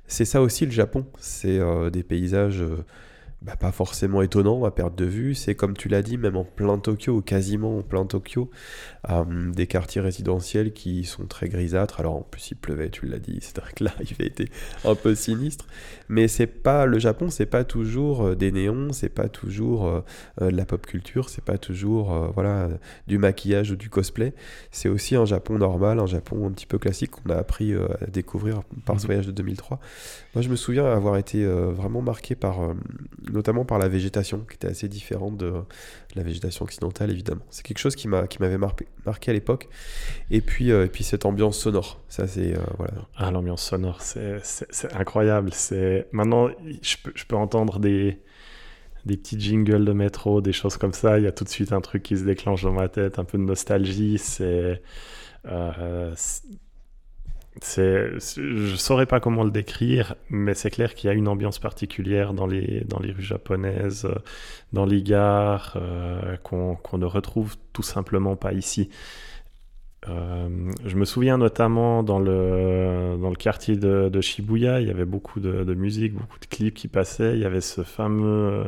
[0.08, 2.64] C'est ça aussi le Japon, c'est euh, des paysages
[3.44, 5.36] bah, pas forcément étonnant à perte de vue.
[5.36, 8.50] C'est comme tu l'as dit, même en plein Tokyo, ou quasiment en plein Tokyo,
[9.10, 12.00] euh, des quartiers résidentiels qui sont très grisâtres.
[12.00, 14.50] Alors en plus il pleuvait, tu l'as dit, c'est vrai que l'arrivée était
[14.86, 15.66] un peu sinistre.
[16.10, 20.02] Mais c'est pas le Japon, c'est pas toujours euh, des néons, c'est pas toujours euh,
[20.40, 22.70] de la pop culture, c'est pas toujours voilà
[23.08, 24.34] du maquillage ou du cosplay.
[24.72, 28.08] C'est aussi un Japon normal, un Japon un petit peu classique qu'on a appris à
[28.08, 29.08] découvrir par ce mhm.
[29.08, 29.80] voyage de 2003.
[30.36, 32.60] Moi je me souviens avoir été vraiment marqué par
[33.32, 35.54] notamment par la végétation, qui était assez différente de
[36.16, 37.44] la végétation occidentale, évidemment.
[37.50, 39.70] C'est quelque chose qui m'avait marqué, marqué à l'époque.
[40.32, 42.56] Et puis, euh, et puis cette ambiance sonore, ça c'est...
[42.56, 42.94] Euh, voilà.
[43.16, 44.42] Ah, l'ambiance sonore, c'est
[44.94, 45.52] incroyable.
[46.12, 46.50] Maintenant,
[46.82, 48.20] je peux, je peux entendre des
[49.06, 51.74] des petits jingles de métro, des choses comme ça, il y a tout de suite
[51.74, 54.18] un truc qui se déclenche dans ma tête, un peu de nostalgie.
[54.18, 54.82] C'est
[55.46, 56.14] euh,
[57.62, 61.60] c'est, je saurais pas comment le décrire, mais c'est clair qu'il y a une ambiance
[61.60, 64.16] particulière dans les, dans les rues japonaises, euh,
[64.74, 68.90] dans les gares, euh, qu'on, ne retrouve tout simplement pas ici.
[70.10, 70.50] Euh,
[70.86, 75.40] je me souviens notamment dans le, dans le quartier de, Shibuya, il y avait beaucoup
[75.40, 77.36] de, de, musique, beaucoup de clips qui passaient.
[77.36, 78.66] Il y avait ce fameux,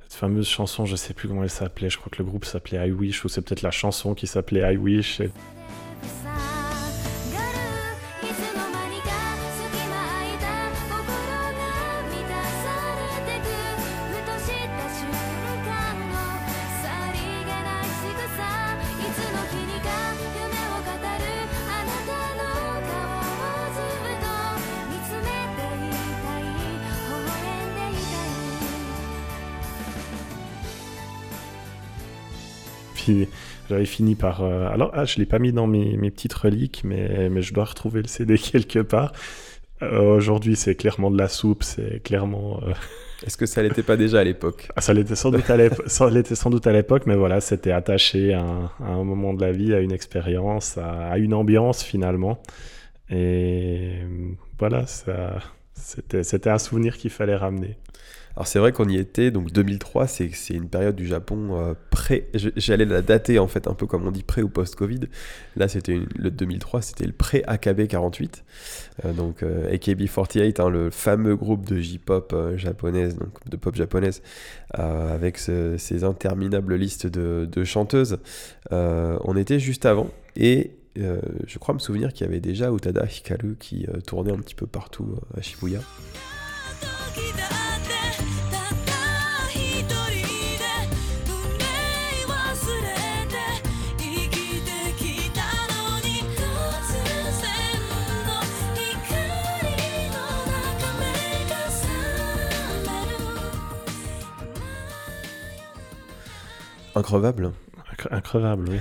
[0.00, 2.88] cette fameuse chanson, je sais plus comment elle s'appelait, je crois que le groupe s'appelait
[2.88, 5.20] I Wish, ou c'est peut-être la chanson qui s'appelait I Wish.
[33.68, 34.42] J'avais fini par.
[34.42, 37.52] Euh, alors, ah, je l'ai pas mis dans mes, mes, petites reliques, mais, mais je
[37.52, 39.12] dois retrouver le CD quelque part.
[39.82, 42.60] Euh, aujourd'hui, c'est clairement de la soupe, c'est clairement.
[42.62, 42.72] Euh,
[43.26, 44.68] Est-ce que ça l'était pas déjà à l'époque?
[44.76, 48.32] Ah, Ça l'était sans doute à l'époque, sans doute à l'époque, mais voilà, c'était attaché
[48.32, 51.82] à un, à un, moment de la vie, à une expérience, à, à, une ambiance
[51.82, 52.40] finalement.
[53.10, 53.92] Et
[54.58, 55.38] voilà, ça,
[55.74, 57.76] C'était un souvenir qu'il fallait ramener.
[58.38, 62.28] Alors c'est vrai qu'on y était, donc 2003, c'est une période du Japon euh, pré...
[62.34, 65.00] J'allais la dater en fait un peu comme on dit pré ou post-Covid.
[65.56, 68.44] Là c'était le 2003, c'était le pré-AKB 48.
[69.04, 74.22] Euh, donc euh, AKB48, hein, le fameux groupe de J-pop japonaise, donc de pop japonaise,
[74.70, 78.18] avec ces interminables listes de chanteuses.
[78.70, 83.56] on était juste avant et je crois me souvenir qu'il y avait déjà Utada Hikaru
[83.58, 85.80] qui tournait un petit peu partout à Shibuya.
[106.98, 107.52] Increvable.
[108.10, 108.80] Increvable, oui.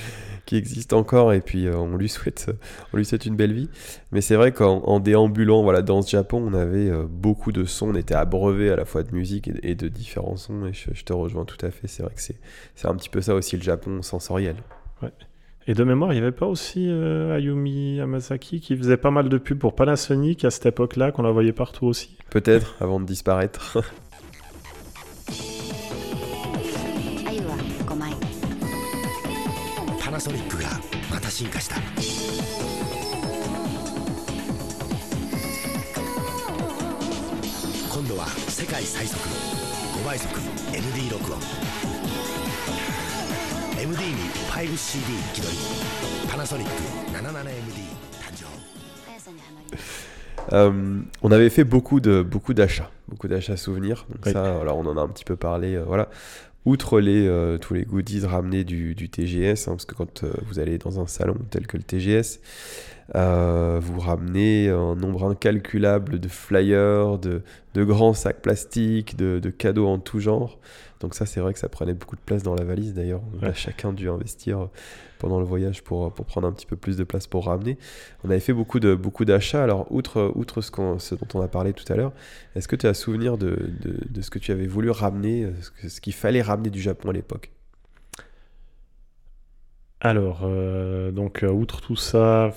[0.46, 2.50] qui existe encore et puis euh, on lui souhaite
[2.92, 3.68] on lui souhaite une belle vie.
[4.12, 7.90] Mais c'est vrai qu'en déambulant voilà dans ce Japon on avait euh, beaucoup de sons.
[7.90, 10.66] On était abreuvé à la fois de musique et, de différents sons.
[10.66, 11.88] Et je, te rejoins tout à fait.
[11.88, 12.38] C'est vrai que c'est
[12.74, 14.56] c'est un petit peu ça aussi le Japon sensoriel.
[15.02, 15.12] Ouais.
[15.66, 19.28] et de mémoire il n'y avait pas aussi euh, Ayumi Hamasaki qui faisait pas mal
[19.28, 22.16] de pubs pour Panasonic à cette époque là qu'on la voyait partout aussi?
[22.30, 23.76] Peut-être avant de disparaître
[30.15, 30.69] ナソニックが
[31.11, 31.75] また進化した
[37.89, 39.35] 今度は世界最速の
[40.01, 40.39] 5倍速
[40.71, 41.39] MD 録音
[43.81, 44.13] MD に
[44.49, 45.59] 5CD 気取り
[46.29, 46.71] パナソニック
[47.13, 47.51] 77MD
[48.19, 48.45] 誕生
[50.51, 54.05] Euh, on avait fait beaucoup de beaucoup d'achats, beaucoup d'achats souvenirs.
[54.09, 54.31] Donc oui.
[54.33, 55.75] ça, voilà, on en a un petit peu parlé.
[55.75, 56.09] Euh, voilà,
[56.66, 60.58] outre les, euh, tous les goodies ramenés du, TGS, hein, parce que quand euh, vous
[60.58, 62.40] allez dans un salon tel que le TGS,
[63.14, 67.42] euh, vous ramenez un nombre incalculable de flyers, de,
[67.76, 70.58] grands sacs plastiques, de, cadeaux en tout genre.
[71.00, 72.94] Donc ça, c'est vrai que ça prenait beaucoup de place dans la valise.
[72.94, 74.68] D'ailleurs, on a chacun dû investir
[75.18, 77.78] pendant le voyage pour, pour prendre un petit peu plus de place pour ramener.
[78.24, 79.62] On avait fait beaucoup de beaucoup d'achats.
[79.62, 82.12] Alors, outre, outre ce, ce, dont on a parlé tout à l'heure,
[82.54, 83.70] est-ce que tu as souvenir de,
[84.08, 85.48] de, ce que tu avais voulu ramener,
[85.86, 87.50] ce qu'il fallait ramener du Japon à l'époque?
[90.00, 92.52] Alors, euh, donc, euh, outre tout ça,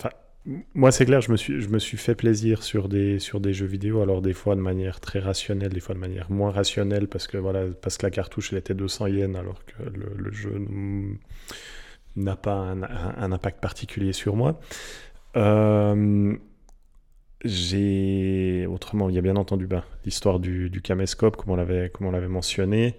[0.74, 3.54] moi, c'est clair, je me, suis, je me suis fait plaisir sur des, sur des
[3.54, 7.08] jeux vidéo, alors des fois de manière très rationnelle, des fois de manière moins rationnelle,
[7.08, 10.66] parce que, voilà, parce que la cartouche, elle était 200 yens, alors que le, jeu
[12.16, 14.60] n'a pas un, impact particulier sur moi.
[15.36, 16.36] Euh,
[17.46, 22.28] j'ai autrement, il y a bien entendu ben, l'histoire du, du, caméscope, comme on l'avait
[22.28, 22.98] mentionné.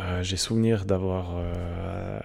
[0.00, 2.20] Euh, j'ai souvenir d'avoir, euh,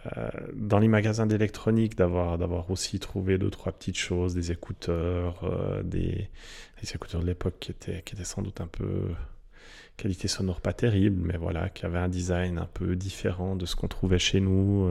[0.53, 5.83] dans les magasins d'électronique, d'avoir, d'avoir aussi trouvé deux, trois petites choses, des écouteurs, euh,
[5.83, 6.29] des,
[6.93, 9.09] écouteurs de l'époque qui étaient, qui étaient sans doute un peu
[9.97, 13.75] qualité sonore pas terrible, mais voilà, qui avaient un design un peu différent de ce
[13.75, 14.89] qu'on trouvait chez nous.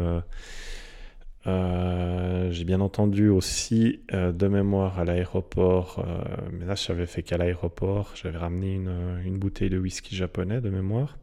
[1.44, 6.04] j'ai bien entendu aussi de mémoire à l'aéroport,
[6.52, 10.60] mais là je n'avais fait qu'à l'aéroport, j'avais ramené une, une, bouteille de whisky japonais
[10.60, 11.18] de mémoire.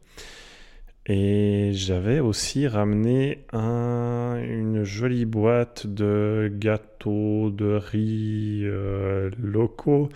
[1.07, 10.09] Et j'avais aussi ramené un, une jolie boîte de gâteaux de riz euh, locaux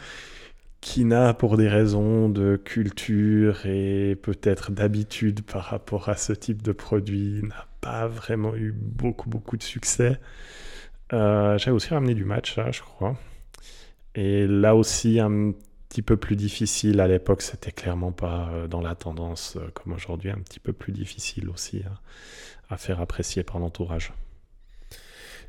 [0.81, 6.61] qui n'a, pour des raisons de culture et peut-être d'habitude par rapport à ce type
[6.61, 10.19] de produit, n'a pas vraiment eu beaucoup, beaucoup de succès.
[11.11, 13.17] Euh, j'avais aussi ramené du matcha, je crois.
[14.13, 15.53] Et là aussi, un
[15.95, 16.99] petit peu plus difficile.
[16.99, 20.73] À l'époque, c'était clairement pas euh, dans la tendance euh, comme aujourd'hui, un petit peu
[20.73, 21.83] plus difficile aussi
[22.69, 24.11] à, faire apprécier par l'entourage.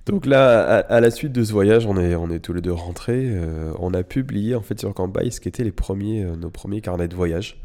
[0.04, 2.72] Donc là, à, la suite de ce voyage, on est, on est tous les deux
[2.72, 3.24] rentrés.
[3.26, 6.80] Euh, on a publié en fait sur Campagne ce qui étaient les premiers, nos premiers
[6.80, 7.60] carnets de voyage.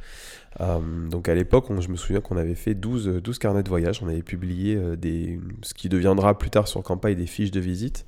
[0.59, 4.01] donc à l'époque, je me souviens qu'on avait fait 12, 12 carnets de voyage.
[4.01, 8.07] On avait publié des, ce qui deviendra plus tard sur Campagne des fiches de visite.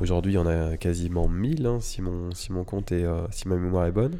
[0.00, 3.26] Aujourd'hui, il y en a quasiment 1000, hein, si, mon, si mon compte est, euh,
[3.30, 4.18] si ma mémoire est bonne.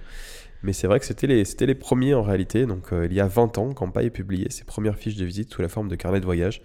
[0.62, 2.66] Mais c'est vrai que c'était les, les premiers en réalité.
[2.66, 5.52] Donc euh, il y a 20 ans, quand Paille publié ses premières fiches de visite
[5.52, 6.62] sous la forme de carnet de voyage.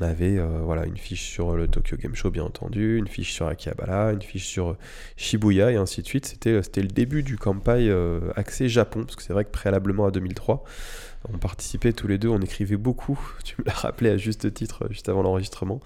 [0.00, 3.32] On avait euh, voilà, une fiche sur le Tokyo Game Show, bien entendu, une fiche
[3.32, 4.76] sur Akihabara, une fiche sur
[5.16, 6.26] Shibuya et ainsi de suite.
[6.26, 7.92] C'était le début du Kampai
[8.36, 10.64] accès Japon, parce que c'est vrai que préalablement à 2003,
[11.32, 14.86] on participait tous les deux, on écrivait beaucoup, tu me l'as rappelé à juste titre
[14.90, 15.80] juste avant l'enregistrement,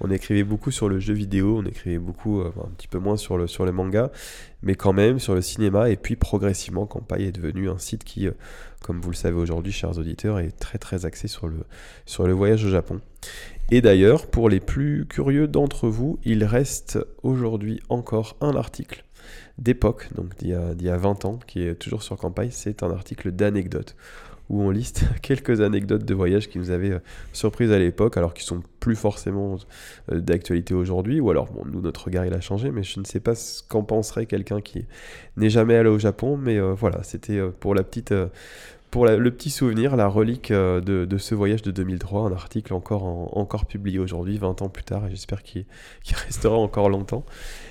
[0.00, 3.16] on écrivait beaucoup sur le jeu vidéo, on écrivait beaucoup, euh, un petit peu moins
[3.16, 4.10] sur le, manga,
[4.62, 8.26] mais quand même sur le cinéma, et puis progressivement Kampai est devenu un site qui,
[8.26, 8.32] euh,
[8.82, 12.70] comme vous le savez aujourd'hui, chers auditeurs, est très très axé sur le, voyage au
[12.70, 13.00] Japon.
[13.70, 19.04] Et d'ailleurs, pour les plus curieux d'entre vous, il reste aujourd'hui encore un article
[19.58, 22.48] d'époque, donc d'il y, y, a 20 ans, qui est toujours sur campagne.
[22.50, 23.94] C'est un article d'anecdotes
[24.48, 27.00] où on liste quelques anecdotes de voyage qui nous avaient euh,
[27.32, 29.56] surprises à l'époque, alors qu'ils sont plus forcément
[30.12, 33.04] euh, d'actualité aujourd'hui, ou alors, bon, nous, notre regard, il a changé, mais je ne
[33.04, 34.86] sais pas ce qu'en penserait quelqu'un qui
[35.36, 38.14] n'est jamais allé au Japon, mais euh, voilà, c'était pour la petite...
[38.90, 43.66] pour le petit souvenir, la relique de, ce voyage de 2003, un article encore, encore
[43.66, 45.66] publié aujourd'hui, 20 ans plus tard, et j'espère qu'il
[46.26, 47.24] restera encore longtemps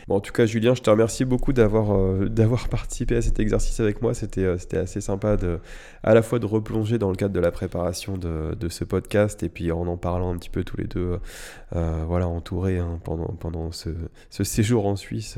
[0.09, 2.29] en tout cas, Julien, je te remercie beaucoup d'avoir euh,
[2.71, 4.13] participé à cet exercice avec moi.
[4.13, 5.59] C'était euh, c'était assez sympa de,
[6.01, 9.43] à la fois de replonger dans le cadre de la préparation de, de ce podcast
[9.43, 11.19] et puis en en parlant un petit peu tous les deux,
[11.75, 13.89] euh, voilà, entourés hein, pendant, pendant ce,
[14.29, 15.38] ce, séjour en Suisse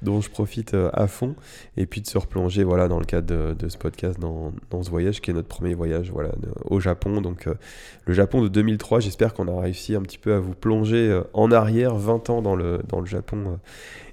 [0.00, 1.34] dont je profite à fond.
[1.76, 4.82] Et puis de se replonger voilà, dans le cadre de, de ce podcast, dans, dans,
[4.82, 6.30] ce voyage qui est notre premier voyage voilà,
[6.64, 7.20] au Japon.
[7.20, 7.46] Donc
[8.06, 11.52] le Japon de 2003, j'espère qu'on a réussi un petit peu à vous plonger en
[11.52, 13.58] arrière 20 ans dans le, dans le Japon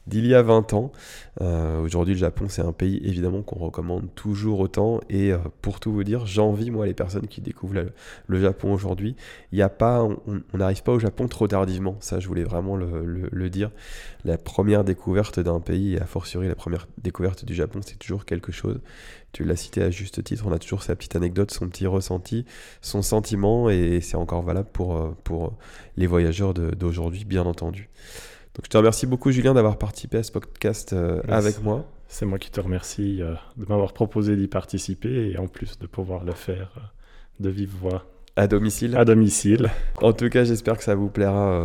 [0.07, 0.91] d'il y a 20 ans.
[1.41, 5.01] Euh, aujourd'hui, le Japon, c'est un pays évidemment qu'on recommande toujours autant.
[5.09, 7.85] Et euh, pour tout vous dire, j'envie moi les personnes qui découvrent
[8.27, 9.15] le, Japon aujourd'hui.
[9.53, 10.17] On
[10.53, 11.97] n'arrive pas au Japon trop tardivement.
[11.99, 13.71] Ça, je voulais vraiment le, dire.
[14.23, 18.25] La première découverte d'un pays, et a fortiori la première découverte du Japon, c'est toujours
[18.25, 18.81] quelque chose.
[19.31, 20.45] Tu l'as cité à juste titre.
[20.47, 22.45] On a toujours sa petite anecdote, son petit ressenti,
[22.81, 25.57] son sentiment, et c'est encore valable pour, euh, pour
[25.97, 27.89] les voyageurs d'aujourd'hui, bien entendu.
[28.55, 31.85] Donc je te remercie beaucoup Julien d'avoir participé à ce podcast euh, avec moi.
[32.07, 35.87] C'est moi qui te remercie euh, de m'avoir proposé d'y participer et en plus de
[35.87, 36.81] pouvoir le faire euh,
[37.41, 38.05] de vive voix.
[38.37, 38.95] À domicile.
[38.95, 39.69] À domicile.
[40.01, 41.57] En tout cas, j'espère que ça vous plaira,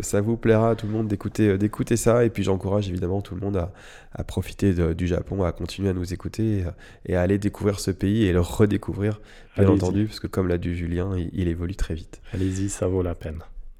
[0.00, 2.24] ça vous plaira à tout le monde d'écouter, d'écouter ça.
[2.24, 3.72] Et puis j'encourage évidemment tout le monde à,
[4.12, 6.64] à profiter du Japon, à continuer à nous écouter
[7.06, 9.20] et, à aller découvrir ce pays et le redécouvrir,
[9.56, 12.20] bien entendu, parce que comme l'a dit Julien, il évolue très vite.
[12.32, 13.38] Allez-y, ça vaut la peine.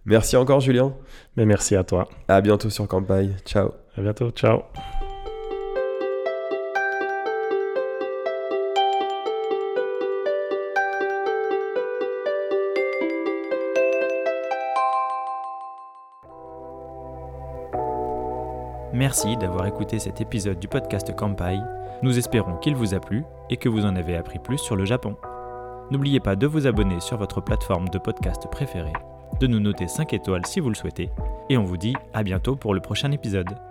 [0.09, 0.94] Merci encore, Julien.
[1.36, 2.09] Mais merci à toi.
[2.28, 3.36] À bientôt sur Campagne.
[3.44, 3.72] Ciao.
[3.94, 4.30] À bientôt.
[4.30, 4.62] Ciao.
[18.94, 21.59] Merci d'avoir écouté cet épisode du podcast Campai.
[22.02, 24.86] Nous espérons qu'il vous a plu et que vous en avez appris plus sur le
[24.86, 25.16] Japon.
[25.90, 28.93] N'oubliez pas de vous abonner sur votre plateforme de podcast préférée
[29.40, 31.10] de nous noter 5 étoiles si vous le souhaitez,
[31.48, 33.67] et on vous dit à bientôt pour le prochain épisode.